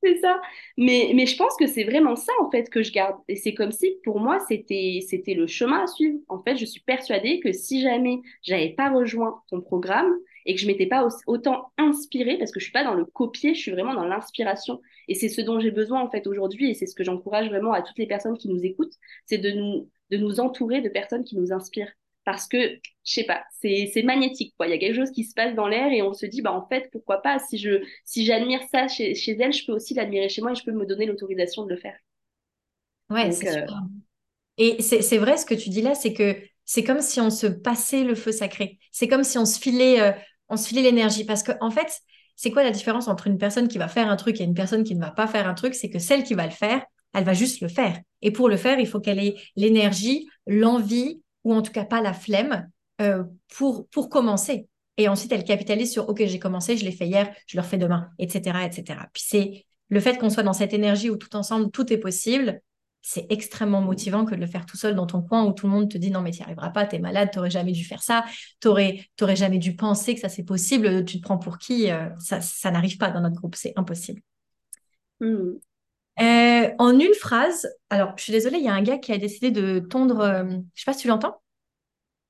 c'est 0.03 0.17
ça. 0.17 0.41
Mais, 0.77 1.25
je 1.25 1.35
pense 1.35 1.55
que 1.57 1.67
c'est 1.67 1.83
vraiment 1.83 2.15
ça, 2.15 2.31
en 2.41 2.49
fait, 2.49 2.69
que 2.69 2.83
je 2.83 2.91
garde. 2.91 3.17
Et 3.27 3.35
c'est 3.35 3.53
comme 3.53 3.71
si, 3.71 3.97
pour 4.03 4.19
moi, 4.19 4.39
c'était, 4.47 5.01
le 5.35 5.47
chemin 5.47 5.83
à 5.83 5.88
suivre. 5.88 6.19
En 6.29 6.41
fait, 6.41 6.57
je 6.57 6.65
suis 6.65 6.81
persuadée 6.81 7.39
que 7.39 7.51
si 7.51 7.81
jamais 7.81 8.19
j'avais 8.41 8.69
pas 8.69 8.89
rejoint 8.91 9.41
ton 9.49 9.62
programme 9.62 10.12
et 10.45 10.55
que 10.55 10.62
je 10.62 10.67
m'étais 10.67 10.88
pas 10.88 11.07
autant 11.27 11.71
inspirée, 11.77 12.38
parce 12.38 12.51
que 12.51 12.59
je 12.59 12.65
suis 12.65 12.73
pas 12.73 12.83
dans 12.83 12.93
le 12.93 13.05
copier, 13.05 13.53
je 13.53 13.59
suis 13.59 13.71
vraiment 13.71 13.93
dans 13.93 14.05
l'inspiration. 14.05 14.81
Et 15.07 15.15
c'est 15.15 15.29
ce 15.29 15.41
dont 15.41 15.59
j'ai 15.59 15.71
besoin, 15.71 16.01
en 16.01 16.09
fait, 16.09 16.27
aujourd'hui. 16.27 16.71
Et 16.71 16.73
c'est 16.73 16.88
ce 16.88 16.95
que 16.95 17.03
j'encourage 17.03 17.49
vraiment 17.49 17.73
à 17.73 17.81
toutes 17.81 17.97
les 17.97 18.07
personnes 18.07 18.38
qui 18.38 18.49
nous 18.49 18.63
écoutent, 18.63 18.95
c'est 19.25 19.38
de 19.38 19.51
nous, 19.51 19.89
de 20.12 20.17
nous 20.17 20.39
entourer 20.39 20.81
de 20.81 20.89
personnes 20.89 21.23
qui 21.23 21.38
nous 21.38 21.51
inspirent. 21.51 21.93
Parce 22.32 22.48
que, 22.48 22.58
je 22.58 23.12
sais 23.12 23.24
pas, 23.24 23.44
c'est, 23.60 24.04
magnétique, 24.04 24.54
quoi. 24.56 24.68
Il 24.68 24.70
y 24.70 24.74
a 24.74 24.78
quelque 24.78 24.96
chose 24.96 25.10
qui 25.12 25.24
se 25.24 25.34
passe 25.34 25.56
dans 25.56 25.68
l'air 25.68 25.92
et 25.92 26.04
on 26.04 26.13
se 26.13 26.28
dit, 26.28 26.44
bah, 26.44 26.54
en 26.54 26.68
fait, 26.68 26.89
pourquoi 26.92 27.24
pas, 27.24 27.39
si 27.39 27.58
je, 27.58 27.84
si 28.06 28.24
j'admire 28.24 28.62
ça 28.72 28.88
chez, 28.88 29.15
chez 29.15 29.36
elle, 29.39 29.52
je 29.52 29.65
peux 29.65 29.72
aussi 29.72 29.96
l'admirer 29.96 30.30
chez 30.30 30.42
moi 30.44 30.52
et 30.52 30.56
je 30.56 30.63
peux 30.63 30.72
me 30.72 30.86
donner 30.86 31.08
l'autorisation 31.08 31.63
de 31.63 31.70
le 31.70 31.78
faire. 31.78 31.98
Ouais, 33.10 33.32
c'est 33.32 33.48
euh, 33.48 33.62
super. 33.62 33.82
Et 34.60 34.82
c'est 34.84 35.02
c'est 35.02 35.18
vrai 35.18 35.38
ce 35.38 35.46
que 35.48 35.56
tu 35.56 35.70
dis 35.70 35.82
là, 35.82 35.96
c'est 35.96 36.13
que 36.13 36.36
c'est 36.65 36.84
comme 36.84 37.02
si 37.02 37.20
on 37.20 37.32
se 37.32 37.48
passait 37.48 38.04
le 38.04 38.13
feu 38.13 38.32
sacré. 38.32 38.78
C'est 38.92 39.08
comme 39.08 39.24
si 39.24 39.39
on 39.39 39.46
se 39.46 39.60
filait, 39.60 40.02
euh, 40.02 40.12
on 40.50 40.58
se 40.58 40.68
filait 40.68 40.84
l'énergie. 40.84 41.26
Parce 41.26 41.42
que 41.42 41.54
en 41.62 41.72
fait, 41.72 41.92
c'est 42.36 42.52
quoi 42.52 42.62
la 42.62 42.70
différence 42.70 43.08
entre 43.08 43.26
une 43.26 43.39
personne 43.39 43.68
qui 43.68 43.80
va 43.80 43.88
faire 43.88 44.08
un 44.08 44.18
truc 44.18 44.39
et 44.39 44.44
une 44.44 44.54
personne 44.54 44.84
qui 44.84 44.94
ne 44.94 45.02
va 45.02 45.10
pas 45.10 45.26
faire 45.26 45.48
un 45.48 45.56
truc? 45.56 45.74
C'est 45.74 45.89
que 45.89 45.98
celle 45.98 46.24
qui 46.24 46.36
va 46.36 46.46
le 46.46 46.52
faire, 46.52 46.86
elle 47.15 47.24
va 47.24 47.34
juste 47.34 47.62
le 47.62 47.70
faire. 47.70 48.00
Et 48.22 48.32
pour 48.32 48.50
le 48.50 48.58
faire, 48.58 48.80
il 48.80 48.88
faut 48.88 49.00
qu'elle 49.00 49.20
ait 49.20 49.36
l'énergie, 49.56 50.28
l'envie, 50.46 51.24
ou 51.43 51.54
en 51.54 51.62
tout 51.62 51.71
cas 51.71 51.86
pas 51.86 52.02
la 52.02 52.13
flemme, 52.13 52.69
euh, 53.02 53.23
pour, 53.56 53.88
pour 53.89 54.10
commencer. 54.10 54.67
Et 54.97 55.08
ensuite, 55.08 55.32
elle 55.32 55.43
capitalise 55.45 55.91
sur, 55.91 56.10
OK, 56.10 56.21
j'ai 56.25 56.39
commencé, 56.39 56.75
je 56.75 56.84
l'ai 56.84 56.91
fait 56.91 57.08
hier, 57.08 57.34
je 57.47 57.58
le 57.58 57.63
refais 57.63 57.78
demain, 57.78 58.10
etc., 58.19 58.65
etc. 58.65 58.99
Puis 59.13 59.23
c'est 59.25 59.65
le 59.89 59.99
fait 59.99 60.17
qu'on 60.17 60.30
soit 60.30 60.43
dans 60.43 60.54
cette 60.54 60.73
énergie 60.73 61.10
où 61.10 61.15
tout 61.15 61.36
ensemble, 61.36 61.71
tout 61.71 61.91
est 61.93 61.97
possible 61.97 62.62
c'est 63.02 63.25
extrêmement 63.30 63.82
motivant 63.82 64.25
que 64.25 64.36
de 64.36 64.39
le 64.39 64.47
faire 64.47 64.65
tout 64.65 64.78
seul 64.78 64.95
dans 64.95 65.08
ton 65.08 65.21
coin 65.21 65.45
où 65.45 65.54
tout 65.54 65.67
le 65.67 65.71
monde 65.73 65.89
te 65.89 65.97
dit 65.97 66.12
non 66.12 66.21
mais 66.21 66.32
tu 66.32 66.39
n'y 66.39 66.43
arriveras 66.43 66.69
pas, 66.69 66.86
t'es 66.86 66.99
malade, 66.99 67.30
t'aurais 67.32 67.49
jamais 67.49 67.71
dû 67.71 67.84
faire 67.86 68.04
ça, 68.04 68.25
t'aurais 68.60 69.06
t'aurais 69.15 69.36
jamais 69.36 69.58
dû 69.58 69.75
penser 69.75 70.15
que 70.15 70.19
ça 70.21 70.30
c'est 70.30 70.43
possible, 70.43 71.06
tu 71.06 71.17
te 71.17 71.23
prends 71.23 71.38
pour 71.38 71.58
qui 71.58 71.89
Euh, 71.91 72.10
Ça, 72.19 72.41
ça 72.41 72.71
n'arrive 72.71 72.97
pas 72.97 73.10
dans 73.12 73.21
notre 73.21 73.36
groupe, 73.36 73.56
c'est 73.56 73.73
impossible. 73.78 74.21
hmm. 75.19 75.60
Euh, 76.21 76.69
en 76.77 76.99
une 76.99 77.13
phrase, 77.13 77.67
alors 77.89 78.13
je 78.17 78.23
suis 78.23 78.34
désolée, 78.34 78.58
il 78.58 78.65
y 78.65 78.69
a 78.69 78.73
un 78.73 78.82
gars 78.82 78.97
qui 78.97 79.12
a 79.12 79.17
décidé 79.17 79.51
de 79.51 79.79
tondre, 79.79 80.19
euh, 80.19 80.43
je 80.75 80.82
sais 80.82 80.86
pas 80.86 80.93
si 80.93 81.01
tu 81.01 81.08
l'entends. 81.08 81.41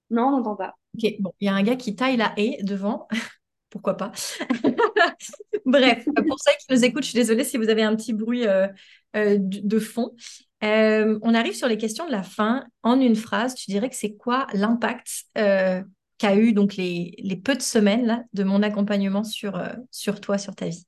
Non, 0.10 0.28
on 0.28 0.32
n'entend 0.32 0.56
pas. 0.56 0.76
Ok, 0.96 1.14
bon, 1.20 1.34
il 1.40 1.46
y 1.46 1.50
a 1.50 1.54
un 1.54 1.64
gars 1.64 1.76
qui 1.76 1.96
taille 1.96 2.18
la 2.18 2.34
haie 2.38 2.60
devant. 2.64 3.08
Pourquoi 3.70 3.96
pas? 3.98 4.12
Bref, 5.66 6.04
pour 6.06 6.40
ceux 6.40 6.52
qui 6.60 6.66
nous 6.74 6.84
écoutent, 6.84 7.04
je 7.04 7.10
suis 7.10 7.20
désolée 7.20 7.44
si 7.44 7.58
vous 7.58 7.70
avez 7.70 7.84
un 7.84 7.96
petit 7.96 8.14
bruit 8.14 8.48
euh, 8.48 8.68
euh, 9.16 9.38
de 9.40 9.80
fond. 9.80 10.16
Euh, 10.64 11.20
on 11.22 11.36
arrive 11.36 11.54
sur 11.56 11.68
les 11.68 11.78
questions 11.78 12.08
de 12.08 12.12
la 12.12 12.24
fin. 12.24 12.66
En 12.82 13.00
une 13.00 13.16
phrase, 13.16 13.54
tu 13.54 13.70
dirais 13.70 13.90
que 13.90 13.96
c'est 13.96 14.16
quoi 14.16 14.48
l'impact 14.54 15.26
qu'a 15.36 16.36
eu 16.36 16.52
donc 16.52 16.76
les, 16.76 17.16
les, 17.20 17.38
peu 17.38 17.56
de 17.56 17.62
semaines 17.62 18.06
là, 18.06 18.24
de 18.34 18.44
mon 18.44 18.62
accompagnement 18.62 19.24
sur, 19.24 19.62
sur 19.92 20.20
toi, 20.20 20.38
sur 20.38 20.56
ta 20.56 20.68
vie? 20.68 20.86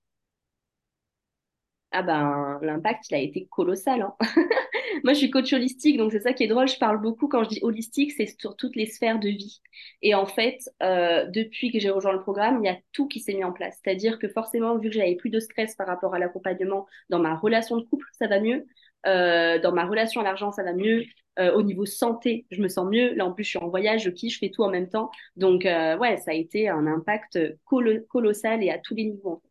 Ah 1.93 2.03
ben, 2.03 2.59
l'impact, 2.61 3.09
il 3.09 3.15
a 3.15 3.19
été 3.19 3.47
colossal. 3.47 4.01
Hein. 4.01 4.15
Moi, 5.03 5.13
je 5.13 5.19
suis 5.19 5.29
coach 5.29 5.51
holistique, 5.51 5.97
donc 5.97 6.13
c'est 6.13 6.21
ça 6.21 6.31
qui 6.31 6.43
est 6.43 6.47
drôle. 6.47 6.67
Je 6.69 6.77
parle 6.77 7.01
beaucoup 7.01 7.27
quand 7.27 7.43
je 7.43 7.49
dis 7.49 7.59
holistique, 7.61 8.13
c'est 8.13 8.27
sur 8.39 8.55
toutes 8.55 8.77
les 8.77 8.85
sphères 8.85 9.19
de 9.19 9.27
vie. 9.27 9.61
Et 10.01 10.15
en 10.15 10.25
fait, 10.25 10.59
euh, 10.81 11.25
depuis 11.25 11.69
que 11.71 11.79
j'ai 11.79 11.89
rejoint 11.89 12.13
le 12.13 12.21
programme, 12.21 12.63
il 12.63 12.67
y 12.67 12.69
a 12.69 12.77
tout 12.93 13.07
qui 13.07 13.19
s'est 13.19 13.33
mis 13.33 13.43
en 13.43 13.51
place. 13.51 13.77
C'est-à-dire 13.83 14.19
que 14.19 14.29
forcément, 14.29 14.77
vu 14.77 14.89
que 14.89 14.95
j'avais 14.95 15.15
plus 15.15 15.29
de 15.29 15.39
stress 15.39 15.75
par 15.75 15.87
rapport 15.87 16.15
à 16.15 16.19
l'accompagnement, 16.19 16.87
dans 17.09 17.19
ma 17.19 17.35
relation 17.35 17.77
de 17.77 17.83
couple, 17.83 18.05
ça 18.13 18.27
va 18.27 18.39
mieux. 18.39 18.65
Euh, 19.05 19.59
dans 19.59 19.73
ma 19.73 19.85
relation 19.85 20.21
à 20.21 20.23
l'argent, 20.23 20.51
ça 20.51 20.63
va 20.63 20.73
mieux. 20.73 21.03
Euh, 21.39 21.53
au 21.53 21.61
niveau 21.61 21.85
santé, 21.85 22.45
je 22.51 22.61
me 22.61 22.69
sens 22.69 22.87
mieux. 22.89 23.13
Là, 23.15 23.25
en 23.25 23.33
plus, 23.33 23.43
je 23.43 23.49
suis 23.49 23.59
en 23.59 23.67
voyage, 23.67 24.03
je 24.03 24.09
kiffe, 24.11 24.35
je 24.35 24.39
fais 24.39 24.49
tout 24.49 24.63
en 24.63 24.69
même 24.69 24.87
temps. 24.87 25.11
Donc, 25.35 25.63
ouais, 25.63 26.17
ça 26.17 26.31
a 26.31 26.33
été 26.33 26.69
un 26.69 26.87
impact 26.87 27.37
colossal 27.65 28.63
et 28.63 28.69
à 28.69 28.77
tous 28.77 28.95
les 28.95 29.05
niveaux. 29.05 29.41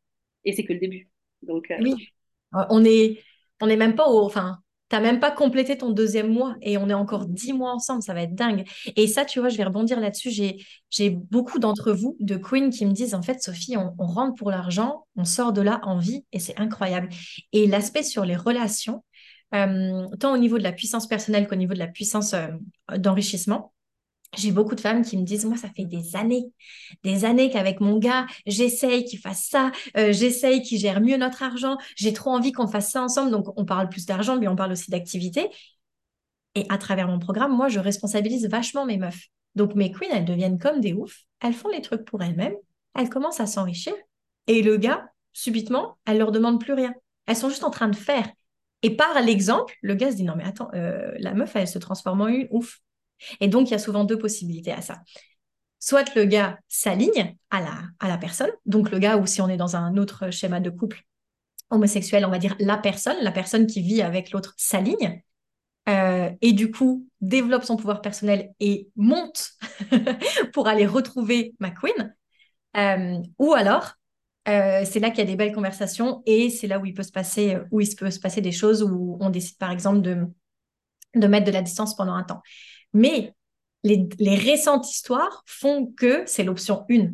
Et 0.44 0.52
c'est 0.52 0.64
que 0.64 0.72
le 0.72 0.78
début. 0.78 1.10
Donc, 1.42 1.70
oui. 1.80 2.10
Euh, 2.54 2.64
on 2.70 2.84
est, 2.84 3.22
on 3.60 3.68
est 3.68 3.76
même 3.76 3.94
pas 3.94 4.08
au, 4.08 4.24
enfin, 4.24 4.58
t'as 4.90 5.00
même 5.00 5.20
pas 5.20 5.30
complété 5.30 5.78
ton 5.78 5.90
deuxième 5.90 6.32
mois 6.32 6.56
et 6.62 6.76
on 6.76 6.88
est 6.88 6.94
encore 6.94 7.26
dix 7.26 7.52
mois 7.52 7.72
ensemble, 7.72 8.02
ça 8.02 8.12
va 8.12 8.22
être 8.22 8.34
dingue. 8.34 8.68
Et 8.96 9.06
ça, 9.06 9.24
tu 9.24 9.38
vois, 9.38 9.48
je 9.48 9.56
vais 9.56 9.64
rebondir 9.64 10.00
là-dessus. 10.00 10.30
J'ai, 10.30 10.64
j'ai 10.90 11.10
beaucoup 11.10 11.60
d'entre 11.60 11.92
vous 11.92 12.16
de 12.20 12.36
Queen 12.36 12.70
qui 12.70 12.84
me 12.84 12.92
disent, 12.92 13.14
en 13.14 13.22
fait, 13.22 13.40
Sophie, 13.40 13.76
on, 13.76 13.94
rentre 13.98 14.34
pour 14.34 14.50
l'argent, 14.50 15.06
on 15.16 15.24
sort 15.24 15.52
de 15.52 15.62
là 15.62 15.80
en 15.84 15.98
vie 15.98 16.24
et 16.32 16.40
c'est 16.40 16.58
incroyable. 16.58 17.08
Et 17.52 17.68
l'aspect 17.68 18.02
sur 18.02 18.24
les 18.24 18.36
relations, 18.36 19.04
euh, 19.54 20.06
tant 20.18 20.34
au 20.34 20.38
niveau 20.38 20.58
de 20.58 20.64
la 20.64 20.72
puissance 20.72 21.06
personnelle 21.06 21.46
qu'au 21.46 21.56
niveau 21.56 21.74
de 21.74 21.78
la 21.78 21.86
puissance 21.86 22.34
euh, 22.34 22.48
d'enrichissement, 22.98 23.72
j'ai 24.36 24.52
beaucoup 24.52 24.74
de 24.74 24.80
femmes 24.80 25.02
qui 25.02 25.16
me 25.16 25.24
disent, 25.24 25.44
moi, 25.44 25.56
ça 25.56 25.68
fait 25.68 25.84
des 25.84 26.14
années, 26.16 26.52
des 27.02 27.24
années 27.24 27.50
qu'avec 27.50 27.80
mon 27.80 27.98
gars, 27.98 28.26
j'essaye 28.46 29.04
qu'il 29.04 29.18
fasse 29.18 29.46
ça, 29.50 29.72
euh, 29.96 30.12
j'essaye 30.12 30.62
qu'il 30.62 30.78
gère 30.78 31.00
mieux 31.00 31.16
notre 31.16 31.42
argent, 31.42 31.76
j'ai 31.96 32.12
trop 32.12 32.30
envie 32.30 32.52
qu'on 32.52 32.68
fasse 32.68 32.90
ça 32.90 33.02
ensemble. 33.02 33.30
Donc, 33.30 33.46
on 33.56 33.64
parle 33.64 33.88
plus 33.88 34.06
d'argent, 34.06 34.38
mais 34.38 34.48
on 34.48 34.56
parle 34.56 34.72
aussi 34.72 34.90
d'activité. 34.90 35.48
Et 36.54 36.66
à 36.68 36.78
travers 36.78 37.08
mon 37.08 37.18
programme, 37.18 37.56
moi, 37.56 37.68
je 37.68 37.80
responsabilise 37.80 38.46
vachement 38.48 38.86
mes 38.86 38.98
meufs. 38.98 39.28
Donc, 39.56 39.74
mes 39.74 39.90
queens, 39.90 40.08
elles 40.12 40.24
deviennent 40.24 40.58
comme 40.58 40.80
des 40.80 40.92
oufs, 40.92 41.24
elles 41.40 41.54
font 41.54 41.68
les 41.68 41.80
trucs 41.80 42.04
pour 42.04 42.22
elles-mêmes, 42.22 42.54
elles 42.96 43.08
commencent 43.08 43.40
à 43.40 43.46
s'enrichir. 43.46 43.94
Et 44.46 44.62
le 44.62 44.76
gars, 44.76 45.10
subitement, 45.32 45.98
elle 46.06 46.18
leur 46.18 46.32
demande 46.32 46.60
plus 46.60 46.72
rien. 46.72 46.94
Elles 47.26 47.36
sont 47.36 47.48
juste 47.48 47.64
en 47.64 47.70
train 47.70 47.88
de 47.88 47.96
faire. 47.96 48.28
Et 48.82 48.96
par 48.96 49.20
l'exemple, 49.20 49.74
le 49.82 49.94
gars 49.94 50.10
se 50.10 50.16
dit, 50.16 50.24
non, 50.24 50.34
mais 50.36 50.44
attends, 50.44 50.70
euh, 50.74 51.12
la 51.18 51.34
meuf, 51.34 51.54
elle 51.54 51.68
se 51.68 51.78
transforme 51.78 52.22
en 52.22 52.28
une 52.28 52.48
ouf. 52.50 52.80
Et 53.40 53.48
donc, 53.48 53.68
il 53.68 53.72
y 53.72 53.74
a 53.74 53.78
souvent 53.78 54.04
deux 54.04 54.18
possibilités 54.18 54.72
à 54.72 54.82
ça. 54.82 55.00
Soit 55.78 56.14
le 56.14 56.24
gars 56.24 56.58
s'aligne 56.68 57.36
à 57.50 57.60
la, 57.60 57.82
à 58.00 58.08
la 58.08 58.18
personne, 58.18 58.50
donc 58.66 58.90
le 58.90 58.98
gars, 58.98 59.16
ou 59.16 59.26
si 59.26 59.40
on 59.40 59.48
est 59.48 59.56
dans 59.56 59.76
un 59.76 59.96
autre 59.96 60.30
schéma 60.30 60.60
de 60.60 60.70
couple 60.70 61.02
homosexuel, 61.70 62.24
on 62.26 62.30
va 62.30 62.38
dire 62.38 62.56
la 62.58 62.76
personne, 62.76 63.16
la 63.22 63.32
personne 63.32 63.66
qui 63.66 63.80
vit 63.80 64.02
avec 64.02 64.32
l'autre 64.32 64.54
s'aligne, 64.58 65.22
euh, 65.88 66.30
et 66.42 66.52
du 66.52 66.70
coup 66.70 67.08
développe 67.20 67.64
son 67.64 67.76
pouvoir 67.76 68.02
personnel 68.02 68.52
et 68.60 68.90
monte 68.96 69.52
pour 70.52 70.68
aller 70.68 70.86
retrouver 70.86 71.54
ma 71.58 71.70
queen. 71.70 72.14
Euh, 72.76 73.18
ou 73.38 73.54
alors, 73.54 73.94
euh, 74.48 74.84
c'est 74.84 75.00
là 75.00 75.10
qu'il 75.10 75.20
y 75.20 75.22
a 75.22 75.26
des 75.26 75.36
belles 75.36 75.54
conversations 75.54 76.22
et 76.26 76.50
c'est 76.50 76.66
là 76.66 76.78
où 76.78 76.86
il 76.86 76.94
peut 76.94 77.02
se 77.02 77.12
passer, 77.12 77.56
où 77.70 77.80
il 77.80 77.94
peut 77.96 78.10
se 78.10 78.20
passer 78.20 78.40
des 78.40 78.52
choses 78.52 78.82
où 78.82 79.16
on 79.20 79.30
décide 79.30 79.58
par 79.58 79.70
exemple 79.70 80.02
de, 80.02 80.26
de 81.14 81.26
mettre 81.26 81.46
de 81.46 81.50
la 81.50 81.62
distance 81.62 81.96
pendant 81.96 82.14
un 82.14 82.24
temps. 82.24 82.42
Mais 82.92 83.34
les, 83.82 84.34
récentes 84.34 84.88
histoires 84.90 85.42
font 85.46 85.86
que 85.86 86.22
c'est 86.26 86.44
l'option 86.44 86.84
1. 86.90 87.10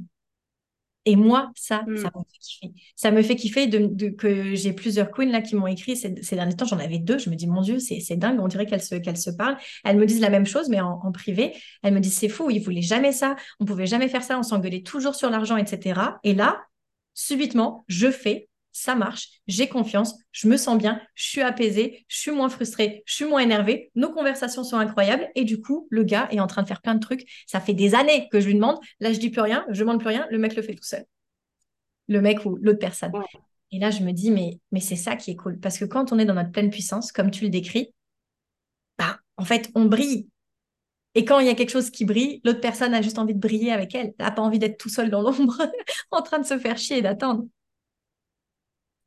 Et 1.08 1.14
moi, 1.14 1.52
ça, 1.54 1.84
hmm. 1.86 1.96
ça 1.98 2.10
me 2.16 2.24
fait 2.24 2.38
kiffer. 2.40 2.72
Ça 2.96 3.10
me 3.12 3.22
fait 3.22 3.36
kiffer 3.36 3.66
de, 3.68 4.08
que 4.08 4.56
j'ai 4.56 4.72
plusieurs 4.72 5.12
queens 5.12 5.30
là 5.30 5.40
qui 5.40 5.54
m'ont 5.54 5.68
écrit 5.68 5.96
ces, 5.96 6.10
derniers 6.10 6.56
temps. 6.56 6.64
J'en 6.64 6.80
avais 6.80 6.98
deux. 6.98 7.18
Je 7.18 7.30
me 7.30 7.36
dis, 7.36 7.46
mon 7.46 7.60
Dieu, 7.60 7.78
c'est 7.78 8.16
dingue. 8.16 8.40
On 8.40 8.48
dirait 8.48 8.66
qu'elles 8.66 8.82
se, 8.82 8.96
qu'elles 8.96 9.16
se 9.16 9.30
parlent. 9.30 9.56
Elles 9.84 9.98
me 9.98 10.06
disent 10.06 10.20
la 10.20 10.30
même 10.30 10.46
chose, 10.46 10.68
mais 10.68 10.80
en, 10.80 11.12
privé. 11.12 11.52
Elles 11.84 11.94
me 11.94 12.00
disent, 12.00 12.16
c'est 12.16 12.28
fou. 12.28 12.50
Ils 12.50 12.60
voulaient 12.60 12.82
jamais 12.82 13.12
ça. 13.12 13.36
On 13.60 13.64
pouvait 13.64 13.86
jamais 13.86 14.08
faire 14.08 14.24
ça. 14.24 14.36
On 14.36 14.42
s'engueulait 14.42 14.82
toujours 14.82 15.14
sur 15.14 15.30
l'argent, 15.30 15.56
etc. 15.56 16.00
Et 16.24 16.34
là, 16.34 16.60
subitement, 17.14 17.84
je 17.86 18.10
fais 18.10 18.48
ça 18.76 18.94
marche, 18.94 19.40
j'ai 19.46 19.68
confiance, 19.68 20.14
je 20.32 20.48
me 20.48 20.58
sens 20.58 20.76
bien, 20.76 21.00
je 21.14 21.24
suis 21.24 21.40
apaisée, 21.40 22.04
je 22.08 22.18
suis 22.18 22.30
moins 22.30 22.50
frustrée, 22.50 23.02
je 23.06 23.14
suis 23.14 23.24
moins 23.24 23.40
énervée, 23.40 23.90
nos 23.94 24.10
conversations 24.10 24.64
sont 24.64 24.76
incroyables 24.76 25.28
et 25.34 25.44
du 25.44 25.62
coup, 25.62 25.88
le 25.90 26.04
gars 26.04 26.28
est 26.30 26.40
en 26.40 26.46
train 26.46 26.62
de 26.62 26.68
faire 26.68 26.82
plein 26.82 26.94
de 26.94 27.00
trucs. 27.00 27.26
Ça 27.46 27.58
fait 27.58 27.72
des 27.72 27.94
années 27.94 28.28
que 28.30 28.38
je 28.38 28.46
lui 28.46 28.54
demande, 28.54 28.78
là 29.00 29.14
je 29.14 29.18
dis 29.18 29.30
plus 29.30 29.40
rien, 29.40 29.64
je 29.70 29.80
demande 29.80 29.98
plus 29.98 30.08
rien, 30.08 30.26
le 30.30 30.36
mec 30.36 30.54
le 30.56 30.62
fait 30.62 30.74
tout 30.74 30.84
seul. 30.84 31.06
Le 32.08 32.20
mec 32.20 32.44
ou 32.44 32.56
l'autre 32.60 32.78
personne. 32.78 33.12
Et 33.72 33.78
là, 33.78 33.90
je 33.90 34.02
me 34.04 34.12
dis, 34.12 34.30
mais, 34.30 34.60
mais 34.70 34.80
c'est 34.80 34.94
ça 34.94 35.16
qui 35.16 35.32
est 35.32 35.36
cool. 35.36 35.58
Parce 35.58 35.76
que 35.78 35.84
quand 35.84 36.12
on 36.12 36.18
est 36.20 36.24
dans 36.24 36.34
notre 36.34 36.52
pleine 36.52 36.70
puissance, 36.70 37.10
comme 37.10 37.32
tu 37.32 37.42
le 37.42 37.50
décris, 37.50 37.92
bah, 38.98 39.18
en 39.36 39.44
fait, 39.44 39.70
on 39.74 39.86
brille. 39.86 40.28
Et 41.16 41.24
quand 41.24 41.40
il 41.40 41.46
y 41.46 41.50
a 41.50 41.54
quelque 41.54 41.70
chose 41.70 41.90
qui 41.90 42.04
brille, 42.04 42.40
l'autre 42.44 42.60
personne 42.60 42.94
a 42.94 43.02
juste 43.02 43.18
envie 43.18 43.34
de 43.34 43.40
briller 43.40 43.72
avec 43.72 43.94
elle. 43.96 44.14
Elle 44.18 44.26
n'a 44.26 44.30
pas 44.30 44.42
envie 44.42 44.60
d'être 44.60 44.78
tout 44.78 44.90
seul 44.90 45.10
dans 45.10 45.22
l'ombre, 45.22 45.56
en 46.12 46.22
train 46.22 46.38
de 46.38 46.46
se 46.46 46.58
faire 46.58 46.78
chier 46.78 46.98
et 46.98 47.02
d'attendre. 47.02 47.46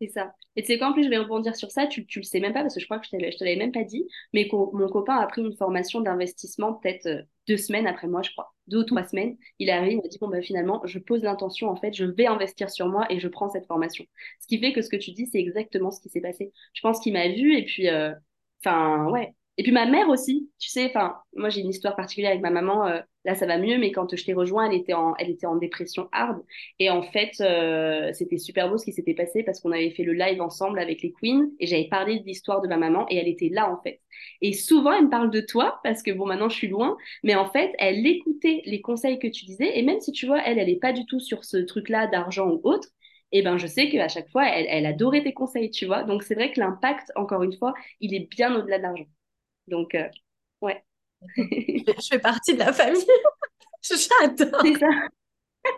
C'est 0.01 0.07
ça. 0.07 0.33
Et 0.55 0.61
tu 0.61 0.67
sais 0.67 0.77
quoi, 0.77 0.87
en 0.89 0.93
plus, 0.93 1.03
je 1.03 1.09
vais 1.09 1.17
rebondir 1.17 1.55
sur 1.57 1.71
ça, 1.71 1.85
tu, 1.85 2.05
tu 2.05 2.19
le 2.19 2.23
sais 2.23 2.39
même 2.39 2.53
pas, 2.53 2.61
parce 2.61 2.73
que 2.73 2.79
je 2.79 2.85
crois 2.85 2.99
que 2.99 3.07
je 3.11 3.17
ne 3.17 3.31
te 3.31 3.43
l'avais 3.43 3.57
même 3.57 3.73
pas 3.73 3.83
dit, 3.83 4.07
mais 4.33 4.47
mon 4.51 4.87
copain 4.87 5.17
a 5.17 5.27
pris 5.27 5.41
une 5.41 5.55
formation 5.57 5.99
d'investissement 5.99 6.73
peut-être 6.73 7.05
euh, 7.07 7.21
deux 7.49 7.57
semaines 7.57 7.85
après 7.85 8.07
moi, 8.07 8.21
je 8.21 8.31
crois, 8.31 8.53
deux 8.67 8.77
ou 8.79 8.83
trois 8.85 9.03
semaines. 9.03 9.37
Il 9.59 9.67
est 9.67 9.73
arrivé, 9.73 9.93
il 9.95 9.97
m'a 10.01 10.07
dit, 10.07 10.17
bon, 10.19 10.29
bah, 10.29 10.41
finalement, 10.41 10.81
je 10.85 10.99
pose 10.99 11.21
l'intention, 11.23 11.67
en 11.69 11.75
fait, 11.75 11.93
je 11.93 12.05
vais 12.05 12.27
investir 12.27 12.69
sur 12.69 12.87
moi 12.87 13.05
et 13.11 13.19
je 13.19 13.27
prends 13.27 13.49
cette 13.49 13.65
formation. 13.67 14.05
Ce 14.39 14.47
qui 14.47 14.57
fait 14.59 14.71
que 14.71 14.81
ce 14.81 14.89
que 14.89 14.95
tu 14.95 15.11
dis, 15.11 15.25
c'est 15.27 15.39
exactement 15.39 15.91
ce 15.91 15.99
qui 16.01 16.07
s'est 16.09 16.21
passé. 16.21 16.53
Je 16.73 16.81
pense 16.81 17.01
qu'il 17.01 17.11
m'a 17.13 17.27
vu 17.27 17.57
et 17.57 17.65
puis, 17.65 17.89
euh, 17.89 18.13
enfin, 18.63 19.09
ouais, 19.11 19.33
et 19.57 19.63
puis 19.63 19.71
ma 19.73 19.85
mère 19.85 20.07
aussi, 20.07 20.49
tu 20.59 20.69
sais, 20.69 20.85
enfin, 20.85 21.17
moi 21.33 21.49
j'ai 21.49 21.59
une 21.61 21.69
histoire 21.69 21.95
particulière 21.97 22.31
avec 22.31 22.41
ma 22.41 22.49
maman. 22.51 22.87
Euh, 22.87 23.01
là, 23.25 23.35
ça 23.35 23.45
va 23.45 23.57
mieux, 23.57 23.77
mais 23.77 23.91
quand 23.91 24.15
je 24.15 24.23
t'ai 24.23 24.33
rejoint, 24.33 24.69
elle 24.69 24.77
était 24.77 24.93
en, 24.93 25.15
elle 25.17 25.29
était 25.29 25.45
en 25.45 25.55
dépression 25.57 26.07
hard. 26.11 26.41
Et 26.79 26.89
en 26.89 27.01
fait, 27.03 27.31
euh, 27.41 28.11
c'était 28.13 28.37
super 28.37 28.69
beau 28.69 28.77
ce 28.77 28.85
qui 28.85 28.93
s'était 28.93 29.13
passé 29.13 29.43
parce 29.43 29.59
qu'on 29.59 29.71
avait 29.71 29.91
fait 29.91 30.03
le 30.03 30.13
live 30.13 30.41
ensemble 30.41 30.79
avec 30.79 31.01
les 31.01 31.11
queens 31.11 31.49
et 31.59 31.67
j'avais 31.67 31.87
parlé 31.89 32.19
de 32.19 32.25
l'histoire 32.25 32.61
de 32.61 32.67
ma 32.67 32.77
maman 32.77 33.05
et 33.09 33.17
elle 33.17 33.27
était 33.27 33.49
là 33.49 33.69
en 33.71 33.81
fait. 33.81 34.01
Et 34.41 34.53
souvent, 34.53 34.93
elle 34.93 35.05
me 35.05 35.09
parle 35.09 35.31
de 35.31 35.41
toi 35.41 35.79
parce 35.83 36.01
que 36.03 36.11
bon, 36.11 36.25
maintenant 36.25 36.49
je 36.49 36.55
suis 36.55 36.67
loin, 36.67 36.97
mais 37.23 37.35
en 37.35 37.49
fait, 37.51 37.73
elle 37.79 38.05
écoutait 38.07 38.61
les 38.65 38.81
conseils 38.81 39.19
que 39.19 39.27
tu 39.27 39.45
disais 39.45 39.77
et 39.77 39.83
même 39.83 39.99
si 39.99 40.11
tu 40.11 40.25
vois, 40.27 40.41
elle, 40.45 40.59
elle 40.59 40.69
est 40.69 40.79
pas 40.79 40.93
du 40.93 41.05
tout 41.05 41.19
sur 41.19 41.43
ce 41.45 41.57
truc-là 41.57 42.07
d'argent 42.07 42.49
ou 42.49 42.61
autre. 42.63 42.87
Et 43.31 43.39
eh 43.39 43.41
ben, 43.43 43.57
je 43.59 43.67
sais 43.67 43.89
qu'à 43.89 44.07
chaque 44.07 44.29
fois, 44.31 44.47
elle, 44.47 44.65
elle 44.69 44.85
adorait 44.87 45.21
tes 45.23 45.33
conseils, 45.33 45.69
tu 45.69 45.85
vois. 45.85 46.01
Donc, 46.03 46.23
c'est 46.23 46.33
vrai 46.33 46.51
que 46.51 46.59
l'impact, 46.59 47.11
encore 47.15 47.43
une 47.43 47.53
fois, 47.55 47.75
il 47.99 48.15
est 48.15 48.27
bien 48.27 48.55
au-delà 48.55 48.77
de 48.79 48.83
l'argent. 48.83 49.05
Donc, 49.67 49.95
euh, 49.95 50.07
ouais. 50.61 50.83
je 51.37 52.07
fais 52.09 52.19
partie 52.19 52.53
de 52.53 52.59
la 52.59 52.73
famille. 52.73 53.05
J'adore. 53.81 54.61
C'est 54.63 54.79
ça. 54.79 54.87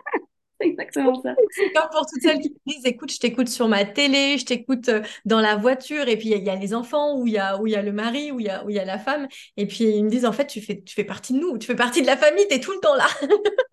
C'est 0.60 0.68
exactement 0.68 1.20
ça. 1.20 1.34
C'est 1.50 1.72
comme 1.72 1.88
pour 1.90 2.06
toutes 2.06 2.22
celles 2.22 2.38
qui 2.38 2.54
disent 2.66 2.84
écoute, 2.84 3.10
je 3.12 3.18
t'écoute 3.18 3.48
sur 3.48 3.66
ma 3.66 3.84
télé, 3.84 4.38
je 4.38 4.44
t'écoute 4.44 4.88
euh, 4.90 5.02
dans 5.24 5.40
la 5.40 5.56
voiture, 5.56 6.06
et 6.06 6.16
puis 6.16 6.28
il 6.28 6.44
y, 6.44 6.50
a 6.50 6.54
les 6.54 6.72
enfants, 6.72 7.18
où 7.18 7.26
il 7.26 7.32
y 7.32 7.38
a, 7.38 7.60
où 7.60 7.66
y 7.66 7.74
a 7.74 7.82
le 7.82 7.90
mari, 7.90 8.30
où 8.30 8.38
il 8.38 8.46
y 8.46 8.48
a, 8.48 8.64
où 8.64 8.70
y 8.70 8.78
a 8.78 8.84
la 8.84 8.98
femme, 8.98 9.26
et 9.56 9.66
puis 9.66 9.82
ils 9.82 10.04
me 10.04 10.08
disent 10.08 10.24
en 10.24 10.30
fait, 10.30 10.46
tu 10.46 10.60
fais, 10.60 10.80
tu 10.80 10.94
fais 10.94 11.02
partie 11.02 11.32
de 11.32 11.40
nous, 11.40 11.58
tu 11.58 11.66
fais 11.66 11.74
partie 11.74 12.00
de 12.00 12.06
la 12.06 12.16
famille, 12.16 12.46
tu 12.48 12.54
es 12.54 12.60
tout 12.60 12.70
le 12.70 12.78
temps 12.78 12.94
là. 12.94 13.08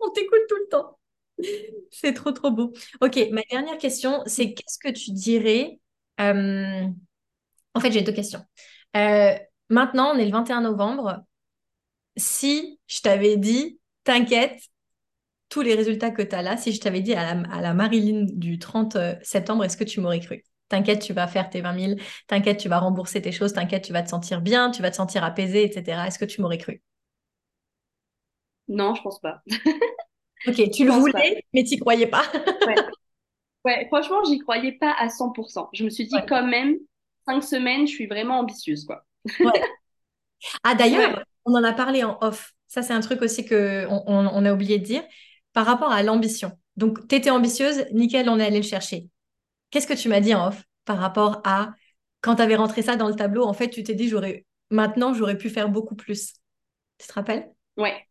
On 0.00 0.10
t'écoute 0.10 0.40
tout 0.48 0.56
le 0.56 0.68
temps. 0.68 0.98
C'est 1.92 2.12
trop, 2.12 2.32
trop 2.32 2.50
beau. 2.50 2.72
Ok, 3.00 3.20
ma 3.30 3.42
dernière 3.48 3.78
question, 3.78 4.22
c'est 4.26 4.52
qu'est-ce 4.52 4.78
que 4.80 4.90
tu 4.90 5.12
dirais 5.12 5.78
euh, 6.20 6.86
En 7.74 7.80
fait, 7.80 7.92
j'ai 7.92 8.02
deux 8.02 8.12
questions. 8.12 8.40
Euh, 8.96 9.34
Maintenant, 9.70 10.12
on 10.14 10.18
est 10.18 10.24
le 10.24 10.32
21 10.32 10.62
novembre. 10.62 11.24
Si 12.20 12.78
je 12.86 13.00
t'avais 13.00 13.36
dit, 13.36 13.80
t'inquiète, 14.04 14.60
tous 15.48 15.62
les 15.62 15.74
résultats 15.74 16.10
que 16.10 16.22
tu 16.22 16.34
as 16.34 16.42
là, 16.42 16.56
si 16.56 16.72
je 16.72 16.80
t'avais 16.80 17.00
dit 17.00 17.14
à 17.14 17.34
la, 17.34 17.74
Marilyn 17.74 18.26
du 18.28 18.58
30 18.58 18.96
euh, 18.96 19.14
septembre, 19.22 19.64
est-ce 19.64 19.76
que 19.76 19.84
tu 19.84 20.00
m'aurais 20.00 20.20
cru? 20.20 20.44
T'inquiète, 20.68 21.02
tu 21.02 21.12
vas 21.12 21.26
faire 21.26 21.50
tes 21.50 21.60
20 21.60 21.78
000, 21.78 22.00
t'inquiète, 22.28 22.58
tu 22.58 22.68
vas 22.68 22.78
rembourser 22.78 23.20
tes 23.20 23.32
choses, 23.32 23.52
t'inquiète, 23.52 23.84
tu 23.84 23.92
vas 23.92 24.02
te 24.02 24.10
sentir 24.10 24.40
bien, 24.40 24.70
tu 24.70 24.82
vas 24.82 24.90
te 24.90 24.96
sentir 24.96 25.24
apaisé, 25.24 25.64
etc. 25.64 26.06
Est-ce 26.06 26.18
que 26.18 26.24
tu 26.24 26.40
m'aurais 26.40 26.58
cru? 26.58 26.82
Non, 28.68 28.94
je 28.94 29.02
pense 29.02 29.20
pas. 29.20 29.40
ok, 30.46 30.70
tu 30.70 30.84
le 30.84 30.92
voulais, 30.92 31.42
mais 31.52 31.64
tu 31.64 31.78
croyais 31.78 32.06
pas. 32.06 32.22
ouais. 33.64 33.86
franchement, 33.88 34.22
j'y 34.24 34.38
croyais 34.38 34.72
pas 34.72 34.92
à 34.92 35.08
100%. 35.08 35.70
Je 35.72 35.84
me 35.84 35.90
suis 35.90 36.06
dit 36.06 36.16
quand 36.28 36.46
même, 36.46 36.76
cinq 37.24 37.42
semaines, 37.42 37.88
je 37.88 37.92
suis 37.92 38.06
vraiment 38.06 38.40
ambitieuse, 38.40 38.84
quoi. 38.84 39.04
Ah 40.62 40.74
d'ailleurs, 40.74 41.24
on 41.44 41.54
en 41.54 41.64
a 41.64 41.72
parlé 41.72 42.04
en 42.04 42.18
off. 42.20 42.52
Ça, 42.66 42.82
c'est 42.82 42.92
un 42.92 43.00
truc 43.00 43.22
aussi 43.22 43.44
que 43.44 43.86
on, 43.88 44.44
a 44.44 44.52
oublié 44.52 44.78
de 44.78 44.84
dire 44.84 45.02
par 45.52 45.66
rapport 45.66 45.92
à 45.92 46.02
l'ambition. 46.02 46.52
Donc, 46.76 47.06
tu 47.08 47.16
étais 47.16 47.30
ambitieuse, 47.30 47.84
nickel, 47.92 48.28
on 48.28 48.38
est 48.38 48.46
allé 48.46 48.58
le 48.58 48.66
chercher. 48.66 49.08
Qu'est-ce 49.70 49.86
que 49.86 49.94
tu 49.94 50.08
m'as 50.08 50.20
dit 50.20 50.34
en 50.34 50.48
off 50.48 50.62
par 50.84 50.98
rapport 50.98 51.40
à 51.44 51.72
quand 52.20 52.36
tu 52.36 52.42
avais 52.42 52.56
rentré 52.56 52.82
ça 52.82 52.96
dans 52.96 53.08
le 53.08 53.14
tableau 53.14 53.44
En 53.44 53.52
fait, 53.52 53.70
tu 53.70 53.82
t'es 53.82 53.94
dit, 53.94 54.08
j'aurais 54.08 54.44
maintenant, 54.70 55.14
j'aurais 55.14 55.38
pu 55.38 55.50
faire 55.50 55.68
beaucoup 55.68 55.96
plus. 55.96 56.34
Tu 56.98 57.06
te 57.06 57.12
rappelles? 57.12 57.50
Ouais. 57.76 58.06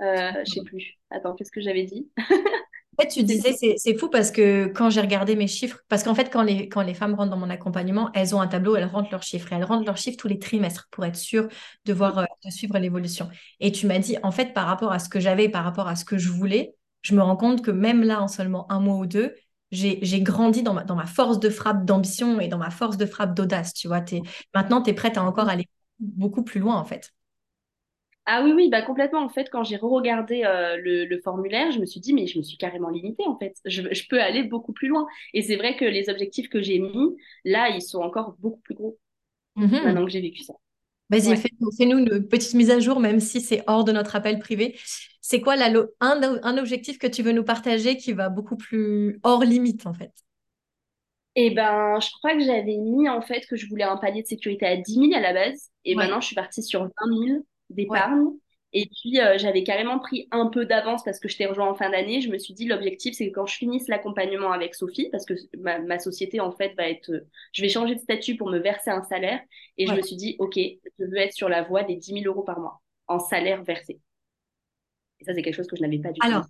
Euh, 0.00 0.32
je 0.46 0.52
sais 0.52 0.62
plus. 0.64 0.98
Attends, 1.10 1.34
qu'est-ce 1.34 1.52
que 1.52 1.60
j'avais 1.60 1.84
dit? 1.84 2.08
En 2.96 3.02
fait, 3.02 3.08
tu 3.08 3.24
disais, 3.24 3.52
c'est 3.76 3.98
fou 3.98 4.08
parce 4.08 4.30
que 4.30 4.66
quand 4.68 4.88
j'ai 4.88 5.00
regardé 5.00 5.34
mes 5.34 5.48
chiffres, 5.48 5.80
parce 5.88 6.04
qu'en 6.04 6.14
fait, 6.14 6.30
quand 6.32 6.42
les, 6.42 6.68
quand 6.68 6.82
les 6.82 6.94
femmes 6.94 7.14
rentrent 7.14 7.30
dans 7.30 7.36
mon 7.36 7.50
accompagnement, 7.50 8.10
elles 8.14 8.36
ont 8.36 8.40
un 8.40 8.46
tableau, 8.46 8.76
elles 8.76 8.84
rentrent 8.84 9.10
leurs 9.10 9.24
chiffres. 9.24 9.52
Et 9.52 9.56
elles 9.56 9.64
rentrent 9.64 9.84
leurs 9.84 9.96
chiffres 9.96 10.16
tous 10.16 10.28
les 10.28 10.38
trimestres 10.38 10.86
pour 10.92 11.04
être 11.04 11.16
sûres 11.16 11.48
de 11.86 11.92
voir, 11.92 12.18
euh, 12.18 12.24
de 12.44 12.50
suivre 12.50 12.78
l'évolution. 12.78 13.28
Et 13.58 13.72
tu 13.72 13.86
m'as 13.88 13.98
dit, 13.98 14.16
en 14.22 14.30
fait, 14.30 14.54
par 14.54 14.66
rapport 14.66 14.92
à 14.92 15.00
ce 15.00 15.08
que 15.08 15.18
j'avais, 15.18 15.48
par 15.48 15.64
rapport 15.64 15.88
à 15.88 15.96
ce 15.96 16.04
que 16.04 16.18
je 16.18 16.30
voulais, 16.30 16.74
je 17.02 17.14
me 17.16 17.22
rends 17.22 17.36
compte 17.36 17.62
que 17.64 17.72
même 17.72 18.02
là, 18.04 18.22
en 18.22 18.28
seulement 18.28 18.70
un 18.70 18.78
mois 18.78 18.96
ou 18.96 19.06
deux, 19.06 19.34
j'ai 19.72 20.22
grandi 20.22 20.62
dans 20.62 20.74
ma, 20.74 20.84
dans 20.84 20.94
ma 20.94 21.06
force 21.06 21.40
de 21.40 21.50
frappe 21.50 21.84
d'ambition 21.84 22.38
et 22.38 22.46
dans 22.46 22.58
ma 22.58 22.70
force 22.70 22.96
de 22.96 23.06
frappe 23.06 23.34
d'audace. 23.34 23.74
Tu 23.74 23.88
vois, 23.88 24.04
es, 24.12 24.22
maintenant, 24.54 24.82
tu 24.82 24.90
es 24.90 24.92
prête 24.94 25.16
à 25.18 25.24
encore 25.24 25.48
aller 25.48 25.68
beaucoup 25.98 26.44
plus 26.44 26.60
loin, 26.60 26.76
en 26.76 26.84
fait. 26.84 27.10
Ah 28.26 28.42
oui, 28.42 28.52
oui, 28.52 28.68
bah 28.70 28.80
complètement. 28.80 29.22
En 29.22 29.28
fait, 29.28 29.50
quand 29.50 29.64
j'ai 29.64 29.76
re-regardé 29.76 30.44
euh, 30.44 30.76
le, 30.78 31.20
formulaire, 31.22 31.70
je 31.72 31.78
me 31.78 31.84
suis 31.84 32.00
dit, 32.00 32.14
mais 32.14 32.26
je 32.26 32.38
me 32.38 32.42
suis 32.42 32.56
carrément 32.56 32.88
limitée, 32.88 33.24
en 33.26 33.38
fait. 33.38 33.54
Je, 33.66 34.08
peux 34.08 34.20
aller 34.20 34.42
beaucoup 34.42 34.72
plus 34.72 34.88
loin. 34.88 35.06
Et 35.34 35.42
c'est 35.42 35.56
vrai 35.56 35.76
que 35.76 35.84
les 35.84 36.08
objectifs 36.08 36.48
que 36.48 36.62
j'ai 36.62 36.78
mis, 36.78 37.16
là, 37.44 37.68
ils 37.68 37.82
sont 37.82 38.00
encore 38.00 38.36
beaucoup 38.38 38.60
plus 38.60 38.74
gros 38.74 38.98
mhm. 39.56 39.70
maintenant 39.84 40.04
que 40.06 40.10
j'ai 40.10 40.22
vécu 40.22 40.42
ça. 40.42 40.54
Vas-y, 41.10 41.36
fais-nous 41.36 41.98
une 41.98 42.26
petite 42.26 42.54
mise 42.54 42.70
à 42.70 42.80
jour, 42.80 42.98
même 42.98 43.20
si 43.20 43.42
c'est 43.42 43.62
hors 43.66 43.84
de 43.84 43.92
notre 43.92 44.16
appel 44.16 44.38
privé. 44.38 44.74
C'est 45.20 45.42
quoi 45.42 45.54
un 46.00 46.58
objectif 46.58 46.98
que 46.98 47.06
tu 47.06 47.22
veux 47.22 47.32
nous 47.32 47.44
partager 47.44 47.98
qui 47.98 48.14
va 48.14 48.30
beaucoup 48.30 48.56
plus 48.56 49.20
hors 49.22 49.44
limite, 49.44 49.86
en 49.86 49.92
fait? 49.92 50.12
Eh 51.36 51.50
ben, 51.50 51.98
je 52.00 52.08
crois 52.18 52.32
que 52.32 52.40
j'avais 52.40 52.76
mis, 52.76 53.08
en 53.08 53.20
fait, 53.20 53.44
que 53.46 53.56
je 53.56 53.66
voulais 53.68 53.84
un 53.84 53.98
palier 53.98 54.22
de 54.22 54.26
sécurité 54.26 54.66
à 54.66 54.76
10 54.76 54.94
000 54.94 55.14
à 55.14 55.20
la 55.20 55.34
base. 55.34 55.70
Et 55.84 55.94
maintenant, 55.94 56.20
je 56.20 56.26
suis 56.26 56.36
partie 56.36 56.62
sur 56.62 56.84
20 56.84 56.90
000 57.26 57.44
d'épargne. 57.74 58.30
Et 58.76 58.86
puis, 58.86 59.20
euh, 59.20 59.38
j'avais 59.38 59.62
carrément 59.62 60.00
pris 60.00 60.26
un 60.32 60.48
peu 60.48 60.66
d'avance 60.66 61.04
parce 61.04 61.20
que 61.20 61.28
je 61.28 61.36
t'ai 61.36 61.46
rejoint 61.46 61.70
en 61.70 61.76
fin 61.76 61.90
d'année. 61.90 62.20
Je 62.20 62.28
me 62.28 62.38
suis 62.38 62.54
dit, 62.54 62.66
l'objectif, 62.66 63.14
c'est 63.14 63.28
que 63.28 63.34
quand 63.34 63.46
je 63.46 63.56
finisse 63.56 63.86
l'accompagnement 63.86 64.50
avec 64.50 64.74
Sophie, 64.74 65.08
parce 65.12 65.24
que 65.24 65.34
ma, 65.56 65.98
société, 66.00 66.40
en 66.40 66.50
fait, 66.50 66.74
va 66.76 66.88
être. 66.88 67.24
Je 67.52 67.62
vais 67.62 67.68
changer 67.68 67.94
de 67.94 68.00
statut 68.00 68.36
pour 68.36 68.50
me 68.50 68.58
verser 68.58 68.90
un 68.90 69.02
salaire. 69.02 69.40
Et 69.78 69.86
je 69.86 69.92
me 69.92 70.02
suis 70.02 70.16
dit, 70.16 70.34
OK, 70.40 70.56
je 70.56 71.04
veux 71.04 71.18
être 71.18 71.32
sur 71.32 71.48
la 71.48 71.62
voie 71.62 71.84
des 71.84 71.94
10 71.94 72.22
000 72.22 72.24
euros 72.26 72.42
par 72.42 72.58
mois 72.58 72.80
en 73.06 73.20
salaire 73.20 73.62
versé. 73.62 74.00
Et 75.20 75.24
ça, 75.24 75.34
c'est 75.34 75.42
quelque 75.42 75.54
chose 75.54 75.68
que 75.68 75.76
je 75.76 75.82
n'avais 75.82 75.98
pas 75.98 76.10
du 76.10 76.18
Alors, 76.24 76.46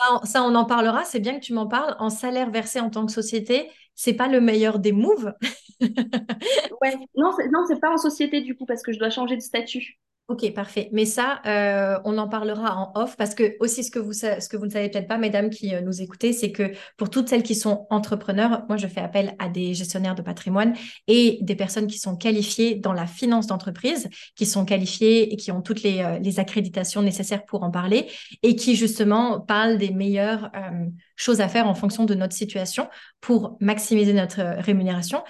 ça, 0.00 0.20
ça, 0.24 0.42
on 0.42 0.54
en 0.54 0.64
parlera. 0.64 1.04
C'est 1.04 1.20
bien 1.20 1.38
que 1.38 1.44
tu 1.44 1.52
m'en 1.52 1.66
parles. 1.66 1.94
En 1.98 2.08
salaire 2.08 2.50
versé 2.50 2.80
en 2.80 2.88
tant 2.88 3.04
que 3.04 3.12
société, 3.12 3.70
c'est 3.94 4.14
pas 4.14 4.28
le 4.28 4.40
meilleur 4.40 4.78
des 4.78 4.92
moves. 4.92 5.34
ouais, 5.80 6.96
non, 7.16 7.32
non, 7.52 7.64
c'est 7.68 7.80
pas 7.80 7.92
en 7.92 7.98
société 7.98 8.40
du 8.40 8.56
coup 8.56 8.64
parce 8.64 8.82
que 8.82 8.92
je 8.92 8.98
dois 8.98 9.10
changer 9.10 9.36
de 9.36 9.42
statut. 9.42 9.98
Ok, 10.30 10.48
parfait. 10.54 10.88
Mais 10.92 11.06
ça, 11.06 11.40
euh, 11.44 11.98
on 12.04 12.16
en 12.16 12.28
parlera 12.28 12.76
en 12.76 12.92
off 12.94 13.16
parce 13.16 13.34
que 13.34 13.56
aussi 13.58 13.82
ce 13.82 13.90
que 13.90 13.98
vous, 13.98 14.12
ce 14.12 14.48
que 14.48 14.56
vous 14.56 14.66
ne 14.66 14.70
savez 14.70 14.88
peut-être 14.88 15.08
pas, 15.08 15.18
mesdames 15.18 15.50
qui 15.50 15.74
euh, 15.74 15.80
nous 15.80 16.02
écoutez, 16.02 16.32
c'est 16.32 16.52
que 16.52 16.70
pour 16.96 17.10
toutes 17.10 17.28
celles 17.28 17.42
qui 17.42 17.56
sont 17.56 17.88
entrepreneurs, 17.90 18.62
moi 18.68 18.76
je 18.76 18.86
fais 18.86 19.00
appel 19.00 19.34
à 19.40 19.48
des 19.48 19.74
gestionnaires 19.74 20.14
de 20.14 20.22
patrimoine 20.22 20.76
et 21.08 21.40
des 21.42 21.56
personnes 21.56 21.88
qui 21.88 21.98
sont 21.98 22.16
qualifiées 22.16 22.76
dans 22.76 22.92
la 22.92 23.08
finance 23.08 23.48
d'entreprise, 23.48 24.08
qui 24.36 24.46
sont 24.46 24.64
qualifiées 24.64 25.32
et 25.32 25.36
qui 25.36 25.50
ont 25.50 25.62
toutes 25.62 25.82
les, 25.82 25.98
euh, 25.98 26.20
les, 26.20 26.38
accréditations 26.38 27.02
nécessaires 27.02 27.44
pour 27.44 27.64
en 27.64 27.72
parler 27.72 28.06
et 28.44 28.54
qui 28.54 28.76
justement 28.76 29.40
parlent 29.40 29.78
des 29.78 29.90
meilleures 29.90 30.52
choses 31.16 31.40
à 31.40 31.48
faire 31.48 31.66
en 31.66 31.74
fonction 31.74 32.04
de 32.04 32.14
notre 32.14 32.34
situation 32.34 32.88
pour 33.20 33.56
maximiser 33.60 34.12
notre 34.12 34.40
rémunération 34.60 35.24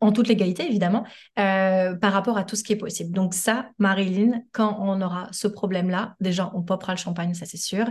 en 0.00 0.12
toute 0.12 0.28
légalité 0.28 0.66
évidemment, 0.66 1.04
euh, 1.38 1.94
par 1.94 2.12
rapport 2.12 2.38
à 2.38 2.44
tout 2.44 2.56
ce 2.56 2.62
qui 2.62 2.72
est 2.72 2.76
possible. 2.76 3.12
Donc 3.12 3.34
ça, 3.34 3.70
Marilyn, 3.78 4.42
quand 4.52 4.78
on 4.80 5.00
aura 5.00 5.28
ce 5.32 5.48
problème-là, 5.48 6.16
déjà, 6.20 6.50
on 6.54 6.62
popera 6.62 6.94
le 6.94 6.98
champagne, 6.98 7.34
ça 7.34 7.46
c'est 7.46 7.56
sûr, 7.56 7.86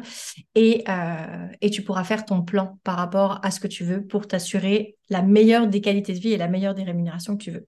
et, 0.56 0.84
euh, 0.90 1.48
et 1.62 1.70
tu 1.70 1.82
pourras 1.82 2.04
faire 2.04 2.26
ton 2.26 2.42
plan 2.42 2.80
par 2.84 2.98
rapport 2.98 3.40
à 3.44 3.52
ce 3.52 3.60
que 3.60 3.68
tu 3.68 3.84
veux 3.84 4.06
pour 4.06 4.28
t'assurer 4.28 4.96
la 5.10 5.22
meilleure 5.22 5.68
des 5.68 5.82
qualités 5.82 6.14
de 6.14 6.20
vie 6.20 6.34
et 6.34 6.38
la 6.38 6.48
meilleure 6.48 6.74
des 6.74 6.84
rémunérations 6.84 7.38
que 7.38 7.44
tu 7.44 7.52
veux. 7.52 7.68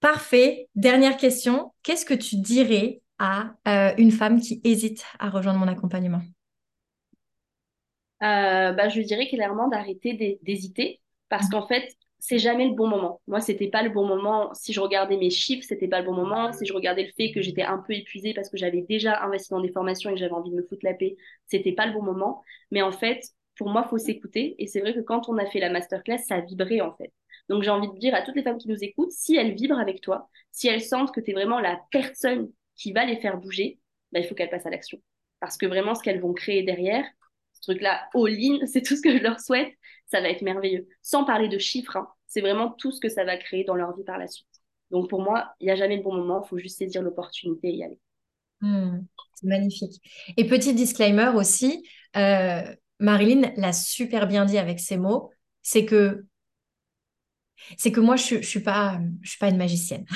Parfait. 0.00 0.68
Dernière 0.74 1.16
question. 1.16 1.72
Qu'est-ce 1.82 2.04
que 2.04 2.14
tu 2.14 2.36
dirais 2.36 3.00
à 3.18 3.54
euh, 3.66 3.94
une 3.98 4.10
femme 4.10 4.40
qui 4.40 4.60
hésite 4.62 5.04
à 5.18 5.30
rejoindre 5.30 5.58
mon 5.58 5.68
accompagnement? 5.68 6.22
Bah, 8.20 8.88
Je 8.88 8.98
lui 8.98 9.04
dirais 9.04 9.28
clairement 9.28 9.68
d'arrêter 9.68 10.38
d'hésiter 10.42 11.00
parce 11.28 11.46
mmh. 11.46 11.50
qu'en 11.50 11.66
fait, 11.66 11.96
c'est 12.26 12.40
jamais 12.40 12.66
le 12.66 12.74
bon 12.74 12.88
moment. 12.88 13.20
Moi, 13.28 13.40
c'était 13.40 13.68
pas 13.68 13.84
le 13.84 13.90
bon 13.90 14.04
moment. 14.04 14.52
Si 14.52 14.72
je 14.72 14.80
regardais 14.80 15.16
mes 15.16 15.30
chiffres, 15.30 15.64
c'était 15.64 15.86
pas 15.86 16.00
le 16.00 16.06
bon 16.06 16.12
moment. 16.12 16.52
Si 16.52 16.66
je 16.66 16.72
regardais 16.72 17.04
le 17.04 17.12
fait 17.16 17.30
que 17.30 17.40
j'étais 17.40 17.62
un 17.62 17.78
peu 17.78 17.92
épuisée 17.92 18.34
parce 18.34 18.50
que 18.50 18.56
j'avais 18.56 18.82
déjà 18.82 19.22
investi 19.22 19.50
dans 19.50 19.60
des 19.60 19.70
formations 19.70 20.10
et 20.10 20.14
que 20.14 20.18
j'avais 20.18 20.32
envie 20.32 20.50
de 20.50 20.56
me 20.56 20.62
foutre 20.64 20.84
la 20.84 20.94
paix, 20.94 21.16
c'était 21.46 21.70
pas 21.70 21.86
le 21.86 21.92
bon 21.92 22.02
moment. 22.02 22.42
Mais 22.72 22.82
en 22.82 22.90
fait, 22.90 23.22
pour 23.56 23.68
moi, 23.68 23.84
faut 23.84 23.98
s'écouter. 23.98 24.56
Et 24.58 24.66
c'est 24.66 24.80
vrai 24.80 24.92
que 24.92 24.98
quand 25.00 25.28
on 25.28 25.38
a 25.38 25.46
fait 25.46 25.60
la 25.60 25.70
masterclass, 25.70 26.18
ça 26.18 26.34
a 26.34 26.40
vibré 26.40 26.80
en 26.80 26.96
fait. 26.96 27.12
Donc 27.48 27.62
j'ai 27.62 27.70
envie 27.70 27.86
de 27.86 27.98
dire 27.98 28.12
à 28.12 28.22
toutes 28.22 28.34
les 28.34 28.42
femmes 28.42 28.58
qui 28.58 28.68
nous 28.68 28.82
écoutent, 28.82 29.12
si 29.12 29.36
elles 29.36 29.54
vibrent 29.54 29.78
avec 29.78 30.00
toi, 30.00 30.28
si 30.50 30.66
elles 30.66 30.82
sentent 30.82 31.14
que 31.14 31.20
tu 31.20 31.30
es 31.30 31.34
vraiment 31.34 31.60
la 31.60 31.80
personne 31.92 32.50
qui 32.74 32.92
va 32.92 33.04
les 33.04 33.18
faire 33.18 33.38
bouger, 33.38 33.78
bah, 34.10 34.18
il 34.18 34.26
faut 34.26 34.34
qu'elles 34.34 34.50
passent 34.50 34.66
à 34.66 34.70
l'action. 34.70 34.98
Parce 35.38 35.56
que 35.56 35.66
vraiment, 35.66 35.94
ce 35.94 36.02
qu'elles 36.02 36.20
vont 36.20 36.32
créer 36.32 36.64
derrière, 36.64 37.04
ce 37.52 37.60
truc-là, 37.60 38.08
all-in, 38.14 38.66
c'est 38.66 38.82
tout 38.82 38.96
ce 38.96 39.02
que 39.02 39.16
je 39.16 39.22
leur 39.22 39.38
souhaite, 39.38 39.72
ça 40.06 40.20
va 40.20 40.28
être 40.28 40.42
merveilleux. 40.42 40.88
Sans 41.02 41.24
parler 41.24 41.46
de 41.48 41.58
chiffres, 41.58 41.96
hein 41.96 42.08
c'est 42.26 42.40
vraiment 42.40 42.70
tout 42.70 42.92
ce 42.92 43.00
que 43.00 43.08
ça 43.08 43.24
va 43.24 43.36
créer 43.36 43.64
dans 43.64 43.74
leur 43.74 43.96
vie 43.96 44.04
par 44.04 44.18
la 44.18 44.26
suite. 44.26 44.46
Donc 44.90 45.08
pour 45.08 45.20
moi, 45.20 45.54
il 45.60 45.66
n'y 45.66 45.72
a 45.72 45.76
jamais 45.76 45.98
de 45.98 46.02
bon 46.02 46.14
moment, 46.14 46.42
il 46.44 46.48
faut 46.48 46.58
juste 46.58 46.78
saisir 46.78 47.02
l'opportunité 47.02 47.68
et 47.68 47.76
y 47.76 47.84
aller. 47.84 47.98
Hmm, 48.60 49.04
c'est 49.34 49.46
magnifique. 49.46 50.00
Et 50.36 50.46
petit 50.46 50.74
disclaimer 50.74 51.32
aussi, 51.34 51.86
euh, 52.16 52.62
Marilyn 53.00 53.52
l'a 53.56 53.72
super 53.72 54.26
bien 54.26 54.44
dit 54.44 54.58
avec 54.58 54.80
ses 54.80 54.96
mots, 54.96 55.30
c'est 55.62 55.84
que 55.84 56.24
moi 57.96 58.16
je, 58.16 58.36
ne 58.36 58.42
suis 58.42 58.60
pas 58.60 59.00
je 59.22 59.30
suis 59.30 59.38
pas 59.38 59.48
une 59.48 59.58
magicienne. 59.58 60.06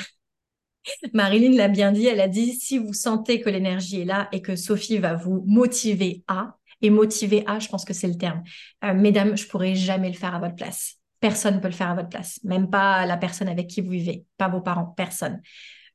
Marilyn 1.13 1.55
l'a 1.55 1.67
bien 1.67 1.91
dit, 1.91 2.07
elle 2.07 2.21
a 2.21 2.27
dit 2.27 2.53
si 2.53 2.77
vous 2.77 2.93
sentez 2.93 3.41
que 3.41 3.49
l'énergie 3.49 4.01
est 4.01 4.05
là 4.05 4.29
et 4.31 4.41
que 4.41 4.55
Sophie 4.55 4.97
va 4.97 5.15
vous 5.15 5.43
motiver 5.45 6.23
à 6.27 6.57
et 6.81 6.89
motiver 6.89 7.43
à, 7.45 7.59
je 7.59 7.67
pense 7.67 7.85
que 7.85 7.93
c'est 7.93 8.07
le 8.07 8.17
terme. 8.17 8.43
Euh, 8.83 8.93
mesdames, 8.93 9.37
je 9.37 9.47
pourrais 9.47 9.75
jamais 9.75 10.09
le 10.09 10.15
faire 10.15 10.33
à 10.33 10.39
votre 10.39 10.55
place. 10.55 11.00
Personne 11.21 11.55
ne 11.55 11.59
peut 11.59 11.69
le 11.69 11.73
faire 11.73 11.89
à 11.89 11.95
votre 11.95 12.09
place, 12.09 12.39
même 12.43 12.69
pas 12.69 13.05
la 13.05 13.15
personne 13.15 13.47
avec 13.47 13.67
qui 13.67 13.79
vous 13.79 13.91
vivez, 13.91 14.25
pas 14.37 14.49
vos 14.49 14.59
parents, 14.59 14.87
personne. 14.97 15.41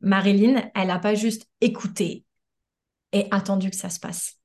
Marilyn, 0.01 0.71
elle 0.75 0.89
n'a 0.89 0.99
pas 0.99 1.15
juste 1.15 1.47
écouté 1.61 2.25
et 3.13 3.27
attendu 3.31 3.69
que 3.71 3.77
ça 3.77 3.91
se 3.91 4.01
passe. 4.01 4.39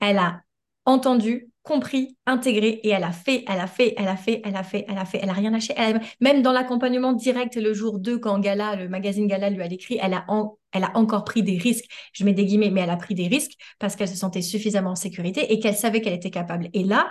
Elle 0.00 0.18
a 0.18 0.42
entendu, 0.84 1.48
compris, 1.62 2.16
intégré 2.26 2.80
et 2.82 2.88
elle 2.88 3.04
a 3.04 3.12
fait, 3.12 3.44
elle 3.46 3.60
a 3.60 3.66
fait, 3.66 3.94
elle 3.96 4.08
a 4.08 4.16
fait, 4.16 4.42
elle 4.44 4.56
a 4.56 4.64
fait, 4.64 4.84
elle 4.88 4.98
a 4.98 5.04
fait, 5.04 5.20
elle 5.22 5.30
a 5.30 5.32
rien 5.32 5.50
lâché. 5.50 5.74
même 6.20 6.42
dans 6.42 6.52
l'accompagnement 6.52 7.12
direct 7.12 7.54
le 7.56 7.72
jour 7.72 7.98
2, 8.00 8.18
quand 8.18 8.38
Gala, 8.40 8.74
le 8.76 8.88
magazine 8.88 9.26
Gala 9.28 9.50
lui 9.50 9.62
a 9.62 9.66
écrit, 9.66 9.98
elle 10.02 10.14
a, 10.14 10.26
elle 10.72 10.84
a 10.84 10.96
encore 10.96 11.24
pris 11.24 11.42
des 11.42 11.56
risques. 11.58 11.84
Je 12.12 12.24
mets 12.24 12.32
des 12.32 12.44
guillemets, 12.44 12.70
mais 12.70 12.80
elle 12.80 12.90
a 12.90 12.96
pris 12.96 13.14
des 13.14 13.28
risques 13.28 13.52
parce 13.78 13.94
qu'elle 13.94 14.08
se 14.08 14.16
sentait 14.16 14.42
suffisamment 14.42 14.90
en 14.90 14.96
sécurité 14.96 15.52
et 15.52 15.60
qu'elle 15.60 15.76
savait 15.76 16.00
qu'elle 16.00 16.14
était 16.14 16.30
capable. 16.30 16.68
Et 16.72 16.82
là, 16.82 17.08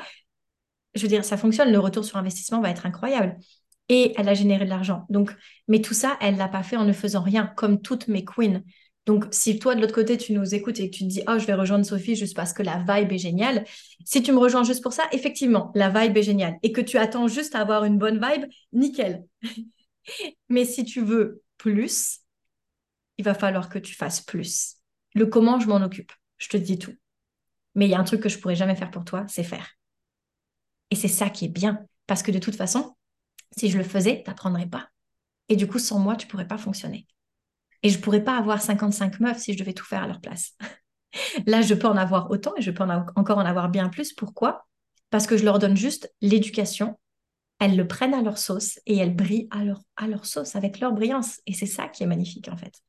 je 0.95 1.01
veux 1.01 1.07
dire, 1.07 1.25
ça 1.25 1.37
fonctionne, 1.37 1.71
le 1.71 1.79
retour 1.79 2.05
sur 2.05 2.17
investissement 2.17 2.61
va 2.61 2.69
être 2.69 2.85
incroyable. 2.85 3.37
Et 3.89 4.13
elle 4.17 4.29
a 4.29 4.33
généré 4.33 4.65
de 4.65 4.69
l'argent. 4.69 5.05
Donc, 5.09 5.35
mais 5.67 5.81
tout 5.81 5.93
ça, 5.93 6.17
elle 6.21 6.37
l'a 6.37 6.47
pas 6.47 6.63
fait 6.63 6.77
en 6.77 6.85
ne 6.85 6.93
faisant 6.93 7.21
rien, 7.21 7.47
comme 7.57 7.81
toutes 7.81 8.07
mes 8.07 8.23
queens. 8.23 8.61
Donc, 9.05 9.25
si 9.31 9.57
toi, 9.57 9.75
de 9.75 9.81
l'autre 9.81 9.95
côté, 9.95 10.17
tu 10.17 10.33
nous 10.33 10.53
écoutes 10.53 10.79
et 10.79 10.89
que 10.89 10.95
tu 10.95 11.03
te 11.03 11.09
dis, 11.09 11.23
oh, 11.27 11.39
je 11.39 11.45
vais 11.45 11.55
rejoindre 11.55 11.85
Sophie 11.85 12.15
juste 12.15 12.35
parce 12.35 12.53
que 12.53 12.61
la 12.61 12.85
vibe 12.87 13.11
est 13.11 13.17
géniale, 13.17 13.65
si 14.05 14.21
tu 14.21 14.31
me 14.31 14.37
rejoins 14.37 14.63
juste 14.63 14.83
pour 14.83 14.93
ça, 14.93 15.03
effectivement, 15.11 15.71
la 15.75 15.89
vibe 15.89 16.15
est 16.17 16.23
géniale. 16.23 16.57
Et 16.63 16.71
que 16.71 16.81
tu 16.81 16.97
attends 16.97 17.27
juste 17.27 17.55
à 17.55 17.59
avoir 17.61 17.83
une 17.83 17.97
bonne 17.97 18.21
vibe, 18.23 18.45
nickel. 18.73 19.23
Mais 20.49 20.65
si 20.65 20.85
tu 20.85 21.01
veux 21.01 21.41
plus, 21.57 22.19
il 23.17 23.25
va 23.25 23.33
falloir 23.33 23.69
que 23.69 23.79
tu 23.79 23.95
fasses 23.95 24.21
plus. 24.21 24.77
Le 25.15 25.25
comment, 25.25 25.59
je 25.59 25.67
m'en 25.67 25.81
occupe. 25.81 26.11
Je 26.37 26.49
te 26.49 26.57
dis 26.57 26.77
tout. 26.77 26.93
Mais 27.75 27.85
il 27.87 27.91
y 27.91 27.95
a 27.95 27.99
un 27.99 28.03
truc 28.03 28.21
que 28.21 28.29
je 28.29 28.37
pourrais 28.37 28.55
jamais 28.55 28.75
faire 28.75 28.91
pour 28.91 29.05
toi, 29.05 29.25
c'est 29.27 29.43
faire. 29.43 29.67
Et 30.91 30.95
c'est 30.95 31.07
ça 31.07 31.29
qui 31.29 31.45
est 31.45 31.49
bien. 31.49 31.85
Parce 32.05 32.23
que 32.23 32.31
de 32.31 32.39
toute 32.39 32.55
façon, 32.55 32.95
si 33.57 33.69
je 33.69 33.77
le 33.77 33.83
faisais, 33.83 34.21
tu 34.23 34.29
n'apprendrais 34.29 34.67
pas. 34.67 34.89
Et 35.49 35.55
du 35.55 35.67
coup, 35.67 35.79
sans 35.79 35.99
moi, 35.99 36.15
tu 36.15 36.27
pourrais 36.27 36.47
pas 36.47 36.57
fonctionner. 36.57 37.07
Et 37.83 37.89
je 37.89 37.99
pourrais 37.99 38.23
pas 38.23 38.37
avoir 38.37 38.61
55 38.61 39.19
meufs 39.19 39.39
si 39.39 39.53
je 39.53 39.57
devais 39.57 39.73
tout 39.73 39.85
faire 39.85 40.03
à 40.03 40.07
leur 40.07 40.21
place. 40.21 40.55
Là, 41.47 41.61
je 41.61 41.73
peux 41.73 41.87
en 41.87 41.97
avoir 41.97 42.29
autant 42.31 42.53
et 42.57 42.61
je 42.61 42.71
peux 42.71 42.83
encore 43.15 43.37
en 43.37 43.45
avoir 43.45 43.69
bien 43.69 43.89
plus. 43.89 44.13
Pourquoi? 44.13 44.67
Parce 45.09 45.27
que 45.27 45.37
je 45.37 45.43
leur 45.43 45.59
donne 45.59 45.75
juste 45.75 46.13
l'éducation. 46.21 46.99
Elles 47.59 47.75
le 47.75 47.87
prennent 47.87 48.13
à 48.13 48.21
leur 48.21 48.37
sauce 48.37 48.79
et 48.85 48.97
elles 48.97 49.15
brillent 49.15 49.49
à 49.51 50.07
leur 50.07 50.25
sauce 50.25 50.55
avec 50.55 50.79
leur 50.79 50.93
brillance. 50.93 51.41
Et 51.45 51.53
c'est 51.53 51.65
ça 51.65 51.87
qui 51.87 52.03
est 52.03 52.07
magnifique 52.07 52.47
en 52.47 52.57
fait. 52.57 52.81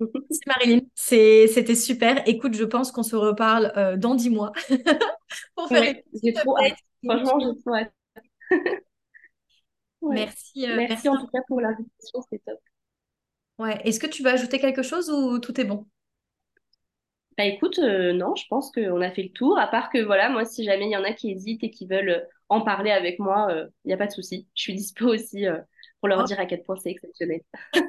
Merci 0.00 0.40
Marilyn, 0.46 0.80
c'était 0.94 1.74
super. 1.74 2.22
Écoute, 2.26 2.54
je 2.54 2.64
pense 2.64 2.92
qu'on 2.92 3.02
se 3.02 3.16
reparle 3.16 3.72
euh, 3.76 3.96
dans 3.96 4.14
dix 4.14 4.30
mois 4.30 4.52
pour 5.54 5.68
faire 5.68 5.82
ouais, 5.82 6.04
j'ai 6.22 6.32
trop 6.32 6.56
hâte. 6.58 6.76
Franchement, 7.04 7.38
j'ai 7.40 7.60
trop 7.62 7.74
hâte. 7.74 7.92
Merci, 10.00 10.64
euh, 10.64 10.76
merci, 10.76 10.88
merci, 10.88 11.08
en 11.08 11.16
tout 11.16 11.26
cas 11.26 11.40
pour 11.48 11.60
l'invitation, 11.60 12.20
c'est 12.30 12.42
top. 12.44 12.58
Ouais. 13.58 13.80
Est-ce 13.84 13.98
que 13.98 14.06
tu 14.06 14.22
veux 14.22 14.30
ajouter 14.30 14.60
quelque 14.60 14.82
chose 14.82 15.10
ou 15.10 15.40
tout 15.40 15.60
est 15.60 15.64
bon? 15.64 15.86
Bah 17.36 17.44
écoute, 17.44 17.78
euh, 17.80 18.12
non, 18.12 18.34
je 18.36 18.44
pense 18.48 18.70
qu'on 18.70 19.00
a 19.00 19.10
fait 19.10 19.24
le 19.24 19.30
tour. 19.30 19.58
À 19.58 19.66
part 19.66 19.90
que 19.90 19.98
voilà, 19.98 20.28
moi, 20.28 20.44
si 20.44 20.64
jamais 20.64 20.86
il 20.86 20.92
y 20.92 20.96
en 20.96 21.04
a 21.04 21.12
qui 21.12 21.32
hésitent 21.32 21.64
et 21.64 21.70
qui 21.70 21.86
veulent 21.86 22.26
en 22.48 22.62
parler 22.62 22.90
avec 22.92 23.18
moi, 23.18 23.48
il 23.84 23.88
n'y 23.88 23.92
a 23.92 23.96
pas 23.96 24.06
de 24.06 24.12
souci. 24.12 24.46
Je 24.54 24.62
suis 24.62 24.74
dispo 24.74 25.06
aussi 25.06 25.46
pour 26.00 26.08
leur 26.08 26.20
oh. 26.20 26.24
dire 26.24 26.38
à 26.38 26.46
quel 26.46 26.62
point 26.62 26.76
c'est 26.82 26.90
exceptionnel. 26.90 27.40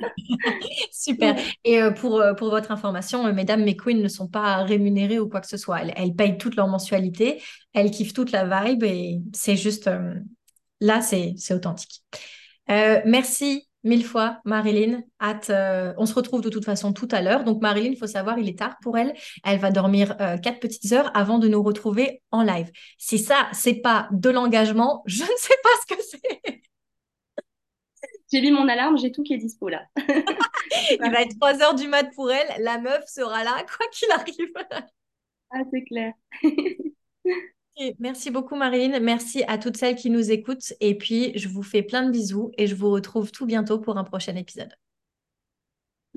Super. 0.92 1.36
Et 1.64 1.80
pour, 1.96 2.24
pour 2.38 2.50
votre 2.50 2.72
information, 2.72 3.32
mesdames, 3.34 3.64
mes 3.64 3.76
queens 3.76 4.02
ne 4.02 4.08
sont 4.08 4.28
pas 4.28 4.64
rémunérées 4.64 5.20
ou 5.20 5.30
quoi 5.30 5.42
que 5.42 5.48
ce 5.48 5.58
soit. 5.58 5.82
Elles, 5.82 5.94
elles 5.96 6.16
payent 6.16 6.38
toute 6.38 6.56
leur 6.56 6.68
mensualité, 6.68 7.42
elles 7.74 7.92
kiffent 7.92 8.14
toute 8.14 8.32
la 8.32 8.46
vibe 8.46 8.84
et 8.84 9.20
c'est 9.34 9.56
juste, 9.56 9.90
là, 10.82 11.02
c'est 11.02 11.36
authentique. 11.54 12.04
merci 12.68 13.70
mille 13.84 14.06
fois, 14.06 14.40
Marilyn. 14.46 15.02
Hâte, 15.22 15.50
euh, 15.50 15.94
on 15.98 16.06
se 16.06 16.14
retrouve 16.14 16.42
de 16.42 16.50
toute 16.50 16.66
façon 16.66 16.94
tout 16.94 17.08
à 17.12 17.22
l'heure. 17.22 17.44
Donc, 17.44 17.62
Marilyn, 17.62 17.92
il 17.92 17.98
faut 17.98 18.08
savoir, 18.08 18.38
il 18.38 18.50
est 18.50 18.58
tard 18.58 18.76
pour 18.82 18.98
elle. 18.98 19.14
Elle 19.44 19.60
va 19.60 19.72
dormir 19.72 20.16
euh, 20.20 20.38
quatre 20.38 20.60
petites 20.60 20.92
heures 20.92 21.16
avant 21.16 21.40
de 21.40 21.48
nous 21.48 21.64
retrouver 21.64 22.22
en 22.32 22.44
live. 22.44 22.72
Si 22.98 23.20
ça, 23.20 23.48
c'est 23.54 23.76
pas 23.76 24.08
de 24.12 24.30
l'engagement, 24.30 25.04
je 25.06 25.24
ne 25.24 25.38
sais 25.38 25.56
pas 25.64 25.70
ce 25.82 25.96
que 25.96 26.02
c'est. 26.04 26.62
J'ai 28.32 28.42
mis 28.42 28.52
mon 28.52 28.68
alarme, 28.68 28.98
j'ai 28.98 29.12
tout 29.12 29.24
qui 29.24 29.34
est 29.34 29.38
dispo 29.38 29.70
là. 29.70 29.84
il 29.98 31.12
va 31.12 31.22
être 31.22 31.36
3 31.40 31.62
heures 31.62 31.76
du 31.76 31.88
mat 31.88 32.10
pour 32.14 32.32
elle. 32.32 32.64
La 32.64 32.78
meuf 32.78 33.06
sera 33.08 33.44
là, 33.44 33.56
quoi 33.64 33.86
qu'il 33.92 34.12
arrive. 34.12 34.54
ah, 35.52 35.62
c'est 35.72 35.84
clair. 35.84 36.14
Merci 37.98 38.30
beaucoup 38.30 38.56
Marilyn, 38.56 39.00
merci 39.00 39.44
à 39.48 39.58
toutes 39.58 39.78
celles 39.78 39.96
qui 39.96 40.10
nous 40.10 40.32
écoutent 40.32 40.74
et 40.82 40.98
puis 40.98 41.32
je 41.38 41.48
vous 41.48 41.64
fais 41.64 41.82
plein 41.82 42.04
de 42.04 42.12
bisous 42.12 42.52
et 42.58 42.68
je 42.68 42.76
vous 42.76 42.92
retrouve 42.92 43.32
tout 43.32 43.46
bientôt 43.46 43.80
pour 43.80 43.98
un 43.98 44.04
prochain 44.04 44.36
épisode. 44.36 44.74